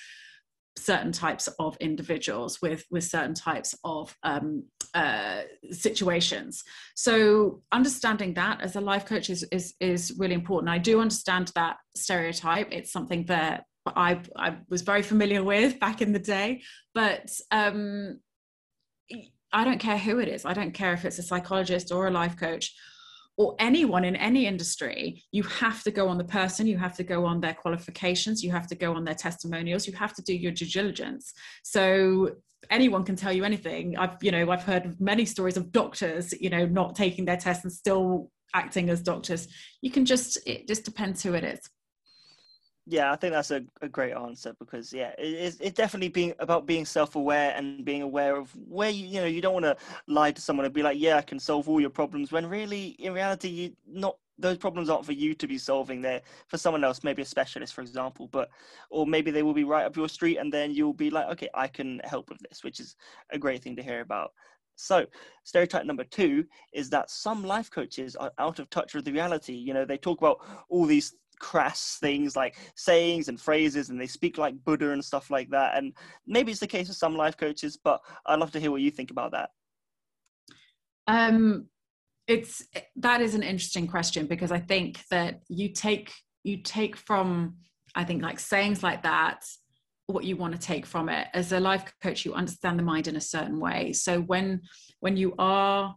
certain 0.77 1.13
types 1.13 1.49
of 1.59 1.77
individuals 1.81 2.61
with 2.63 2.85
with 2.91 3.05
certain 3.05 3.35
types 3.35 3.75
of 3.85 4.17
um, 4.23 4.65
uh, 4.95 5.43
situations. 5.71 6.65
So 6.95 7.63
understanding 7.73 8.35
that 8.35 8.61
as 8.61 8.77
a 8.77 8.81
life 8.81 9.07
coach 9.07 9.31
is, 9.31 9.45
is 9.53 9.75
is 9.81 10.15
really 10.19 10.35
important. 10.35 10.71
I 10.71 10.79
do 10.79 11.01
understand 11.01 11.53
that 11.55 11.77
stereotype. 11.95 12.69
It's 12.71 12.93
something 12.93 13.27
that 13.27 13.65
i 13.97 14.21
i 14.37 14.57
was 14.69 14.83
very 14.83 15.03
familiar 15.03 15.43
with 15.43 15.81
back 15.81 16.01
in 16.01 16.13
the 16.13 16.19
day 16.21 16.63
but 16.95 17.29
um 17.51 18.21
I 19.53 19.65
don't 19.65 19.79
care 19.79 19.99
who 19.99 20.19
it 20.19 20.29
is. 20.29 20.45
I 20.45 20.55
don't 20.55 20.73
care 20.73 20.95
if 20.95 21.05
it's 21.05 21.19
a 21.19 21.23
psychologist 21.23 21.93
or 21.93 22.07
a 22.07 22.11
life 22.11 22.37
coach 22.39 22.75
or 23.37 23.57
anyone 23.59 24.05
in 24.05 24.17
any 24.17 24.47
industry, 24.47 25.23
you 25.33 25.43
have 25.45 25.83
to 25.85 25.91
go 25.91 26.09
on 26.09 26.19
the 26.19 26.25
person, 26.25 26.67
you 26.67 26.79
have 26.79 26.97
to 26.97 27.03
go 27.03 27.25
on 27.25 27.41
their 27.41 27.55
qualifications, 27.55 28.43
you 28.43 28.51
have 28.51 28.67
to 28.67 28.75
go 28.75 28.95
on 28.95 29.05
their 29.05 29.15
testimonials, 29.15 29.87
you 29.87 29.93
have 29.95 30.15
to 30.15 30.23
do 30.23 30.35
your 30.35 30.53
due 30.53 30.67
diligence. 30.67 31.33
So 31.63 32.37
anyone 32.71 33.05
can 33.05 33.17
tell 33.17 33.33
you 33.33 33.45
anything. 33.45 33.97
I've, 33.97 34.17
you 34.23 34.31
know, 34.31 34.51
I've 34.51 34.63
heard 34.63 35.01
many 35.01 35.25
stories 35.25 35.57
of 35.57 35.73
doctors, 35.73 36.33
you 36.41 36.51
know, 36.51 36.67
not 36.67 36.95
taking 36.95 37.25
their 37.25 37.37
tests 37.37 37.65
and 37.65 37.73
still 37.73 38.31
acting 38.55 38.91
as 38.91 39.03
doctors. 39.03 39.49
You 39.81 39.91
can 39.91 40.05
just, 40.05 40.39
it 40.47 40.69
just 40.69 40.85
depends 40.85 41.23
who 41.23 41.35
it 41.35 41.45
is. 41.45 41.61
Yeah, 42.87 43.13
I 43.13 43.17
think 43.17 43.33
that's 43.33 43.53
a, 43.53 43.65
a 43.81 43.89
great 43.89 44.13
answer 44.13 44.55
because 44.59 44.93
yeah, 44.93 45.11
it, 45.17 45.23
it's, 45.35 45.57
it's 45.61 45.77
definitely 45.77 46.09
being 46.09 46.35
about 46.41 46.67
being 46.67 46.85
self-aware 46.85 47.55
and 47.57 47.85
being 47.85 48.03
aware 48.03 48.37
of 48.37 48.51
where 48.69 48.91
you 48.91 49.07
you 49.07 49.21
know 49.21 49.27
you 49.27 49.41
don't 49.41 49.53
want 49.55 49.65
to 49.67 49.77
lie 50.09 50.33
to 50.33 50.41
someone 50.43 50.65
and 50.67 50.75
be 50.75 50.83
like, 50.83 50.99
yeah, 50.99 51.17
I 51.17 51.23
can 51.23 51.39
solve 51.39 51.69
all 51.69 51.81
your 51.81 51.91
problems 51.91 52.33
when 52.33 52.47
really 52.47 52.89
in 52.99 53.13
reality 53.13 53.49
you 53.49 53.77
not 53.87 54.17
those 54.39 54.57
problems 54.59 54.91
aren't 54.91 55.07
for 55.07 55.13
you 55.13 55.35
to 55.35 55.47
be 55.47 55.59
solving 55.59 56.01
they're 56.01 56.23
for 56.49 56.57
someone 56.57 56.83
else 56.83 57.05
maybe 57.05 57.23
a 57.23 57.25
specialist 57.25 57.75
for 57.75 57.83
example 57.83 58.27
but 58.33 58.49
or 58.91 59.07
maybe 59.07 59.31
they 59.31 59.43
will 59.43 59.53
be 59.55 59.63
right 59.63 59.85
up 59.85 59.95
your 59.95 60.09
street 60.09 60.39
and 60.39 60.53
then 60.53 60.73
you'll 60.73 60.95
be 60.95 61.11
like 61.11 61.27
okay 61.29 61.49
i 61.55 61.69
can 61.69 62.01
help 62.03 62.31
with 62.31 62.39
this 62.49 62.65
which 62.65 62.81
is 62.81 62.97
a 63.31 63.39
great 63.39 63.63
thing 63.63 63.77
to 63.77 63.83
hear 63.83 64.01
about. 64.01 64.33
So 64.75 65.07
stereotype 65.45 65.85
number 65.85 66.03
two 66.05 66.47
is 66.73 66.89
that 66.91 67.11
some 67.11 67.45
life 67.45 67.71
coaches 67.71 68.17
are 68.17 68.33
out 68.39 68.59
of 68.59 68.71
touch 68.71 68.95
with 68.95 69.05
the 69.05 69.13
reality. 69.13 69.53
You 69.53 69.75
know 69.75 69.85
they 69.85 69.99
talk 69.99 70.19
about 70.19 70.39
all 70.69 70.87
these 70.87 71.15
crass 71.43 71.99
things 72.01 72.37
like 72.37 72.57
sayings 72.77 73.29
and 73.29 73.39
phrases 73.39 73.91
and 73.91 74.01
they 74.01 74.07
speak 74.07 74.39
like 74.39 74.55
buddha 74.65 74.93
and 74.93 75.05
stuff 75.05 75.31
like 75.31 75.51
that. 75.51 75.77
And 75.77 75.93
maybe 76.27 76.53
it's 76.53 76.61
the 76.61 76.67
case 76.67 76.89
with 76.89 76.97
some 76.97 77.17
life 77.17 77.37
coaches 77.37 77.77
but 77.83 78.01
i'd 78.27 78.39
love 78.39 78.53
to 78.53 78.61
hear 78.61 78.71
what 78.71 78.81
you 78.81 78.91
think 78.91 79.11
about 79.11 79.33
that. 79.33 79.51
Um 81.09 81.67
it's 82.29 82.65
that 82.97 83.21
is 83.21 83.35
an 83.35 83.43
interesting 83.43 83.89
question 83.89 84.27
because 84.27 84.53
i 84.53 84.59
think 84.61 85.03
that 85.11 85.41
you 85.49 85.69
take 85.73 86.13
you 86.45 86.57
take 86.63 86.97
from 86.97 87.57
i 87.97 88.05
think 88.05 88.23
like 88.23 88.39
sayings 88.39 88.81
like 88.85 89.03
that 89.03 89.45
what 90.07 90.25
you 90.25 90.37
want 90.37 90.53
to 90.53 90.61
take 90.61 90.85
from 90.85 91.09
it. 91.09 91.29
As 91.33 91.53
a 91.53 91.61
life 91.61 91.85
coach 92.03 92.25
you 92.25 92.35
understand 92.35 92.79
the 92.79 92.83
mind 92.83 93.09
in 93.09 93.17
a 93.17 93.21
certain 93.21 93.59
way. 93.59 93.93
So 93.93 94.21
when 94.21 94.61
when 95.01 95.17
you 95.17 95.35
are 95.39 95.95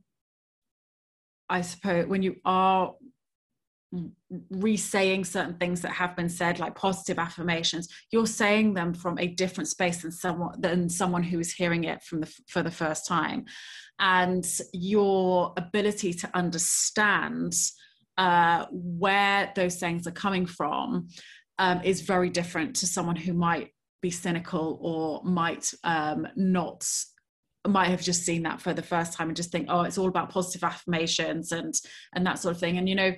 i 1.50 1.62
suppose 1.62 2.08
when 2.08 2.24
you 2.24 2.36
are 2.44 2.94
re-saying 4.50 5.26
certain 5.26 5.56
things 5.56 5.82
that 5.82 5.92
have 5.92 6.16
been 6.16 6.30
said 6.30 6.60
like 6.60 6.76
positive 6.76 7.20
affirmations. 7.20 7.88
You're 8.12 8.28
saying 8.28 8.74
them 8.74 8.94
from 8.94 9.18
a 9.20 9.28
different 9.28 9.68
space 9.68 10.02
than 10.02 10.12
someone 10.12 10.60
than 10.60 10.90
someone 10.90 11.24
who 11.24 11.40
is 11.40 11.54
hearing 11.54 11.84
it 11.86 12.04
from 12.04 12.22
the 12.22 12.34
for 12.48 12.64
the 12.64 12.72
first 12.72 13.08
time. 13.08 13.46
And 14.00 14.46
your 14.74 15.54
ability 15.58 16.14
to 16.14 16.30
understand 16.34 17.54
uh, 18.18 18.66
where 18.72 19.52
those 19.56 19.78
things 19.78 20.08
are 20.08 20.12
coming 20.12 20.46
from 20.46 21.10
um, 21.60 21.82
is 21.84 22.02
very 22.02 22.30
different 22.30 22.76
to 22.78 22.88
someone 22.88 23.16
who 23.16 23.34
might 23.34 23.70
be 24.02 24.12
cynical 24.12 24.78
or 24.82 25.22
might 25.24 25.74
um, 25.84 26.28
not 26.36 26.86
might 27.68 27.90
have 27.90 28.02
just 28.02 28.24
seen 28.24 28.44
that 28.44 28.62
for 28.62 28.74
the 28.74 28.84
first 28.84 29.14
time 29.14 29.28
and 29.28 29.36
just 29.36 29.52
think 29.52 29.66
oh 29.70 29.82
it's 29.82 29.98
all 29.98 30.08
about 30.08 30.30
positive 30.30 30.64
affirmations 30.64 31.52
and 31.52 31.74
and 32.14 32.26
that 32.26 32.40
sort 32.40 32.54
of 32.54 32.60
thing. 32.60 32.78
And 32.78 32.88
you 32.88 32.96
know 32.96 33.14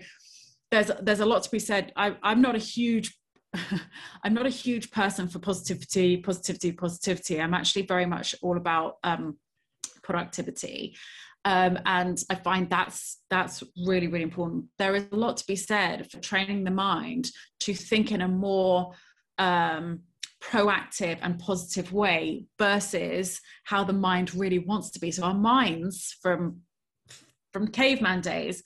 there's 0.72 0.92
there's 1.02 1.20
a 1.20 1.26
lot 1.26 1.44
to 1.44 1.50
be 1.50 1.60
said. 1.60 1.92
I, 1.96 2.16
I'm 2.24 2.42
not 2.42 2.56
a 2.56 2.60
huge 2.60 3.18
I'm 4.24 4.34
not 4.34 4.46
a 4.46 4.50
huge 4.50 4.92
person 4.92 5.28
for 5.28 5.40
positivity, 5.40 6.18
positivity, 6.18 6.72
positivity. 6.72 7.42
I'm 7.42 7.54
actually 7.54 7.84
very 7.84 8.06
much 8.06 8.36
all 8.42 8.58
about 8.58 8.96
um, 9.04 9.38
productivity. 10.04 10.98
Um, 11.46 11.80
and 11.86 12.18
I 12.30 12.36
find 12.36 12.70
that's 12.70 13.22
that's 13.30 13.64
really 13.86 14.08
really 14.08 14.24
important. 14.24 14.66
There 14.78 14.96
is 14.96 15.06
a 15.12 15.16
lot 15.16 15.38
to 15.38 15.46
be 15.48 15.56
said 15.56 16.12
for 16.12 16.20
training 16.20 16.64
the 16.64 16.72
mind 16.72 17.30
to 17.62 17.74
think 17.74 18.12
in 18.12 18.22
a 18.22 18.28
more 18.28 18.94
um, 19.38 20.02
proactive 20.42 21.18
and 21.22 21.40
positive 21.40 21.94
way 21.94 22.48
versus 22.60 23.40
how 23.64 23.84
the 23.84 23.94
mind 23.94 24.36
really 24.36 24.60
wants 24.60 24.92
to 24.92 25.00
be. 25.00 25.12
So 25.12 25.24
our 25.24 25.34
minds 25.34 26.18
from 26.22 26.62
from 27.54 27.70
caveman 27.70 28.22
days 28.22 28.62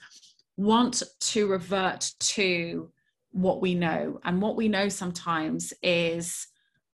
want 0.57 1.03
to 1.19 1.47
revert 1.47 2.11
to 2.19 2.91
what 3.31 3.61
we 3.61 3.75
know. 3.75 4.19
And 4.23 4.41
what 4.41 4.55
we 4.55 4.67
know 4.67 4.89
sometimes 4.89 5.73
is 5.81 6.47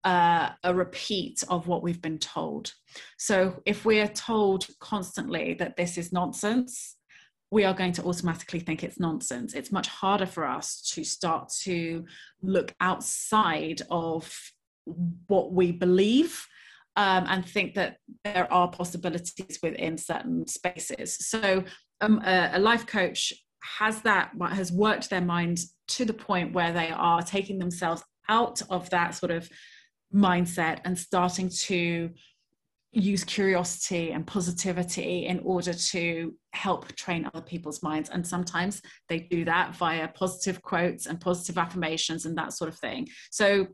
uh, 0.05 0.51
a 0.63 0.75
repeat 0.75 1.43
of 1.49 1.67
what 1.67 1.83
we've 1.83 2.03
been 2.03 2.19
told. 2.19 2.73
So 3.19 3.61
if 3.67 3.85
we 3.85 4.01
are 4.01 4.09
told 4.09 4.67
constantly 4.79 5.55
that 5.55 5.77
this 5.77 5.99
is 5.99 6.13
nonsense, 6.13 6.97
we 7.51 7.65
are 7.65 7.75
going 7.75 7.93
to 7.93 8.05
automatically 8.05 8.61
think 8.61 8.83
it's 8.83 9.01
nonsense. 9.01 9.55
It's 9.55 9.73
much 9.73 9.89
harder 9.89 10.27
for 10.27 10.45
us 10.45 10.83
to 10.95 11.05
start 11.05 11.49
to 11.63 12.05
look 12.43 12.75
outside 12.81 13.83
of 13.91 14.33
what 15.27 15.53
we 15.53 15.73
believe 15.73 16.47
um, 16.97 17.27
and 17.29 17.45
think 17.45 17.75
that 17.75 17.99
there 18.25 18.51
are 18.53 18.71
possibilities 18.71 19.59
within 19.63 19.99
certain 19.99 20.47
spaces. 20.47 21.17
So, 21.29 21.65
um, 22.01 22.21
a, 22.25 22.51
a, 22.55 22.59
life 22.59 22.87
coach 22.87 23.33
has 23.79 24.03
that 24.03 24.33
has 24.51 24.73
worked 24.73 25.11
their 25.11 25.21
mind 25.21 25.59
to 25.89 26.05
the 26.05 26.15
point 26.15 26.53
where 26.53 26.73
they 26.73 26.91
are 26.91 27.23
taking 27.23 27.59
themselves 27.59 28.03
out 28.29 28.63
of 28.71 28.91
that 28.91 29.15
sort 29.15 29.33
of 29.33 29.49
mindset 30.15 30.81
and 30.85 30.99
starting 30.99 31.49
to 31.49 32.11
use 32.93 33.25
curiosity 33.25 34.13
and 34.13 34.27
positivity 34.27 35.27
in 35.27 35.39
order 35.41 35.75
to 35.75 36.35
help 36.53 36.91
train 36.95 37.29
other 37.35 37.45
people's 37.45 37.83
minds. 37.83 38.09
And 38.09 38.27
sometimes 38.27 38.81
they 39.09 39.21
do 39.21 39.45
that 39.45 39.77
via 39.77 40.09
positive 40.09 40.63
quotes 40.63 41.07
and 41.07 41.21
positive 41.21 41.59
affirmations 41.59 42.25
and 42.25 42.39
that 42.39 42.55
sort 42.55 42.69
of 42.69 42.79
thing. 42.79 43.09
So 43.31 43.67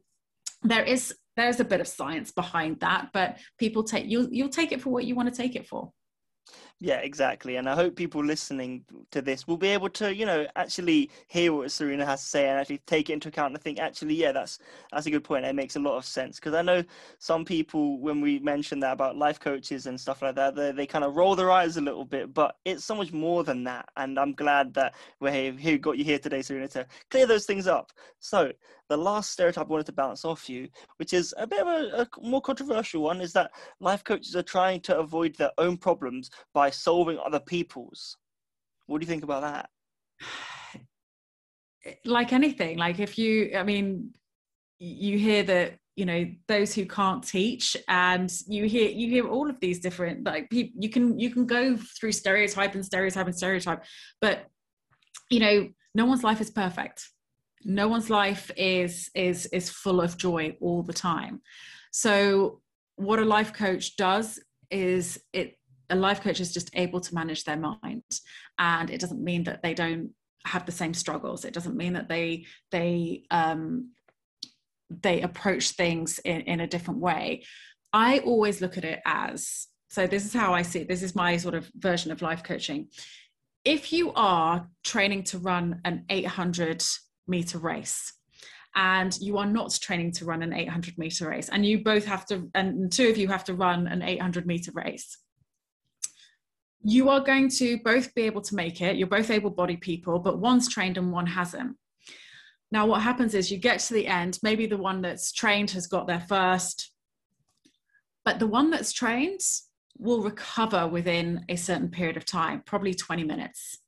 there 0.62 0.84
is 0.84 1.14
there's 1.36 1.60
a 1.60 1.64
bit 1.64 1.80
of 1.80 1.88
science 1.88 2.30
behind 2.30 2.78
that 2.80 3.08
but 3.12 3.38
people 3.58 3.82
take 3.82 4.06
you'll 4.06 4.28
you'll 4.30 4.48
take 4.48 4.70
it 4.70 4.80
for 4.80 4.90
what 4.90 5.04
you 5.04 5.14
want 5.14 5.28
to 5.28 5.34
take 5.34 5.56
it 5.56 5.66
for 5.66 5.90
yeah, 6.84 6.96
exactly. 6.96 7.56
And 7.56 7.68
I 7.68 7.76
hope 7.76 7.94
people 7.94 8.24
listening 8.24 8.84
to 9.12 9.22
this 9.22 9.46
will 9.46 9.56
be 9.56 9.68
able 9.68 9.88
to, 9.90 10.12
you 10.12 10.26
know, 10.26 10.48
actually 10.56 11.10
hear 11.28 11.52
what 11.52 11.70
Serena 11.70 12.04
has 12.04 12.20
to 12.22 12.26
say 12.26 12.48
and 12.48 12.58
actually 12.58 12.78
take 12.86 13.08
it 13.08 13.12
into 13.12 13.28
account 13.28 13.54
and 13.54 13.62
think, 13.62 13.78
actually, 13.78 14.16
yeah, 14.16 14.32
that's 14.32 14.58
that's 14.90 15.06
a 15.06 15.10
good 15.12 15.22
point. 15.22 15.44
It 15.44 15.54
makes 15.54 15.76
a 15.76 15.78
lot 15.78 15.96
of 15.96 16.04
sense 16.04 16.40
because 16.40 16.54
I 16.54 16.62
know 16.62 16.82
some 17.20 17.44
people 17.44 18.00
when 18.00 18.20
we 18.20 18.40
mention 18.40 18.80
that 18.80 18.94
about 18.94 19.16
life 19.16 19.38
coaches 19.38 19.86
and 19.86 19.98
stuff 19.98 20.22
like 20.22 20.34
that, 20.34 20.56
they, 20.56 20.72
they 20.72 20.86
kind 20.86 21.04
of 21.04 21.14
roll 21.14 21.36
their 21.36 21.52
eyes 21.52 21.76
a 21.76 21.80
little 21.80 22.04
bit, 22.04 22.34
but 22.34 22.56
it's 22.64 22.84
so 22.84 22.96
much 22.96 23.12
more 23.12 23.44
than 23.44 23.62
that. 23.62 23.88
And 23.96 24.18
I'm 24.18 24.32
glad 24.32 24.74
that 24.74 24.94
we're 25.20 25.52
here, 25.52 25.78
got 25.78 25.98
you 25.98 26.04
here 26.04 26.18
today, 26.18 26.42
Serena, 26.42 26.66
to 26.68 26.84
clear 27.10 27.26
those 27.26 27.46
things 27.46 27.68
up. 27.68 27.92
So 28.18 28.50
the 28.88 28.96
last 28.98 29.30
stereotype 29.30 29.66
I 29.66 29.70
wanted 29.70 29.86
to 29.86 29.92
bounce 29.92 30.24
off 30.24 30.50
you, 30.50 30.68
which 30.96 31.14
is 31.14 31.32
a 31.38 31.46
bit 31.46 31.60
of 31.60 31.68
a, 31.68 32.02
a, 32.02 32.20
more 32.20 32.42
controversial 32.42 33.02
one, 33.02 33.22
is 33.22 33.32
that 33.32 33.52
life 33.80 34.04
coaches 34.04 34.36
are 34.36 34.42
trying 34.42 34.80
to 34.82 34.98
avoid 34.98 35.34
their 35.34 35.50
own 35.56 35.78
problems 35.78 36.30
by 36.52 36.68
solving 36.72 37.18
other 37.18 37.40
people's. 37.40 38.16
What 38.86 39.00
do 39.00 39.04
you 39.04 39.08
think 39.08 39.24
about 39.24 39.42
that? 39.42 39.70
Like 42.04 42.32
anything, 42.32 42.78
like 42.78 43.00
if 43.00 43.18
you, 43.18 43.56
I 43.56 43.64
mean, 43.64 44.12
you 44.78 45.18
hear 45.18 45.42
that 45.42 45.78
you 45.96 46.06
know 46.06 46.24
those 46.48 46.74
who 46.74 46.86
can't 46.86 47.22
teach 47.22 47.76
and 47.88 48.32
you 48.46 48.64
hear 48.64 48.88
you 48.88 49.08
hear 49.08 49.28
all 49.28 49.48
of 49.50 49.60
these 49.60 49.78
different 49.78 50.24
like 50.24 50.48
people 50.48 50.72
you 50.80 50.88
can 50.88 51.18
you 51.18 51.30
can 51.30 51.46
go 51.46 51.76
through 51.76 52.12
stereotype 52.12 52.74
and 52.74 52.84
stereotype 52.84 53.26
and 53.26 53.36
stereotype 53.36 53.84
but 54.20 54.46
you 55.30 55.38
know 55.38 55.68
no 55.94 56.06
one's 56.06 56.24
life 56.24 56.40
is 56.40 56.50
perfect 56.50 57.08
no 57.64 57.88
one's 57.88 58.08
life 58.08 58.50
is 58.56 59.10
is 59.14 59.46
is 59.46 59.68
full 59.68 60.00
of 60.00 60.16
joy 60.16 60.56
all 60.60 60.82
the 60.82 60.92
time 60.92 61.40
so 61.92 62.60
what 62.96 63.18
a 63.18 63.24
life 63.24 63.52
coach 63.52 63.96
does 63.96 64.40
is 64.70 65.20
it 65.32 65.58
a 65.90 65.96
life 65.96 66.20
coach 66.20 66.40
is 66.40 66.52
just 66.52 66.70
able 66.74 67.00
to 67.00 67.14
manage 67.14 67.44
their 67.44 67.56
mind. 67.56 68.02
And 68.58 68.90
it 68.90 69.00
doesn't 69.00 69.22
mean 69.22 69.44
that 69.44 69.62
they 69.62 69.74
don't 69.74 70.10
have 70.44 70.66
the 70.66 70.72
same 70.72 70.94
struggles. 70.94 71.44
It 71.44 71.54
doesn't 71.54 71.76
mean 71.76 71.92
that 71.94 72.08
they 72.08 72.46
they 72.70 73.24
um 73.30 73.90
they 74.90 75.22
approach 75.22 75.70
things 75.70 76.18
in, 76.18 76.42
in 76.42 76.60
a 76.60 76.66
different 76.66 77.00
way. 77.00 77.44
I 77.92 78.18
always 78.20 78.60
look 78.60 78.76
at 78.76 78.84
it 78.84 79.00
as 79.04 79.68
so 79.88 80.06
this 80.06 80.24
is 80.24 80.32
how 80.32 80.54
i 80.54 80.62
see 80.62 80.80
it. 80.80 80.88
This 80.88 81.02
is 81.02 81.14
my 81.14 81.36
sort 81.36 81.54
of 81.54 81.70
version 81.76 82.10
of 82.10 82.22
life 82.22 82.42
coaching. 82.42 82.88
If 83.64 83.92
you 83.92 84.12
are 84.14 84.68
training 84.82 85.24
to 85.24 85.38
run 85.38 85.80
an 85.84 86.04
800 86.08 86.82
meter 87.28 87.58
race 87.58 88.12
and 88.74 89.16
you 89.20 89.38
are 89.38 89.46
not 89.46 89.78
training 89.80 90.12
to 90.12 90.24
run 90.24 90.42
an 90.42 90.52
800 90.52 90.98
meter 90.98 91.28
race 91.28 91.48
and 91.50 91.64
you 91.64 91.84
both 91.84 92.06
have 92.06 92.26
to 92.26 92.50
and 92.54 92.90
two 92.90 93.08
of 93.08 93.18
you 93.18 93.28
have 93.28 93.44
to 93.44 93.54
run 93.54 93.86
an 93.86 94.02
800 94.02 94.46
meter 94.46 94.72
race 94.74 95.18
you 96.84 97.08
are 97.08 97.20
going 97.20 97.48
to 97.48 97.78
both 97.78 98.14
be 98.14 98.22
able 98.22 98.40
to 98.42 98.54
make 98.54 98.80
it. 98.80 98.96
You're 98.96 99.06
both 99.06 99.30
able-bodied 99.30 99.80
people 99.80 100.18
but 100.18 100.38
one's 100.38 100.68
trained 100.68 100.98
and 100.98 101.12
one 101.12 101.26
hasn't. 101.26 101.76
Now 102.70 102.86
what 102.86 103.02
happens 103.02 103.34
is 103.34 103.50
you 103.50 103.58
get 103.58 103.80
to 103.80 103.94
the 103.94 104.06
end. 104.06 104.38
Maybe 104.42 104.66
the 104.66 104.76
one 104.76 105.02
that's 105.02 105.32
trained 105.32 105.70
has 105.72 105.86
got 105.86 106.06
there 106.06 106.20
first 106.20 106.92
but 108.24 108.38
the 108.38 108.46
one 108.46 108.70
that's 108.70 108.92
trained 108.92 109.40
will 109.98 110.22
recover 110.22 110.86
within 110.86 111.44
a 111.48 111.56
certain 111.56 111.90
period 111.90 112.16
of 112.16 112.24
time 112.24 112.62
probably 112.64 112.94
20 112.94 113.24
minutes. 113.24 113.78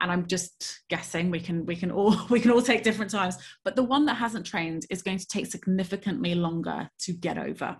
And 0.00 0.10
I'm 0.10 0.26
just 0.26 0.82
guessing 0.90 1.30
we 1.30 1.40
can 1.40 1.64
we 1.66 1.76
can 1.76 1.90
all 1.90 2.16
we 2.30 2.40
can 2.40 2.50
all 2.50 2.62
take 2.62 2.82
different 2.82 3.10
times 3.10 3.36
but 3.64 3.74
the 3.74 3.82
one 3.82 4.04
that 4.06 4.14
hasn't 4.14 4.46
trained 4.46 4.86
is 4.90 5.02
going 5.02 5.18
to 5.18 5.26
take 5.26 5.46
significantly 5.46 6.34
longer 6.34 6.88
to 7.00 7.12
get 7.12 7.38
over 7.38 7.76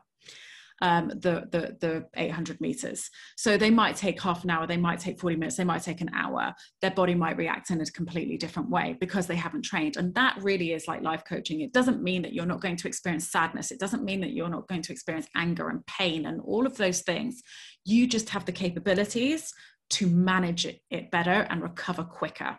um, 0.82 1.08
the, 1.08 1.46
the, 1.50 1.76
the 1.80 2.06
800 2.16 2.60
meters. 2.60 3.08
So 3.36 3.56
they 3.56 3.70
might 3.70 3.96
take 3.96 4.20
half 4.20 4.44
an 4.44 4.50
hour, 4.50 4.66
they 4.66 4.76
might 4.76 5.00
take 5.00 5.20
40 5.20 5.36
minutes, 5.36 5.56
they 5.56 5.64
might 5.64 5.82
take 5.82 6.00
an 6.00 6.10
hour. 6.14 6.54
Their 6.80 6.90
body 6.90 7.14
might 7.14 7.36
react 7.36 7.70
in 7.70 7.80
a 7.80 7.86
completely 7.86 8.36
different 8.36 8.70
way 8.70 8.96
because 9.00 9.26
they 9.26 9.36
haven't 9.36 9.62
trained. 9.62 9.96
And 9.96 10.14
that 10.14 10.36
really 10.42 10.72
is 10.72 10.88
like 10.88 11.02
life 11.02 11.22
coaching. 11.26 11.60
It 11.60 11.72
doesn't 11.72 12.02
mean 12.02 12.22
that 12.22 12.32
you're 12.32 12.46
not 12.46 12.60
going 12.60 12.76
to 12.76 12.88
experience 12.88 13.30
sadness. 13.30 13.70
It 13.70 13.80
doesn't 13.80 14.04
mean 14.04 14.20
that 14.20 14.32
you're 14.32 14.48
not 14.48 14.68
going 14.68 14.82
to 14.82 14.92
experience 14.92 15.26
anger 15.36 15.68
and 15.68 15.86
pain 15.86 16.26
and 16.26 16.40
all 16.40 16.66
of 16.66 16.76
those 16.76 17.02
things. 17.02 17.42
You 17.84 18.06
just 18.06 18.30
have 18.30 18.44
the 18.44 18.52
capabilities 18.52 19.52
to 19.90 20.06
manage 20.06 20.66
it, 20.66 21.10
better 21.10 21.46
and 21.50 21.62
recover 21.62 22.02
quicker. 22.02 22.58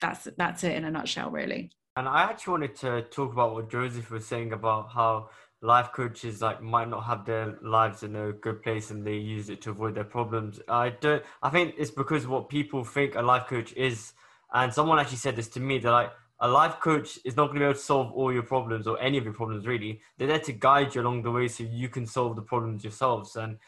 That's 0.00 0.28
that's 0.36 0.64
it 0.64 0.72
in 0.72 0.84
a 0.84 0.90
nutshell, 0.90 1.30
really. 1.30 1.70
And 1.96 2.08
I 2.08 2.24
actually 2.24 2.50
wanted 2.52 2.76
to 2.76 3.02
talk 3.02 3.32
about 3.32 3.54
what 3.54 3.70
Joseph 3.70 4.10
was 4.10 4.26
saying 4.26 4.52
about 4.52 4.90
how 4.92 5.30
life 5.62 5.90
coaches 5.92 6.42
like 6.42 6.62
might 6.62 6.88
not 6.88 7.04
have 7.04 7.24
their 7.24 7.56
lives 7.62 8.02
in 8.02 8.14
a 8.16 8.32
good 8.32 8.62
place 8.62 8.90
and 8.90 9.06
they 9.06 9.16
use 9.16 9.48
it 9.48 9.62
to 9.62 9.70
avoid 9.70 9.94
their 9.94 10.04
problems. 10.04 10.60
I 10.68 10.90
don't. 10.90 11.22
I 11.42 11.50
think 11.50 11.74
it's 11.78 11.90
because 11.90 12.26
what 12.26 12.48
people 12.48 12.84
think 12.84 13.14
a 13.14 13.22
life 13.22 13.46
coach 13.46 13.72
is, 13.74 14.12
and 14.52 14.72
someone 14.72 14.98
actually 14.98 15.18
said 15.18 15.36
this 15.36 15.48
to 15.48 15.60
me. 15.60 15.78
They're 15.78 15.92
like, 15.92 16.12
a 16.40 16.48
life 16.48 16.80
coach 16.80 17.18
is 17.24 17.36
not 17.36 17.46
going 17.46 17.54
to 17.56 17.60
be 17.60 17.64
able 17.64 17.74
to 17.74 17.80
solve 17.80 18.12
all 18.12 18.32
your 18.32 18.42
problems 18.42 18.86
or 18.86 19.00
any 19.00 19.16
of 19.16 19.24
your 19.24 19.32
problems 19.32 19.66
really. 19.66 20.00
They're 20.18 20.28
there 20.28 20.38
to 20.40 20.52
guide 20.52 20.94
you 20.94 21.00
along 21.00 21.22
the 21.22 21.30
way 21.30 21.48
so 21.48 21.64
you 21.64 21.88
can 21.88 22.06
solve 22.06 22.36
the 22.36 22.42
problems 22.42 22.84
yourselves. 22.84 23.36
And 23.36 23.58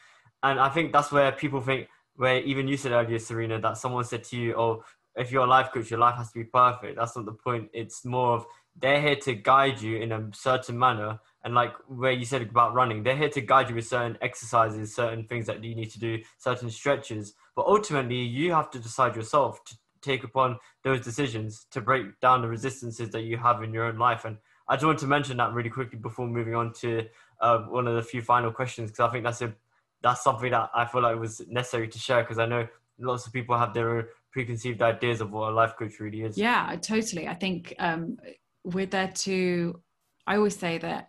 and 0.42 0.60
I 0.60 0.68
think 0.68 0.92
that's 0.92 1.10
where 1.10 1.32
people 1.32 1.60
think. 1.60 1.88
Where 2.16 2.40
even 2.40 2.66
you 2.66 2.76
said 2.76 2.92
earlier, 2.92 3.18
Serena, 3.20 3.60
that 3.60 3.78
someone 3.78 4.04
said 4.04 4.24
to 4.24 4.36
you, 4.36 4.54
"Oh, 4.56 4.84
if 5.16 5.30
you're 5.30 5.44
a 5.44 5.46
life 5.46 5.70
coach, 5.72 5.88
your 5.90 6.00
life 6.00 6.16
has 6.16 6.32
to 6.32 6.38
be 6.40 6.44
perfect." 6.44 6.96
That's 6.96 7.16
not 7.16 7.26
the 7.26 7.32
point. 7.32 7.70
It's 7.72 8.04
more 8.04 8.34
of 8.34 8.46
they're 8.76 9.00
here 9.00 9.16
to 9.16 9.34
guide 9.34 9.80
you 9.80 9.96
in 9.98 10.12
a 10.12 10.28
certain 10.32 10.78
manner 10.78 11.20
and 11.44 11.54
like 11.54 11.72
where 11.86 12.12
you 12.12 12.24
said 12.24 12.42
about 12.42 12.74
running 12.74 13.02
they're 13.02 13.16
here 13.16 13.28
to 13.28 13.40
guide 13.40 13.68
you 13.68 13.74
with 13.74 13.86
certain 13.86 14.18
exercises 14.20 14.94
certain 14.94 15.24
things 15.24 15.46
that 15.46 15.62
you 15.62 15.74
need 15.74 15.90
to 15.90 15.98
do 15.98 16.18
certain 16.38 16.70
stretches. 16.70 17.34
But 17.54 17.66
ultimately 17.66 18.16
you 18.16 18.52
have 18.52 18.70
to 18.72 18.78
decide 18.78 19.16
yourself 19.16 19.64
to 19.64 19.76
take 20.00 20.24
upon 20.24 20.58
those 20.84 21.00
decisions 21.00 21.66
to 21.72 21.80
break 21.80 22.18
down 22.20 22.42
the 22.42 22.48
resistances 22.48 23.10
that 23.10 23.22
you 23.22 23.36
have 23.36 23.62
in 23.62 23.72
your 23.72 23.84
own 23.84 23.98
life. 23.98 24.24
And 24.24 24.36
i 24.68 24.76
just 24.76 24.84
want 24.84 24.98
to 24.98 25.06
mention 25.06 25.36
that 25.38 25.52
really 25.52 25.70
quickly 25.70 25.98
before 25.98 26.26
moving 26.26 26.54
on 26.54 26.72
to 26.74 27.06
uh, 27.40 27.58
one 27.60 27.86
of 27.86 27.94
the 27.94 28.02
few 28.02 28.22
final 28.22 28.52
questions 28.52 28.90
because 28.90 29.08
i 29.08 29.10
think 29.10 29.24
that's 29.24 29.40
a 29.42 29.54
that's 30.02 30.22
something 30.22 30.50
that 30.50 30.70
i 30.74 30.84
feel 30.84 31.02
like 31.02 31.18
was 31.18 31.40
necessary 31.48 31.88
to 31.88 31.98
share 31.98 32.22
because 32.22 32.38
i 32.38 32.46
know 32.46 32.66
lots 32.98 33.26
of 33.26 33.32
people 33.32 33.56
have 33.56 33.72
their 33.72 33.96
own 33.96 34.04
preconceived 34.30 34.82
ideas 34.82 35.20
of 35.20 35.30
what 35.30 35.50
a 35.50 35.54
life 35.54 35.74
coach 35.78 35.98
really 36.00 36.22
is. 36.22 36.36
Yeah 36.36 36.76
totally. 36.82 37.26
I 37.26 37.34
think 37.34 37.74
um, 37.78 38.18
we're 38.64 38.86
there 38.86 39.08
to 39.08 39.80
i 40.26 40.36
always 40.36 40.56
say 40.56 40.78
that 40.78 41.08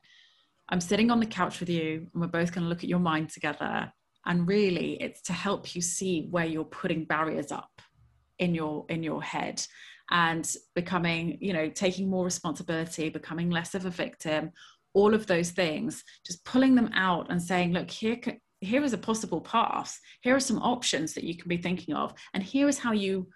I'm 0.70 0.82
sitting 0.82 1.10
on 1.12 1.20
the 1.20 1.26
couch 1.26 1.60
with 1.60 1.70
you 1.70 2.08
and 2.14 2.22
we're 2.22 2.28
both 2.28 2.54
going 2.54 2.64
to 2.64 2.70
look 2.70 2.84
at 2.84 2.90
your 2.90 3.00
mind 3.00 3.30
together. 3.30 3.92
And 4.26 4.48
really, 4.48 5.02
it's 5.02 5.22
to 5.24 5.34
help 5.34 5.76
you 5.76 5.82
see 5.82 6.28
where 6.30 6.46
you're 6.46 6.66
putting 6.66 7.06
barriers 7.06 7.52
up 7.52 7.82
in 8.38 8.56
your 8.56 8.86
in 8.90 9.04
your 9.04 9.22
head 9.22 9.62
and 10.12 10.56
becoming 10.76 11.38
you 11.42 11.54
know 11.54 11.70
taking 11.70 12.10
more 12.10 12.24
responsibility 12.24 13.10
becoming 13.10 13.50
less 13.50 13.76
of 13.76 13.86
a 13.86 13.90
victim 13.90 14.52
all 14.94 15.14
of 15.14 15.28
those 15.28 15.52
things 15.52 16.04
just 16.26 16.44
pulling 16.46 16.74
them 16.74 16.90
out 16.94 17.30
and 17.30 17.42
saying 17.42 17.74
look 17.74 17.92
here 17.92 18.18
here 18.62 18.84
is 18.84 18.94
a 18.94 18.98
possible 18.98 19.42
path 19.42 20.00
here 20.22 20.36
are 20.36 20.40
some 20.40 20.58
options 20.60 21.14
that 21.14 21.24
you 21.24 21.38
can 21.38 21.48
be 21.48 21.58
thinking 21.58 21.94
of 21.94 22.14
and 22.34 22.42
here 22.42 22.68
is 22.68 22.80
how 22.80 22.92
you 22.92 23.28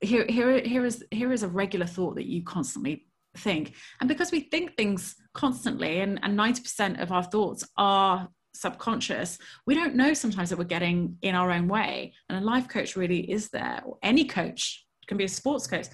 here 0.00 0.26
here 0.28 0.60
here 0.60 0.84
is 0.84 1.04
here 1.10 1.32
is 1.32 1.42
a 1.42 1.48
regular 1.48 1.86
thought 1.86 2.14
that 2.14 2.26
you 2.26 2.42
constantly 2.44 3.06
think. 3.36 3.74
And 4.00 4.08
because 4.08 4.30
we 4.30 4.40
think 4.40 4.76
things 4.76 5.14
constantly 5.34 6.00
and, 6.00 6.18
and 6.22 6.38
90% 6.38 7.00
of 7.00 7.12
our 7.12 7.22
thoughts 7.22 7.66
are 7.76 8.28
subconscious, 8.54 9.38
we 9.66 9.74
don't 9.74 9.94
know 9.94 10.14
sometimes 10.14 10.50
that 10.50 10.58
we're 10.58 10.64
getting 10.64 11.16
in 11.22 11.34
our 11.34 11.50
own 11.50 11.68
way. 11.68 12.12
And 12.28 12.38
a 12.38 12.46
life 12.46 12.68
coach 12.68 12.96
really 12.96 13.30
is 13.30 13.48
there, 13.50 13.82
or 13.84 13.98
any 14.02 14.24
coach 14.24 14.84
can 15.06 15.16
be 15.16 15.24
a 15.24 15.28
sports 15.28 15.66
coach. 15.66 15.86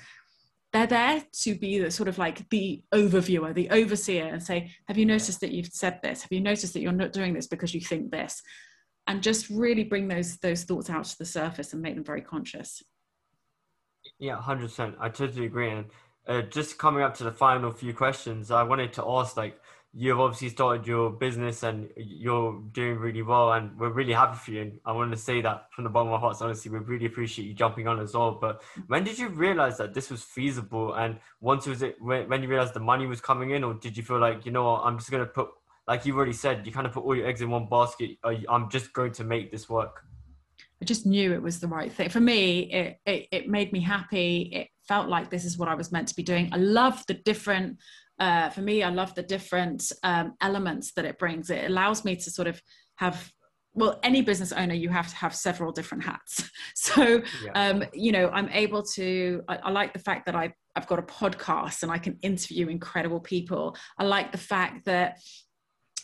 They're 0.72 0.86
there 0.86 1.24
to 1.44 1.54
be 1.54 1.78
the 1.78 1.90
sort 1.90 2.08
of 2.08 2.18
like 2.18 2.48
the 2.50 2.82
overviewer, 2.92 3.54
the 3.54 3.70
overseer, 3.70 4.26
and 4.26 4.42
say, 4.42 4.70
Have 4.86 4.98
you 4.98 5.06
noticed 5.06 5.40
that 5.40 5.50
you've 5.50 5.68
said 5.72 6.00
this? 6.02 6.22
Have 6.22 6.32
you 6.32 6.40
noticed 6.40 6.74
that 6.74 6.80
you're 6.80 6.92
not 6.92 7.12
doing 7.12 7.32
this 7.32 7.46
because 7.46 7.74
you 7.74 7.80
think 7.80 8.10
this? 8.10 8.42
And 9.06 9.22
just 9.22 9.48
really 9.48 9.84
bring 9.84 10.08
those 10.08 10.36
those 10.38 10.64
thoughts 10.64 10.90
out 10.90 11.04
to 11.04 11.16
the 11.18 11.24
surface 11.24 11.72
and 11.72 11.80
make 11.80 11.94
them 11.94 12.04
very 12.04 12.20
conscious. 12.20 12.82
Yeah, 14.18 14.40
hundred 14.40 14.68
percent. 14.68 14.96
I 15.00 15.08
totally 15.08 15.46
agree. 15.46 15.70
And 15.70 15.86
uh, 16.28 16.42
just 16.42 16.78
coming 16.78 17.02
up 17.02 17.16
to 17.16 17.24
the 17.24 17.32
final 17.32 17.72
few 17.72 17.94
questions, 17.94 18.50
I 18.50 18.62
wanted 18.62 18.92
to 18.94 19.04
ask 19.08 19.36
like 19.36 19.58
you've 19.94 20.20
obviously 20.20 20.50
started 20.50 20.86
your 20.86 21.10
business 21.10 21.62
and 21.62 21.88
you're 21.96 22.62
doing 22.72 22.98
really 22.98 23.22
well 23.22 23.52
and 23.54 23.76
we're 23.78 23.90
really 23.90 24.12
happy 24.12 24.36
for 24.36 24.50
you. 24.50 24.60
And 24.60 24.80
i 24.84 24.92
want 24.92 25.10
to 25.10 25.16
say 25.16 25.40
that 25.40 25.72
from 25.72 25.84
the 25.84 25.90
bottom 25.90 26.08
of 26.08 26.14
our 26.14 26.20
hearts 26.20 26.42
honestly 26.42 26.70
we 26.70 26.78
really 26.80 27.06
appreciate 27.06 27.46
you 27.46 27.54
jumping 27.54 27.88
on 27.88 27.98
as 27.98 28.14
well. 28.14 28.32
But 28.32 28.62
when 28.86 29.04
did 29.04 29.18
you 29.18 29.28
realize 29.28 29.78
that 29.78 29.94
this 29.94 30.10
was 30.10 30.22
feasible? 30.22 30.92
And 30.94 31.16
once 31.40 31.66
was 31.66 31.82
it 31.82 31.96
when 32.00 32.42
you 32.42 32.48
realized 32.48 32.74
the 32.74 32.80
money 32.80 33.06
was 33.06 33.22
coming 33.22 33.52
in 33.52 33.64
or 33.64 33.74
did 33.74 33.96
you 33.96 34.02
feel 34.02 34.20
like 34.20 34.44
you 34.44 34.52
know 34.52 34.76
i'm 34.76 34.98
just 34.98 35.10
going 35.10 35.24
to 35.24 35.30
put 35.30 35.48
like 35.86 36.04
you 36.04 36.14
already 36.14 36.34
said 36.34 36.66
you 36.66 36.72
kind 36.72 36.86
of 36.86 36.92
put 36.92 37.04
all 37.04 37.16
your 37.16 37.26
eggs 37.26 37.40
in 37.40 37.48
one 37.48 37.66
basket. 37.68 38.10
I'm 38.24 38.68
just 38.68 38.92
going 38.92 39.12
to 39.12 39.24
make 39.24 39.50
this 39.50 39.68
work 39.70 40.04
I 40.80 40.84
just 40.84 41.06
knew 41.06 41.32
it 41.32 41.42
was 41.42 41.58
the 41.58 41.66
right 41.66 41.90
thing. 41.90 42.08
For 42.08 42.20
me, 42.20 42.60
it, 42.60 43.00
it, 43.04 43.28
it 43.32 43.48
made 43.48 43.72
me 43.72 43.80
happy. 43.80 44.50
It 44.52 44.68
felt 44.88 45.08
like 45.08 45.30
this 45.30 45.44
is 45.44 45.58
what 45.58 45.68
I 45.68 45.74
was 45.74 45.92
meant 45.92 46.08
to 46.08 46.16
be 46.16 46.22
doing. 46.22 46.48
I 46.52 46.56
love 46.56 47.04
the 47.06 47.14
different, 47.14 47.78
uh, 48.18 48.48
for 48.50 48.62
me, 48.62 48.82
I 48.82 48.90
love 48.90 49.14
the 49.14 49.22
different 49.22 49.92
um, 50.02 50.34
elements 50.40 50.92
that 50.94 51.04
it 51.04 51.18
brings. 51.18 51.50
It 51.50 51.70
allows 51.70 52.04
me 52.04 52.16
to 52.16 52.30
sort 52.30 52.48
of 52.48 52.60
have 52.96 53.32
well 53.74 54.00
any 54.02 54.22
business 54.22 54.50
owner 54.52 54.74
you 54.74 54.88
have 54.88 55.08
to 55.08 55.14
have 55.14 55.34
several 55.34 55.70
different 55.70 56.02
hats 56.02 56.50
so 56.74 57.22
yeah. 57.44 57.52
um, 57.54 57.84
you 57.92 58.10
know 58.10 58.28
i'm 58.30 58.48
able 58.48 58.82
to 58.82 59.42
I, 59.46 59.56
I, 59.56 59.70
like 59.70 59.92
the 59.92 59.98
fact 59.98 60.26
that 60.26 60.34
I, 60.34 60.52
i've 60.74 60.86
got 60.86 60.98
a 60.98 61.02
podcast 61.02 61.82
and 61.82 61.92
i 61.92 61.98
can 61.98 62.18
interview 62.22 62.68
incredible 62.68 63.20
people 63.20 63.76
i 63.98 64.04
like 64.04 64.32
the 64.32 64.38
fact 64.38 64.86
that 64.86 65.18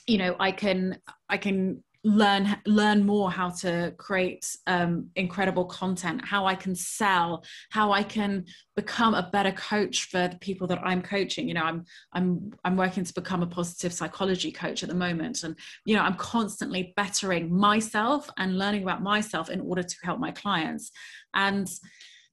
you 0.07 0.18
know 0.18 0.37
i 0.39 0.53
can 0.53 0.99
i 1.28 1.37
can 1.37 1.82
learn 2.05 2.57
learn 2.66 3.05
more 3.05 3.30
how 3.30 3.48
to 3.48 3.92
create 3.96 4.46
um, 4.66 5.09
incredible 5.16 5.64
content 5.64 6.22
how 6.22 6.44
i 6.44 6.55
can 6.55 6.74
sell 6.74 7.42
how 7.70 7.92
i 7.92 8.02
can 8.02 8.44
become 8.76 9.14
a 9.14 9.30
better 9.32 9.52
coach 9.52 10.11
for 10.11 10.28
the 10.28 10.36
people 10.40 10.66
that 10.66 10.80
i'm 10.84 11.00
coaching. 11.00 11.48
You 11.48 11.55
know 11.55 11.62
i'm 11.62 11.84
i'm 12.12 12.52
i'm 12.64 12.76
working 12.76 13.05
to 13.05 13.14
become 13.14 13.42
a 13.42 13.46
positive 13.46 13.92
psychology 13.92 14.52
coach 14.52 14.82
at 14.82 14.88
the 14.88 14.94
moment. 14.94 15.42
And 15.44 15.57
you 15.84 15.96
know 15.96 16.02
i'm 16.02 16.16
constantly 16.16 16.92
bettering 16.96 17.55
myself 17.55 18.28
and 18.36 18.59
learning 18.59 18.82
about 18.82 19.02
myself 19.02 19.48
in 19.48 19.61
order 19.61 19.82
to 19.82 19.96
help 20.02 20.18
my 20.18 20.30
clients. 20.30 20.90
And 21.34 21.68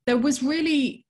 there 0.06 0.18
was 0.18 0.44
really 0.44 1.06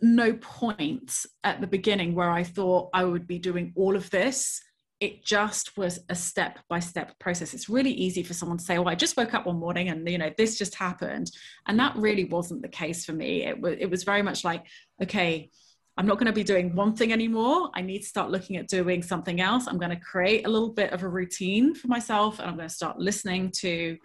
no 0.00 0.32
point 0.34 1.26
at 1.42 1.60
the 1.60 1.66
beginning 1.66 2.14
where 2.14 2.30
i 2.30 2.44
thought 2.44 2.88
i 2.94 3.02
would 3.02 3.26
be 3.26 3.36
doing 3.36 3.72
all 3.74 3.96
of 3.96 4.08
this 4.10 4.62
it 5.00 5.24
just 5.24 5.76
was 5.76 6.00
a 6.08 6.14
step 6.14 6.58
by 6.68 6.80
step 6.80 7.16
process. 7.18 7.54
It's 7.54 7.68
really 7.68 7.92
easy 7.92 8.22
for 8.22 8.34
someone 8.34 8.58
to 8.58 8.64
say 8.64 8.78
well 8.78 8.88
i 8.88 8.94
just 8.94 9.16
woke 9.16 9.34
up 9.34 9.46
one 9.46 9.58
morning 9.58 9.88
and 9.88 10.08
you 10.08 10.18
know 10.18 10.30
this 10.36 10.58
just 10.58 10.74
happened. 10.74 11.30
And 11.66 11.78
that 11.78 11.96
really 11.96 12.24
wasn't 12.24 12.62
the 12.62 12.68
case 12.68 13.04
for 13.04 13.12
me. 13.12 13.44
It 13.44 13.60
was 13.60 13.76
it 13.78 13.90
was 13.90 14.04
very 14.04 14.22
much 14.22 14.44
like 14.44 14.64
okay 15.02 15.50
i'm 15.96 16.06
not 16.06 16.16
going 16.18 16.26
to 16.26 16.32
be 16.32 16.44
doing 16.44 16.74
one 16.74 16.94
thing 16.94 17.12
anymore. 17.12 17.70
I 17.74 17.82
need 17.82 18.00
to 18.00 18.06
start 18.06 18.30
looking 18.30 18.56
at 18.56 18.68
doing 18.68 19.02
something 19.02 19.40
else. 19.40 19.66
I'm 19.66 19.78
going 19.78 19.96
to 19.96 20.00
create 20.00 20.46
a 20.46 20.50
little 20.50 20.72
bit 20.72 20.92
of 20.92 21.02
a 21.02 21.08
routine 21.08 21.74
for 21.74 21.88
myself 21.88 22.38
and 22.38 22.48
i'm 22.48 22.56
going 22.56 22.68
to 22.68 22.74
start 22.74 22.98
listening 22.98 23.52
to 23.58 23.96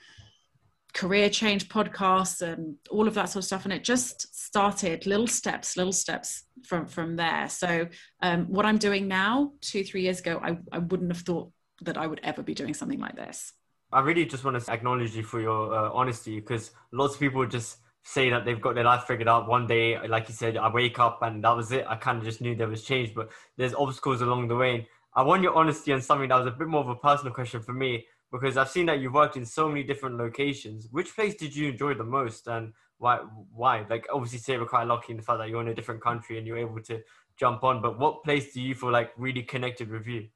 career 0.94 1.30
change 1.30 1.70
podcasts 1.70 2.42
and 2.42 2.76
all 2.92 3.08
of 3.08 3.16
that 3.16 3.26
sort 3.26 3.42
of 3.42 3.46
stuff 3.46 3.64
and 3.64 3.74
it 3.74 3.84
just 3.84 4.36
started 4.36 5.06
little 5.08 5.28
steps 5.28 5.76
little 5.76 5.92
steps 5.92 6.44
from 6.64 6.86
from 6.86 7.16
there. 7.16 7.50
So 7.50 7.88
um, 8.22 8.46
what 8.46 8.66
i'm 8.66 8.78
doing 8.78 9.08
now 9.08 9.54
two 9.62 9.84
three 9.84 10.02
years 10.02 10.20
ago 10.20 10.40
I, 10.44 10.58
I 10.72 10.80
wouldn't 10.80 11.12
have 11.12 11.22
thought 11.22 11.52
that 11.82 11.98
i 11.98 12.06
would 12.06 12.22
ever 12.24 12.44
be 12.44 12.54
doing 12.54 12.74
something 12.74 13.00
like 13.00 13.16
this. 13.16 13.54
I 13.92 14.00
really 14.00 14.26
just 14.26 14.44
want 14.44 14.64
to 14.64 14.72
acknowledge 14.72 15.16
you 15.16 15.24
for 15.24 15.40
your 15.40 15.74
uh, 15.74 15.92
honesty 15.92 16.40
because 16.40 16.72
lots 16.92 17.14
of 17.14 17.20
people 17.20 17.46
just 17.46 17.78
say 18.04 18.30
that 18.30 18.44
they've 18.44 18.60
got 18.60 18.76
their 18.76 18.84
life 18.84 19.04
figured 19.04 19.28
out 19.28 19.48
one 19.48 19.66
day. 19.66 19.98
Like 20.08 20.28
you 20.28 20.36
said 20.36 20.58
i 20.58 20.68
wake 20.68 21.00
up 21.00 21.22
and 21.22 21.44
that 21.44 21.56
was 21.56 21.72
it. 21.72 21.86
I 21.88 21.96
kind 21.96 22.18
of 22.18 22.24
just 22.24 22.42
knew 22.42 22.56
there 22.56 22.68
was 22.68 22.84
change 22.84 23.14
but 23.14 23.30
there's 23.58 23.74
obstacles 23.74 24.22
along 24.22 24.48
the 24.48 24.56
way. 24.56 24.88
I 25.16 25.22
want 25.22 25.44
your 25.44 25.56
honesty 25.56 25.94
on 25.94 26.02
something 26.02 26.30
that 26.30 26.38
was 26.38 26.48
a 26.48 26.52
bit 26.52 26.68
more 26.68 26.82
of 26.82 26.90
a 26.90 26.96
personal 26.96 27.34
question 27.34 27.62
for 27.62 27.74
me 27.74 28.06
because 28.34 28.58
I've 28.58 28.70
seen 28.70 28.88
that 28.88 29.00
you've 29.00 29.14
worked 29.14 29.38
in 29.38 29.46
so 29.46 29.70
many 29.70 29.84
different 29.84 30.18
locations. 30.18 30.88
Which 30.92 31.16
place 31.16 31.36
did 31.36 31.56
you 31.56 31.70
enjoy 31.70 31.94
the 31.94 32.04
most, 32.04 32.48
and 32.48 32.74
why? 32.98 33.20
Why? 33.54 33.86
Like, 33.88 34.08
obviously, 34.12 34.40
say 34.40 34.58
we're 34.58 34.66
quite 34.66 34.88
lucky 34.88 35.12
in 35.12 35.18
the 35.18 35.24
fact 35.24 35.38
that 35.38 35.50
you're 35.50 35.62
in 35.62 35.68
a 35.68 35.76
different 35.76 36.02
country 36.02 36.40
and 36.40 36.48
you're 36.48 36.58
able 36.58 36.82
to 36.82 37.00
jump 37.38 37.64
on. 37.64 37.80
But 37.80 38.00
what 38.00 38.24
place 38.24 38.52
do 38.52 38.60
you 38.60 38.74
feel 38.74 38.92
like 38.92 39.12
really 39.18 39.44
connected 39.44 39.92
with 39.92 40.08
you? 40.08 40.30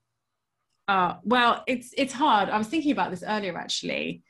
Uh, 0.88 1.16
well, 1.24 1.64
it's 1.66 1.92
it's 1.98 2.14
hard. 2.14 2.50
I 2.50 2.60
was 2.60 2.68
thinking 2.68 2.92
about 2.92 3.10
this 3.10 3.24
earlier, 3.28 3.58
actually. 3.58 4.22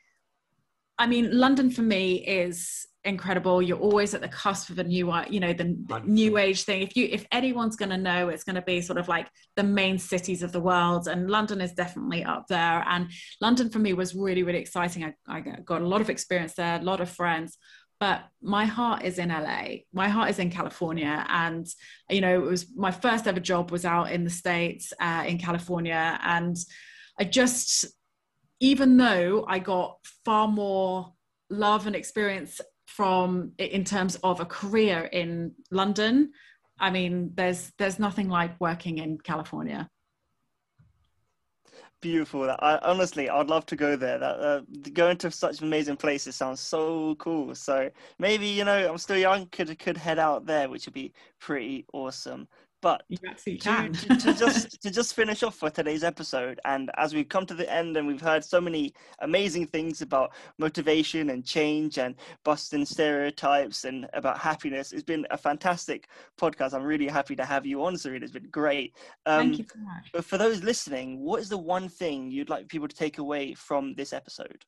I 0.98 1.06
mean, 1.06 1.38
London 1.38 1.70
for 1.70 1.82
me 1.82 2.26
is 2.26 2.86
incredible. 3.08 3.60
You're 3.60 3.78
always 3.78 4.14
at 4.14 4.20
the 4.20 4.28
cusp 4.28 4.70
of 4.70 4.78
a 4.78 4.84
new 4.84 5.12
you 5.28 5.40
know 5.40 5.52
the 5.52 5.76
new 6.04 6.38
age 6.38 6.64
thing. 6.64 6.82
If 6.82 6.96
you 6.96 7.08
if 7.10 7.26
anyone's 7.32 7.76
going 7.76 7.90
to 7.90 7.96
know 7.96 8.28
it's 8.28 8.44
going 8.44 8.56
to 8.56 8.62
be 8.62 8.80
sort 8.80 8.98
of 8.98 9.08
like 9.08 9.28
the 9.56 9.64
main 9.64 9.98
cities 9.98 10.42
of 10.42 10.52
the 10.52 10.60
world 10.60 11.08
and 11.08 11.30
london 11.30 11.60
is 11.60 11.72
definitely 11.72 12.24
up 12.24 12.46
there. 12.48 12.84
And 12.88 13.10
london 13.40 13.70
for 13.70 13.78
me 13.78 13.92
was 13.94 14.14
really 14.14 14.42
really 14.42 14.60
exciting. 14.60 15.04
I, 15.04 15.14
I 15.26 15.40
got 15.40 15.82
a 15.82 15.86
lot 15.86 16.00
of 16.00 16.10
experience 16.10 16.54
there 16.54 16.78
a 16.78 16.82
lot 16.82 17.00
of 17.00 17.10
friends 17.10 17.58
but 18.00 18.22
my 18.40 18.64
heart 18.64 19.02
is 19.02 19.18
in 19.18 19.28
LA. 19.28 19.78
My 19.92 20.08
heart 20.08 20.30
is 20.30 20.38
in 20.38 20.50
California, 20.50 21.26
and 21.28 21.66
you 22.08 22.20
know, 22.20 22.44
it 22.44 22.46
was 22.46 22.66
my 22.76 22.92
first 22.92 23.26
ever 23.26 23.40
job 23.40 23.72
was 23.72 23.84
out 23.84 24.12
in 24.12 24.22
the 24.22 24.30
states 24.30 24.92
uh, 25.00 25.24
in 25.26 25.38
California, 25.38 26.18
and 26.22 26.56
I 27.18 27.24
just, 27.24 27.86
even 28.60 28.96
though 28.96 29.44
I 29.48 29.58
got 29.58 29.98
far 30.24 30.46
more 30.46 31.12
love 31.50 31.86
and 31.86 31.96
experience 31.96 32.60
from 32.88 33.52
in 33.58 33.84
terms 33.84 34.16
of 34.24 34.40
a 34.40 34.46
career 34.46 35.10
in 35.12 35.52
London, 35.70 36.32
I 36.80 36.90
mean, 36.90 37.32
there's 37.34 37.70
there's 37.78 37.98
nothing 37.98 38.28
like 38.28 38.58
working 38.60 38.98
in 38.98 39.18
California. 39.18 39.88
Beautiful. 42.00 42.48
I, 42.48 42.78
honestly, 42.82 43.28
I'd 43.28 43.48
love 43.48 43.66
to 43.66 43.76
go 43.76 43.94
there. 43.96 44.18
That 44.18 44.40
uh, 44.40 44.60
going 44.94 45.18
to 45.18 45.30
such 45.30 45.60
amazing 45.60 45.96
places 45.96 46.34
sounds 46.34 46.60
so 46.60 47.14
cool. 47.16 47.54
So 47.54 47.90
maybe 48.18 48.46
you 48.46 48.64
know, 48.64 48.90
I'm 48.90 48.98
still 48.98 49.18
young, 49.18 49.46
could 49.48 49.78
could 49.78 49.96
head 49.98 50.18
out 50.18 50.46
there, 50.46 50.68
which 50.70 50.86
would 50.86 50.94
be 50.94 51.12
pretty 51.40 51.84
awesome. 51.92 52.48
But 52.80 53.02
to, 53.10 53.58
to, 53.58 54.16
to 54.16 54.34
just 54.34 54.80
to 54.82 54.90
just 54.90 55.14
finish 55.14 55.42
off 55.42 55.56
for 55.56 55.68
today's 55.68 56.04
episode, 56.04 56.60
and 56.64 56.90
as 56.96 57.12
we've 57.12 57.28
come 57.28 57.44
to 57.46 57.54
the 57.54 57.70
end, 57.72 57.96
and 57.96 58.06
we've 58.06 58.20
heard 58.20 58.44
so 58.44 58.60
many 58.60 58.94
amazing 59.20 59.66
things 59.66 60.00
about 60.00 60.32
motivation 60.58 61.30
and 61.30 61.44
change, 61.44 61.98
and 61.98 62.14
busting 62.44 62.84
stereotypes, 62.84 63.84
and 63.84 64.08
about 64.12 64.38
happiness, 64.38 64.92
it's 64.92 65.02
been 65.02 65.26
a 65.30 65.36
fantastic 65.36 66.08
podcast. 66.40 66.72
I'm 66.72 66.84
really 66.84 67.08
happy 67.08 67.34
to 67.36 67.44
have 67.44 67.66
you 67.66 67.84
on, 67.84 67.96
Serena. 67.96 68.22
It's 68.22 68.32
been 68.32 68.48
great. 68.50 68.94
Um, 69.26 69.48
Thank 69.48 69.58
you 69.58 69.66
so 69.72 69.80
much. 69.80 70.10
But 70.12 70.24
for 70.24 70.38
those 70.38 70.62
listening, 70.62 71.18
what 71.18 71.40
is 71.40 71.48
the 71.48 71.58
one 71.58 71.88
thing 71.88 72.30
you'd 72.30 72.48
like 72.48 72.68
people 72.68 72.86
to 72.86 72.96
take 72.96 73.18
away 73.18 73.54
from 73.54 73.94
this 73.94 74.12
episode? 74.12 74.64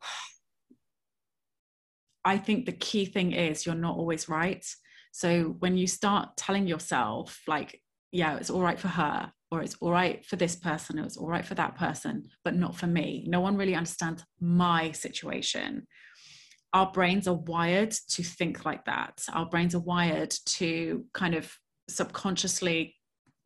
I 2.24 2.36
think 2.36 2.66
the 2.66 2.72
key 2.72 3.04
thing 3.04 3.32
is 3.32 3.66
you're 3.66 3.74
not 3.74 3.96
always 3.96 4.28
right. 4.28 4.64
So 5.12 5.56
when 5.58 5.76
you 5.76 5.86
start 5.86 6.36
telling 6.36 6.66
yourself, 6.66 7.40
like, 7.46 7.80
yeah, 8.12 8.36
it's 8.36 8.50
all 8.50 8.62
right 8.62 8.78
for 8.78 8.88
her, 8.88 9.32
or 9.50 9.62
it's 9.62 9.76
all 9.80 9.90
right 9.90 10.24
for 10.24 10.36
this 10.36 10.56
person, 10.56 10.98
or 10.98 11.04
it's 11.04 11.16
all 11.16 11.28
right 11.28 11.44
for 11.44 11.54
that 11.54 11.76
person, 11.76 12.24
but 12.44 12.54
not 12.54 12.76
for 12.76 12.86
me. 12.86 13.24
No 13.28 13.40
one 13.40 13.56
really 13.56 13.74
understands 13.74 14.24
my 14.40 14.92
situation. 14.92 15.86
Our 16.72 16.90
brains 16.90 17.26
are 17.26 17.34
wired 17.34 17.92
to 18.10 18.22
think 18.22 18.64
like 18.64 18.84
that. 18.84 19.24
Our 19.32 19.46
brains 19.46 19.74
are 19.74 19.80
wired 19.80 20.34
to 20.46 21.04
kind 21.14 21.34
of 21.34 21.50
subconsciously 21.88 22.94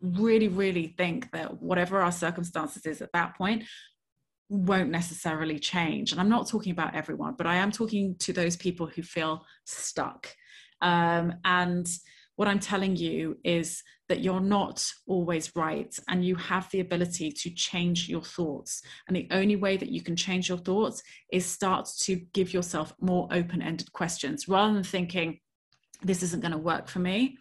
really, 0.00 0.48
really 0.48 0.94
think 0.98 1.30
that 1.30 1.62
whatever 1.62 2.00
our 2.00 2.10
circumstances 2.10 2.84
is 2.86 3.00
at 3.00 3.12
that 3.12 3.36
point, 3.36 3.64
won't 4.48 4.90
necessarily 4.90 5.58
change. 5.58 6.12
And 6.12 6.20
I'm 6.20 6.28
not 6.28 6.48
talking 6.48 6.72
about 6.72 6.94
everyone, 6.94 7.34
but 7.38 7.46
I 7.46 7.56
am 7.56 7.70
talking 7.70 8.16
to 8.18 8.32
those 8.32 8.56
people 8.56 8.86
who 8.86 9.02
feel 9.02 9.46
stuck 9.64 10.28
um, 10.82 11.34
and 11.44 11.88
what 12.36 12.48
I'm 12.48 12.58
telling 12.58 12.96
you 12.96 13.38
is 13.44 13.82
that 14.08 14.20
you're 14.20 14.40
not 14.40 14.84
always 15.06 15.54
right 15.54 15.96
and 16.08 16.24
you 16.24 16.34
have 16.34 16.68
the 16.70 16.80
ability 16.80 17.30
to 17.30 17.50
change 17.50 18.08
your 18.08 18.22
thoughts. 18.22 18.82
And 19.06 19.16
the 19.16 19.28
only 19.30 19.56
way 19.56 19.76
that 19.76 19.90
you 19.90 20.02
can 20.02 20.16
change 20.16 20.48
your 20.48 20.58
thoughts 20.58 21.02
is 21.32 21.46
start 21.46 21.88
to 22.00 22.16
give 22.34 22.52
yourself 22.52 22.94
more 23.00 23.28
open 23.30 23.62
ended 23.62 23.92
questions 23.92 24.48
rather 24.48 24.74
than 24.74 24.82
thinking, 24.82 25.38
this 26.02 26.22
isn't 26.22 26.42
going 26.42 26.52
to 26.52 26.58
work 26.58 26.88
for 26.88 26.98
me. 26.98 27.36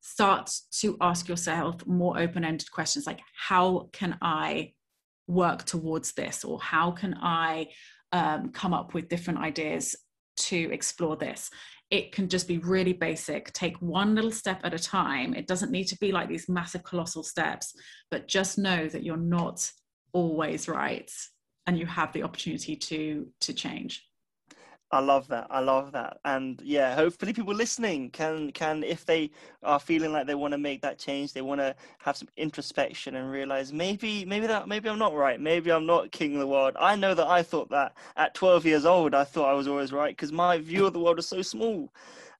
Start 0.00 0.50
to 0.80 0.96
ask 1.00 1.28
yourself 1.28 1.84
more 1.86 2.18
open 2.18 2.44
ended 2.44 2.70
questions 2.70 3.06
like, 3.06 3.20
how 3.34 3.88
can 3.92 4.18
I 4.20 4.74
work 5.26 5.64
towards 5.64 6.12
this? 6.12 6.44
Or 6.44 6.60
how 6.60 6.90
can 6.90 7.14
I 7.20 7.68
um, 8.12 8.50
come 8.50 8.74
up 8.74 8.94
with 8.94 9.08
different 9.08 9.40
ideas 9.40 9.96
to 10.36 10.70
explore 10.72 11.16
this? 11.16 11.50
It 11.90 12.12
can 12.12 12.28
just 12.28 12.48
be 12.48 12.58
really 12.58 12.92
basic. 12.92 13.52
Take 13.52 13.76
one 13.80 14.14
little 14.14 14.32
step 14.32 14.60
at 14.64 14.74
a 14.74 14.78
time. 14.78 15.34
It 15.34 15.46
doesn't 15.46 15.70
need 15.70 15.84
to 15.84 15.98
be 15.98 16.10
like 16.10 16.28
these 16.28 16.48
massive, 16.48 16.82
colossal 16.82 17.22
steps, 17.22 17.74
but 18.10 18.26
just 18.26 18.58
know 18.58 18.88
that 18.88 19.04
you're 19.04 19.16
not 19.16 19.70
always 20.12 20.68
right 20.68 21.10
and 21.66 21.78
you 21.78 21.86
have 21.86 22.12
the 22.12 22.22
opportunity 22.22 22.76
to 22.76 23.28
to 23.40 23.52
change. 23.52 24.04
I 24.90 25.00
love 25.00 25.28
that. 25.28 25.48
I 25.50 25.60
love 25.60 25.92
that. 25.92 26.18
And 26.24 26.62
yeah, 26.64 26.94
hopefully 26.94 27.32
people 27.32 27.54
listening 27.54 28.10
can 28.10 28.52
can 28.52 28.84
if 28.84 29.04
they 29.04 29.30
are 29.64 29.80
feeling 29.80 30.12
like 30.12 30.26
they 30.28 30.36
want 30.36 30.52
to 30.52 30.58
make 30.58 30.80
that 30.82 30.98
change, 30.98 31.32
they 31.32 31.42
want 31.42 31.60
to 31.60 31.74
have 31.98 32.16
some 32.16 32.28
introspection 32.36 33.16
and 33.16 33.30
realize 33.30 33.72
maybe 33.72 34.24
maybe 34.24 34.46
that 34.46 34.68
maybe 34.68 34.88
I'm 34.88 34.98
not 34.98 35.14
right. 35.14 35.40
Maybe 35.40 35.72
I'm 35.72 35.86
not 35.86 36.12
king 36.12 36.34
of 36.34 36.40
the 36.40 36.46
world. 36.46 36.76
I 36.80 36.96
know 36.96 37.14
that 37.14 37.26
I 37.26 37.42
thought 37.42 37.68
that 37.70 37.94
at 38.16 38.34
12 38.34 38.64
years 38.64 38.86
old 38.86 39.14
I 39.14 39.24
thought 39.24 39.50
I 39.50 39.54
was 39.54 39.68
always 39.68 39.92
right 39.92 40.16
because 40.16 40.32
my 40.32 40.58
view 40.58 40.86
of 40.86 40.92
the 40.94 41.00
world 41.00 41.18
is 41.18 41.28
so 41.28 41.42
small. 41.42 41.92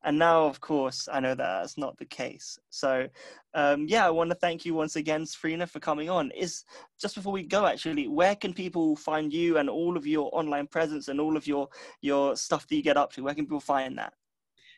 And 0.07 0.21
now, 0.21 0.47
of 0.47 0.61
course, 0.61 1.09
I 1.13 1.19
know 1.19 1.35
that 1.35 1.61
that's 1.61 1.77
not 1.77 1.99
the 1.99 2.05
case. 2.05 2.61
So, 2.71 3.09
um, 3.55 3.87
yeah, 3.89 4.07
I 4.07 4.11
want 4.11 4.31
to 4.31 4.37
thank 4.37 4.65
you 4.65 4.73
once 4.73 4.95
again, 4.95 5.27
Serena, 5.27 5.67
for 5.67 5.81
coming 5.81 6.09
on. 6.09 6.31
Is 6.31 6.65
just 7.01 7.17
before 7.17 7.33
we 7.33 7.43
go, 7.43 7.67
actually, 7.67 8.07
where 8.07 8.37
can 8.37 8.55
people 8.55 8.95
find 8.95 9.33
you 9.33 9.59
and 9.59 9.69
all 9.69 9.97
of 9.97 10.07
your 10.07 10.31
online 10.33 10.69
presence 10.69 11.09
and 11.09 11.21
all 11.21 11.37
of 11.37 11.49
your 11.49 11.69
your 12.03 12.37
stuff 12.37 12.69
that 12.69 12.77
you 12.77 12.85
get 12.85 12.97
up 12.97 13.13
to? 13.15 13.25
Where 13.25 13.35
can 13.35 13.47
people 13.47 13.59
find 13.59 13.99
that? 13.99 14.13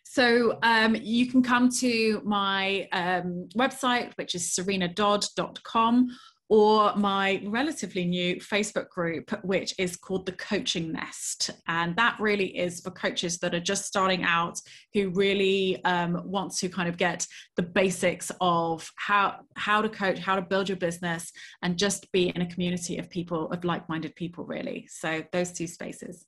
So 0.03 0.59
um, 0.63 0.97
you 0.97 1.27
can 1.27 1.43
come 1.43 1.69
to 1.81 2.23
my 2.25 2.89
um, 2.93 3.51
website, 3.55 4.17
which 4.17 4.35
is 4.35 4.45
serenadodd.com, 4.59 6.09
or 6.49 6.95
my 6.97 7.43
relatively 7.45 8.05
new 8.05 8.37
Facebook 8.37 8.89
group, 8.89 9.31
which 9.45 9.75
is 9.79 9.97
called 9.97 10.25
the 10.25 10.33
Coaching 10.33 10.93
Nest. 10.93 11.51
And 11.67 11.95
that 11.97 12.17
really 12.19 12.57
is 12.57 12.81
for 12.81 12.91
coaches 12.91 13.39
that 13.39 13.55
are 13.55 13.61
just 13.61 13.85
starting 13.85 14.25
out 14.25 14.59
who 14.95 15.11
really 15.11 15.83
um, 15.85 16.23
want 16.25 16.55
to 16.57 16.69
kind 16.69 16.89
of 16.89 16.97
get 16.97 17.27
the 17.57 17.63
basics 17.63 18.33
of 18.41 18.91
how, 18.97 19.41
how 19.57 19.83
to 19.83 19.89
coach, 19.89 20.19
how 20.19 20.37
to 20.37 20.43
build 20.43 20.69
your 20.69 20.79
business, 20.79 21.33
and 21.63 21.77
just 21.77 22.11
be 22.13 22.31
in 22.31 22.41
a 22.41 22.51
community 22.51 22.99
of 22.99 23.11
people, 23.11 23.51
of 23.51 23.65
like 23.65 23.89
minded 23.89 24.15
people, 24.17 24.45
really. 24.45 24.87
So 24.91 25.23
those 25.33 25.53
two 25.53 25.67
spaces. 25.67 26.25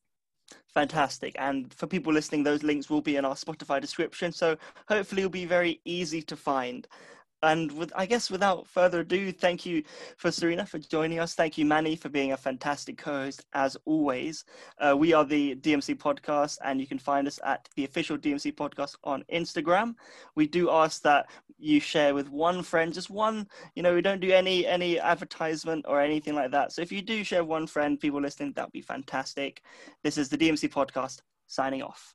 Fantastic. 0.74 1.34
And 1.38 1.72
for 1.74 1.86
people 1.86 2.12
listening, 2.12 2.44
those 2.44 2.62
links 2.62 2.88
will 2.90 3.00
be 3.00 3.16
in 3.16 3.24
our 3.24 3.34
Spotify 3.34 3.80
description. 3.80 4.32
So 4.32 4.56
hopefully 4.88 5.22
it'll 5.22 5.30
be 5.30 5.46
very 5.46 5.80
easy 5.84 6.22
to 6.22 6.36
find 6.36 6.86
and 7.42 7.72
with 7.72 7.92
I 7.96 8.06
guess 8.06 8.30
without 8.30 8.66
further 8.66 9.00
ado, 9.00 9.32
thank 9.32 9.64
you 9.64 9.82
for 10.16 10.30
Serena 10.30 10.66
for 10.66 10.78
joining 10.78 11.18
us. 11.18 11.34
Thank 11.34 11.56
you, 11.56 11.64
Manny, 11.64 11.96
for 11.96 12.08
being 12.08 12.32
a 12.32 12.36
fantastic 12.36 12.98
co-host 12.98 13.44
as 13.54 13.76
always. 13.84 14.44
Uh, 14.78 14.94
we 14.96 15.12
are 15.12 15.24
the 15.24 15.54
DMC 15.56 15.96
Podcast, 15.96 16.58
and 16.64 16.80
you 16.80 16.86
can 16.86 16.98
find 16.98 17.26
us 17.26 17.38
at 17.44 17.68
the 17.76 17.84
official 17.84 18.18
DMC 18.18 18.52
Podcast 18.54 18.96
on 19.04 19.24
Instagram. 19.32 19.94
We 20.34 20.46
do 20.46 20.70
ask 20.70 21.02
that 21.02 21.26
you 21.58 21.80
share 21.80 22.14
with 22.14 22.28
one 22.30 22.62
friend, 22.62 22.92
just 22.92 23.10
one. 23.10 23.48
You 23.74 23.82
know, 23.82 23.94
we 23.94 24.02
don't 24.02 24.20
do 24.20 24.30
any 24.30 24.66
any 24.66 24.98
advertisement 24.98 25.86
or 25.88 26.00
anything 26.00 26.34
like 26.34 26.50
that. 26.52 26.72
So 26.72 26.82
if 26.82 26.92
you 26.92 27.02
do 27.02 27.24
share 27.24 27.44
one 27.44 27.66
friend, 27.66 27.98
people 27.98 28.20
listening, 28.20 28.52
that 28.54 28.66
would 28.66 28.72
be 28.72 28.82
fantastic. 28.82 29.62
This 30.02 30.18
is 30.18 30.28
the 30.28 30.38
DMC 30.38 30.68
Podcast 30.70 31.20
signing 31.46 31.82
off. 31.82 32.14